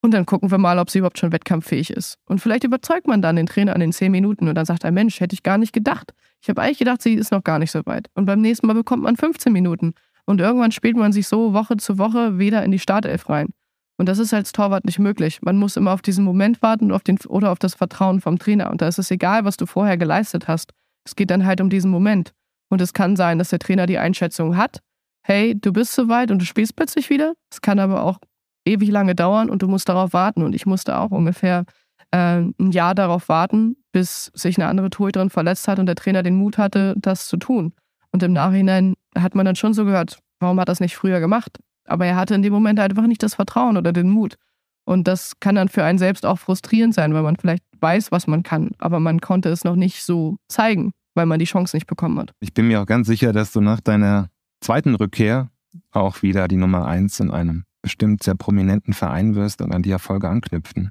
und 0.00 0.12
dann 0.14 0.26
gucken 0.26 0.50
wir 0.50 0.58
mal, 0.58 0.78
ob 0.78 0.90
sie 0.90 0.98
überhaupt 0.98 1.18
schon 1.18 1.32
wettkampffähig 1.32 1.90
ist. 1.90 2.18
Und 2.26 2.40
vielleicht 2.40 2.64
überzeugt 2.64 3.08
man 3.08 3.20
dann 3.20 3.36
den 3.36 3.46
Trainer 3.46 3.74
an 3.74 3.80
den 3.80 3.92
zehn 3.92 4.12
Minuten 4.12 4.48
und 4.48 4.54
dann 4.54 4.66
sagt 4.66 4.84
er, 4.84 4.92
Mensch, 4.92 5.20
hätte 5.20 5.34
ich 5.34 5.42
gar 5.42 5.58
nicht 5.58 5.72
gedacht. 5.72 6.12
Ich 6.40 6.48
habe 6.48 6.62
eigentlich 6.62 6.78
gedacht, 6.78 7.02
sie 7.02 7.14
ist 7.14 7.32
noch 7.32 7.42
gar 7.42 7.58
nicht 7.58 7.72
so 7.72 7.84
weit. 7.84 8.08
Und 8.14 8.26
beim 8.26 8.40
nächsten 8.40 8.68
Mal 8.68 8.74
bekommt 8.74 9.02
man 9.02 9.16
15 9.16 9.52
Minuten. 9.52 9.94
Und 10.28 10.42
irgendwann 10.42 10.72
spielt 10.72 10.98
man 10.98 11.10
sich 11.10 11.26
so 11.26 11.54
Woche 11.54 11.78
zu 11.78 11.96
Woche 11.96 12.38
wieder 12.38 12.62
in 12.62 12.70
die 12.70 12.78
Startelf 12.78 13.30
rein. 13.30 13.48
Und 13.96 14.10
das 14.10 14.18
ist 14.18 14.34
als 14.34 14.52
Torwart 14.52 14.84
nicht 14.84 14.98
möglich. 14.98 15.40
Man 15.40 15.56
muss 15.56 15.78
immer 15.78 15.92
auf 15.92 16.02
diesen 16.02 16.22
Moment 16.22 16.60
warten 16.60 16.92
auf 16.92 17.02
den, 17.02 17.16
oder 17.28 17.50
auf 17.50 17.58
das 17.58 17.74
Vertrauen 17.74 18.20
vom 18.20 18.38
Trainer. 18.38 18.70
Und 18.70 18.82
da 18.82 18.88
ist 18.88 18.98
es 18.98 19.10
egal, 19.10 19.46
was 19.46 19.56
du 19.56 19.64
vorher 19.64 19.96
geleistet 19.96 20.46
hast. 20.46 20.74
Es 21.06 21.16
geht 21.16 21.30
dann 21.30 21.46
halt 21.46 21.62
um 21.62 21.70
diesen 21.70 21.90
Moment. 21.90 22.34
Und 22.68 22.82
es 22.82 22.92
kann 22.92 23.16
sein, 23.16 23.38
dass 23.38 23.48
der 23.48 23.58
Trainer 23.58 23.86
die 23.86 23.96
Einschätzung 23.96 24.58
hat, 24.58 24.80
hey, 25.22 25.58
du 25.58 25.72
bist 25.72 25.94
soweit 25.94 26.30
und 26.30 26.42
du 26.42 26.44
spielst 26.44 26.76
plötzlich 26.76 27.08
wieder. 27.08 27.32
Es 27.50 27.62
kann 27.62 27.78
aber 27.78 28.02
auch 28.02 28.18
ewig 28.66 28.90
lange 28.90 29.14
dauern 29.14 29.48
und 29.48 29.62
du 29.62 29.66
musst 29.66 29.88
darauf 29.88 30.12
warten. 30.12 30.42
Und 30.42 30.54
ich 30.54 30.66
musste 30.66 30.98
auch 30.98 31.10
ungefähr 31.10 31.64
äh, 32.10 32.42
ein 32.42 32.70
Jahr 32.70 32.94
darauf 32.94 33.30
warten, 33.30 33.76
bis 33.92 34.30
sich 34.34 34.58
eine 34.58 34.68
andere 34.68 34.90
Torhüterin 34.90 35.30
verletzt 35.30 35.68
hat 35.68 35.78
und 35.78 35.86
der 35.86 35.96
Trainer 35.96 36.22
den 36.22 36.36
Mut 36.36 36.58
hatte, 36.58 36.94
das 36.98 37.28
zu 37.28 37.38
tun. 37.38 37.72
Und 38.10 38.22
im 38.22 38.34
Nachhinein 38.34 38.94
hat 39.22 39.34
man 39.34 39.46
dann 39.46 39.56
schon 39.56 39.74
so 39.74 39.84
gehört, 39.84 40.18
warum 40.40 40.58
hat 40.60 40.68
er 40.68 40.72
das 40.72 40.80
nicht 40.80 40.96
früher 40.96 41.20
gemacht? 41.20 41.58
Aber 41.86 42.06
er 42.06 42.16
hatte 42.16 42.34
in 42.34 42.42
dem 42.42 42.52
Moment 42.52 42.80
einfach 42.80 43.06
nicht 43.06 43.22
das 43.22 43.34
Vertrauen 43.34 43.76
oder 43.76 43.92
den 43.92 44.10
Mut. 44.10 44.36
Und 44.84 45.08
das 45.08 45.38
kann 45.40 45.54
dann 45.54 45.68
für 45.68 45.84
einen 45.84 45.98
selbst 45.98 46.24
auch 46.24 46.38
frustrierend 46.38 46.94
sein, 46.94 47.14
weil 47.14 47.22
man 47.22 47.36
vielleicht 47.36 47.64
weiß, 47.80 48.10
was 48.10 48.26
man 48.26 48.42
kann, 48.42 48.70
aber 48.78 49.00
man 49.00 49.20
konnte 49.20 49.48
es 49.50 49.64
noch 49.64 49.76
nicht 49.76 50.02
so 50.02 50.38
zeigen 50.48 50.92
weil 51.18 51.26
man 51.26 51.40
die 51.40 51.44
Chance 51.44 51.76
nicht 51.76 51.86
bekommen 51.86 52.18
hat. 52.18 52.32
Ich 52.40 52.54
bin 52.54 52.68
mir 52.68 52.80
auch 52.80 52.86
ganz 52.86 53.08
sicher, 53.08 53.32
dass 53.32 53.52
du 53.52 53.60
nach 53.60 53.80
deiner 53.80 54.30
zweiten 54.60 54.94
Rückkehr 54.94 55.50
auch 55.90 56.22
wieder 56.22 56.48
die 56.48 56.56
Nummer 56.56 56.86
eins 56.86 57.20
in 57.20 57.30
einem 57.30 57.64
bestimmt 57.82 58.22
sehr 58.22 58.36
prominenten 58.36 58.94
Verein 58.94 59.34
wirst 59.34 59.60
und 59.60 59.74
an 59.74 59.82
die 59.82 59.90
Erfolge 59.90 60.28
anknüpfen 60.28 60.90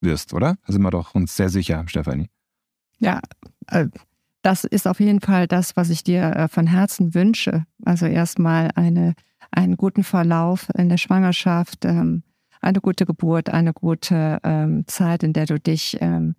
wirst, 0.00 0.32
oder? 0.32 0.56
Da 0.66 0.72
sind 0.72 0.82
wir 0.82 0.90
doch 0.90 1.14
uns 1.14 1.36
sehr 1.36 1.50
sicher, 1.50 1.84
Stefanie. 1.86 2.28
Ja, 2.98 3.20
äh, 3.68 3.88
das 4.46 4.62
ist 4.62 4.86
auf 4.86 5.00
jeden 5.00 5.20
Fall 5.20 5.48
das, 5.48 5.76
was 5.76 5.90
ich 5.90 6.04
dir 6.04 6.22
äh, 6.22 6.46
von 6.46 6.68
Herzen 6.68 7.14
wünsche. 7.14 7.64
Also 7.84 8.06
erstmal 8.06 8.70
eine, 8.76 9.14
einen 9.50 9.76
guten 9.76 10.04
Verlauf 10.04 10.68
in 10.78 10.88
der 10.88 10.98
Schwangerschaft, 10.98 11.84
ähm, 11.84 12.22
eine 12.60 12.80
gute 12.80 13.06
Geburt, 13.06 13.50
eine 13.50 13.72
gute 13.72 14.38
ähm, 14.44 14.84
Zeit, 14.86 15.24
in 15.24 15.32
der 15.32 15.46
du 15.46 15.58
dich 15.58 15.98
ähm, 16.00 16.36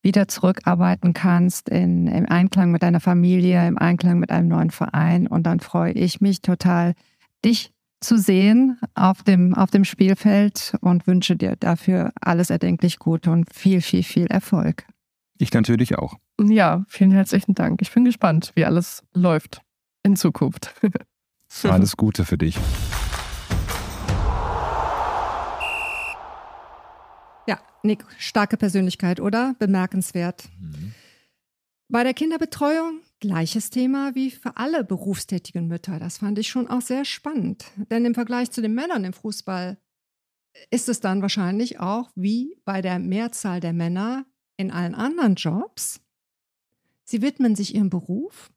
wieder 0.00 0.26
zurückarbeiten 0.26 1.12
kannst 1.12 1.68
in, 1.68 2.06
im 2.06 2.24
Einklang 2.24 2.70
mit 2.70 2.82
deiner 2.82 3.00
Familie, 3.00 3.68
im 3.68 3.76
Einklang 3.76 4.18
mit 4.18 4.30
einem 4.30 4.48
neuen 4.48 4.70
Verein. 4.70 5.26
Und 5.26 5.42
dann 5.42 5.60
freue 5.60 5.92
ich 5.92 6.22
mich 6.22 6.40
total, 6.40 6.94
dich 7.44 7.74
zu 8.00 8.16
sehen 8.16 8.78
auf 8.94 9.22
dem, 9.22 9.54
auf 9.54 9.70
dem 9.70 9.84
Spielfeld 9.84 10.78
und 10.80 11.06
wünsche 11.06 11.36
dir 11.36 11.56
dafür 11.56 12.10
alles 12.22 12.48
erdenklich 12.48 12.98
Gute 12.98 13.30
und 13.30 13.52
viel, 13.52 13.82
viel, 13.82 14.02
viel 14.02 14.28
Erfolg. 14.28 14.86
Ich 15.40 15.52
natürlich 15.52 15.96
auch. 15.96 16.18
Ja, 16.40 16.84
vielen 16.88 17.12
herzlichen 17.12 17.54
Dank. 17.54 17.80
Ich 17.82 17.92
bin 17.92 18.04
gespannt, 18.04 18.52
wie 18.54 18.64
alles 18.64 19.02
läuft 19.14 19.62
in 20.02 20.16
Zukunft. 20.16 20.74
alles 21.64 21.96
Gute 21.96 22.24
für 22.24 22.38
dich. 22.38 22.58
Nick, 27.82 28.04
starke 28.18 28.56
Persönlichkeit, 28.56 29.20
oder? 29.20 29.54
Bemerkenswert. 29.58 30.48
Mhm. 30.60 30.92
Bei 31.88 32.04
der 32.04 32.14
Kinderbetreuung 32.14 33.00
gleiches 33.20 33.70
Thema 33.70 34.14
wie 34.14 34.30
für 34.30 34.56
alle 34.56 34.84
berufstätigen 34.84 35.66
Mütter. 35.66 35.98
Das 35.98 36.18
fand 36.18 36.38
ich 36.38 36.48
schon 36.48 36.68
auch 36.68 36.80
sehr 36.80 37.04
spannend. 37.04 37.66
Denn 37.90 38.04
im 38.04 38.14
Vergleich 38.14 38.50
zu 38.50 38.62
den 38.62 38.74
Männern 38.74 39.04
im 39.04 39.12
Fußball 39.12 39.78
ist 40.70 40.88
es 40.88 41.00
dann 41.00 41.22
wahrscheinlich 41.22 41.80
auch 41.80 42.10
wie 42.14 42.56
bei 42.64 42.80
der 42.80 42.98
Mehrzahl 42.98 43.60
der 43.60 43.72
Männer 43.72 44.24
in 44.60 44.70
allen 44.70 44.94
anderen 44.94 45.34
Jobs. 45.34 46.00
Sie 47.04 47.22
widmen 47.22 47.56
sich 47.56 47.74
ihrem 47.74 47.90
Beruf. 47.90 48.50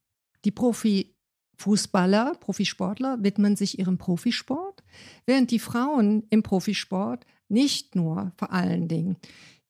Die 0.45 0.51
Profifußballer, 0.51 2.35
Profisportler 2.39 3.23
widmen 3.23 3.55
sich 3.55 3.79
ihrem 3.79 3.97
Profisport, 3.97 4.83
während 5.25 5.49
die 5.49 5.59
Frauen 5.59 6.27
im 6.29 6.43
Profisport 6.43 7.25
nicht 7.47 7.95
nur 7.95 8.33
vor 8.37 8.51
allen 8.51 8.87
Dingen 8.87 9.17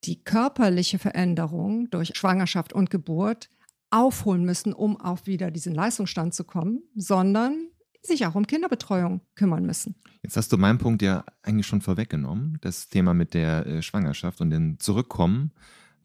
die 0.03 0.23
körperliche 0.23 0.99
Veränderung 0.99 1.89
durch 1.89 2.13
Schwangerschaft 2.15 2.73
und 2.73 2.89
Geburt 2.89 3.49
aufholen 3.89 4.43
müssen, 4.43 4.73
um 4.73 4.99
auf 4.99 5.27
wieder 5.27 5.51
diesen 5.51 5.75
Leistungsstand 5.75 6.33
zu 6.33 6.43
kommen, 6.43 6.81
sondern 6.95 7.67
sich 8.01 8.25
auch 8.25 8.35
um 8.35 8.45
Kinderbetreuung 8.47 9.21
kümmern 9.35 9.65
müssen. 9.65 9.95
Jetzt 10.23 10.35
hast 10.35 10.51
du 10.51 10.57
meinen 10.57 10.77
Punkt 10.77 11.01
ja 11.01 11.23
eigentlich 11.41 11.67
schon 11.67 11.81
vorweggenommen, 11.81 12.57
das 12.61 12.89
Thema 12.89 13.13
mit 13.13 13.33
der 13.33 13.65
äh, 13.65 13.81
Schwangerschaft 13.81 14.41
und 14.41 14.49
dem 14.49 14.79
Zurückkommen 14.79 15.51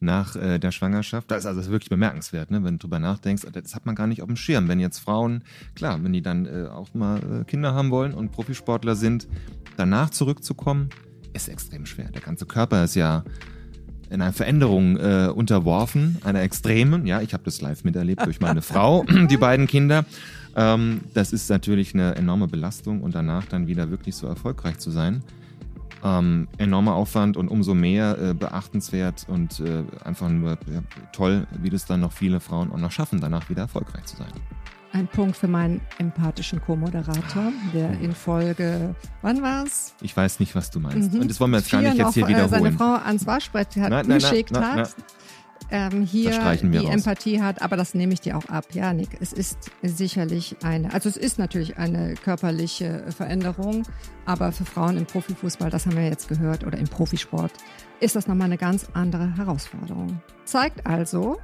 nach 0.01 0.37
äh, 0.37 0.59
der 0.59 0.70
Schwangerschaft. 0.70 1.31
Das 1.31 1.41
ist 1.41 1.47
also 1.47 1.70
wirklich 1.70 1.91
bemerkenswert, 1.91 2.51
ne? 2.51 2.62
wenn 2.65 2.75
du 2.75 2.87
drüber 2.87 2.99
nachdenkst. 2.99 3.47
Das 3.53 3.75
hat 3.75 3.87
man 3.87 3.95
gar 3.95 4.07
nicht 4.07 4.23
auf 4.23 4.29
dem 4.29 4.37
Schirm. 4.37 4.69
Wenn 4.69 4.81
jetzt 4.81 4.99
Frauen, 4.99 5.43
klar, 5.75 6.03
wenn 6.03 6.12
die 6.12 6.23
dann 6.23 6.47
äh, 6.47 6.69
auch 6.69 6.95
mal 6.95 7.19
äh, 7.19 7.45
Kinder 7.45 7.75
haben 7.75 7.91
wollen 7.91 8.15
und 8.15 8.31
Profisportler 8.31 8.95
sind, 8.95 9.29
danach 9.77 10.11
zurückzukommen, 10.11 10.91
ist 11.33 11.49
extrem 11.49 11.87
schwer. 11.87 12.11
Der 12.11 12.23
ganze 12.23 12.47
Körper 12.47 12.85
ist 12.85 12.95
ja 12.95 13.25
in 14.11 14.23
einer 14.23 14.33
Veränderung 14.33 14.97
äh, 14.97 15.31
unterworfen, 15.35 16.19
einer 16.25 16.43
extremen. 16.43 17.07
Ja, 17.07 17.20
ich 17.20 17.35
habe 17.35 17.45
das 17.45 17.61
live 17.61 17.85
miterlebt 17.85 18.25
durch 18.25 18.41
meine 18.41 18.62
Frau, 18.62 19.05
die 19.05 19.37
beiden 19.37 19.66
Kinder. 19.66 20.07
Ähm, 20.57 21.03
das 21.15 21.33
ist 21.33 21.51
natürlich 21.51 21.95
eine 21.95 22.15
enorme 22.16 22.49
Belastung 22.49 23.03
und 23.03 23.15
danach 23.15 23.45
dann 23.47 23.66
wieder 23.66 23.91
wirklich 23.91 24.16
so 24.16 24.27
erfolgreich 24.27 24.79
zu 24.79 24.91
sein. 24.91 25.23
Ähm, 26.05 26.48
enormer 26.59 26.94
Aufwand 26.94 27.36
und 27.36 27.48
umso 27.48 27.74
mehr 27.74 28.16
äh, 28.19 28.35
beachtenswert 28.35 29.27
und 29.28 29.60
äh, 29.60 29.82
einfach 30.05 30.28
nur 30.28 30.51
ja, 30.73 30.82
toll, 31.12 31.47
wie 31.60 31.70
das 31.70 31.86
dann 31.86 32.01
noch 32.01 32.12
viele 32.12 32.39
Frauen 32.40 32.73
auch 32.73 32.78
noch 32.78 32.93
schaffen, 32.93 33.20
danach 33.20 33.51
wieder 33.51 33.62
erfolgreich 33.62 34.05
zu 34.05 34.16
sein. 34.16 34.31
Ein 34.93 35.06
Punkt 35.06 35.36
für 35.36 35.48
meinen 35.48 35.81
empathischen 35.98 36.62
Co-Moderator, 36.62 37.52
der 37.74 38.01
in 38.01 38.15
Folge, 38.15 38.94
wann 39.20 39.43
war's? 39.43 39.94
Ich 40.01 40.16
weiß 40.16 40.40
nicht, 40.40 40.55
was 40.55 40.70
du 40.70 40.81
meinst. 40.81 41.12
Mhm. 41.12 41.20
Und 41.20 41.31
das 41.31 41.40
wollen 41.40 41.51
wir 41.51 41.59
jetzt 41.59 41.70
gar 41.70 41.82
nicht 41.82 41.97
jetzt 41.97 42.15
hier 42.15 42.24
äh, 42.24 42.28
wiederholen. 42.28 42.51
seine 42.51 42.73
Frau 42.73 42.94
ans 42.94 43.27
Waschbrett 43.27 43.77
hat, 43.77 43.90
Nein, 43.90 44.06
nein, 44.09 44.19
geschickt 44.19 44.52
nein, 44.52 44.62
hat. 44.62 44.97
Ähm, 45.70 46.03
hier 46.03 46.31
die 46.62 46.78
raus. 46.78 46.95
Empathie 46.95 47.43
hat, 47.43 47.61
aber 47.61 47.77
das 47.77 47.95
nehme 47.95 48.15
ich 48.15 48.20
dir 48.20 48.39
auch 48.39 48.47
ab. 48.47 48.65
Ja, 48.73 48.93
Nick, 48.95 49.19
es 49.20 49.32
ist 49.32 49.70
sicherlich 49.82 50.57
eine, 50.62 50.95
also 50.95 51.09
es 51.09 51.16
ist 51.16 51.39
natürlich 51.39 51.77
eine 51.77 52.15
körperliche 52.15 53.05
Veränderung, 53.15 53.82
aber 54.24 54.53
für 54.53 54.65
Frauen 54.65 54.97
im 54.97 55.05
Profifußball, 55.05 55.69
das 55.70 55.85
haben 55.85 55.97
wir 55.97 56.07
jetzt 56.07 56.28
gehört, 56.28 56.66
oder 56.66 56.78
im 56.78 56.89
Profisport, 56.89 57.53
ist 58.01 58.16
das 58.16 58.27
nochmal 58.27 58.47
eine 58.47 58.57
ganz 58.57 58.86
andere 58.95 59.36
Herausforderung. 59.36 60.23
Zeigt 60.45 60.86
also, 60.86 61.39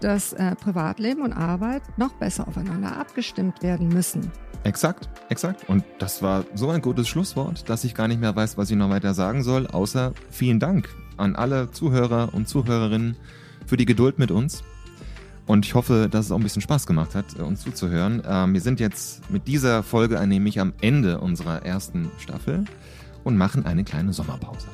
dass 0.00 0.32
äh, 0.32 0.54
Privatleben 0.56 1.22
und 1.22 1.32
Arbeit 1.32 1.82
noch 1.98 2.14
besser 2.14 2.48
aufeinander 2.48 2.96
abgestimmt 2.96 3.62
werden 3.62 3.88
müssen. 3.88 4.30
Exakt, 4.64 5.08
exakt. 5.28 5.68
Und 5.68 5.84
das 5.98 6.22
war 6.22 6.44
so 6.54 6.70
ein 6.70 6.80
gutes 6.80 7.08
Schlusswort, 7.08 7.68
dass 7.68 7.84
ich 7.84 7.94
gar 7.94 8.08
nicht 8.08 8.20
mehr 8.20 8.34
weiß, 8.34 8.56
was 8.56 8.70
ich 8.70 8.76
noch 8.76 8.90
weiter 8.90 9.14
sagen 9.14 9.42
soll, 9.42 9.66
außer 9.66 10.12
vielen 10.30 10.58
Dank 10.58 10.88
an 11.16 11.36
alle 11.36 11.70
Zuhörer 11.70 12.32
und 12.32 12.48
Zuhörerinnen 12.48 13.16
für 13.68 13.76
die 13.76 13.84
Geduld 13.84 14.18
mit 14.18 14.30
uns. 14.30 14.64
Und 15.46 15.64
ich 15.64 15.74
hoffe, 15.74 16.08
dass 16.10 16.26
es 16.26 16.32
auch 16.32 16.36
ein 16.36 16.42
bisschen 16.42 16.62
Spaß 16.62 16.86
gemacht 16.86 17.14
hat, 17.14 17.38
äh, 17.38 17.42
uns 17.42 17.62
zuzuhören. 17.62 18.22
Ähm, 18.26 18.52
wir 18.52 18.60
sind 18.60 18.80
jetzt 18.80 19.30
mit 19.30 19.46
dieser 19.46 19.82
Folge 19.82 20.20
nämlich 20.26 20.60
am 20.60 20.72
Ende 20.80 21.20
unserer 21.20 21.64
ersten 21.64 22.10
Staffel 22.18 22.64
und 23.24 23.36
machen 23.36 23.64
eine 23.64 23.84
kleine 23.84 24.12
Sommerpause. 24.12 24.66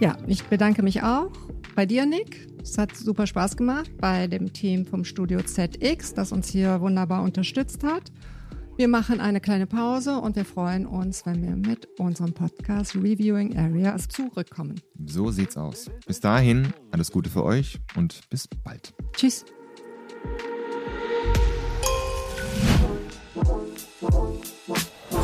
Ja, 0.00 0.16
ich 0.26 0.44
bedanke 0.44 0.82
mich 0.82 1.02
auch 1.02 1.30
bei 1.74 1.86
dir, 1.86 2.06
Nick. 2.06 2.48
Es 2.62 2.76
hat 2.76 2.96
super 2.96 3.26
Spaß 3.26 3.56
gemacht 3.56 3.90
bei 3.98 4.26
dem 4.26 4.52
Team 4.52 4.84
vom 4.84 5.04
Studio 5.04 5.40
ZX, 5.40 6.14
das 6.14 6.32
uns 6.32 6.48
hier 6.48 6.80
wunderbar 6.80 7.22
unterstützt 7.22 7.84
hat. 7.84 8.10
Wir 8.78 8.88
machen 8.88 9.20
eine 9.20 9.40
kleine 9.40 9.66
Pause 9.66 10.18
und 10.18 10.36
wir 10.36 10.44
freuen 10.44 10.84
uns, 10.84 11.24
wenn 11.24 11.42
wir 11.42 11.56
mit 11.56 11.88
unserem 11.98 12.34
Podcast 12.34 12.94
Reviewing 12.94 13.56
Areas 13.56 14.06
zurückkommen. 14.06 14.78
So 15.06 15.30
sieht's 15.30 15.56
aus. 15.56 15.90
Bis 16.06 16.20
dahin, 16.20 16.74
alles 16.90 17.10
Gute 17.10 17.30
für 17.30 17.42
euch 17.42 17.78
und 17.96 18.20
bis 18.28 18.46
bald. 18.64 18.92
Tschüss. 19.14 19.46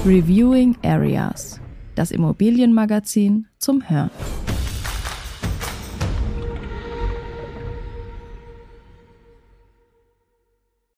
Reviewing 0.07 0.79
Areas, 0.83 1.61
das 1.95 2.11
Immobilienmagazin 2.11 3.49
zum 3.59 3.87
Hören. 3.87 4.11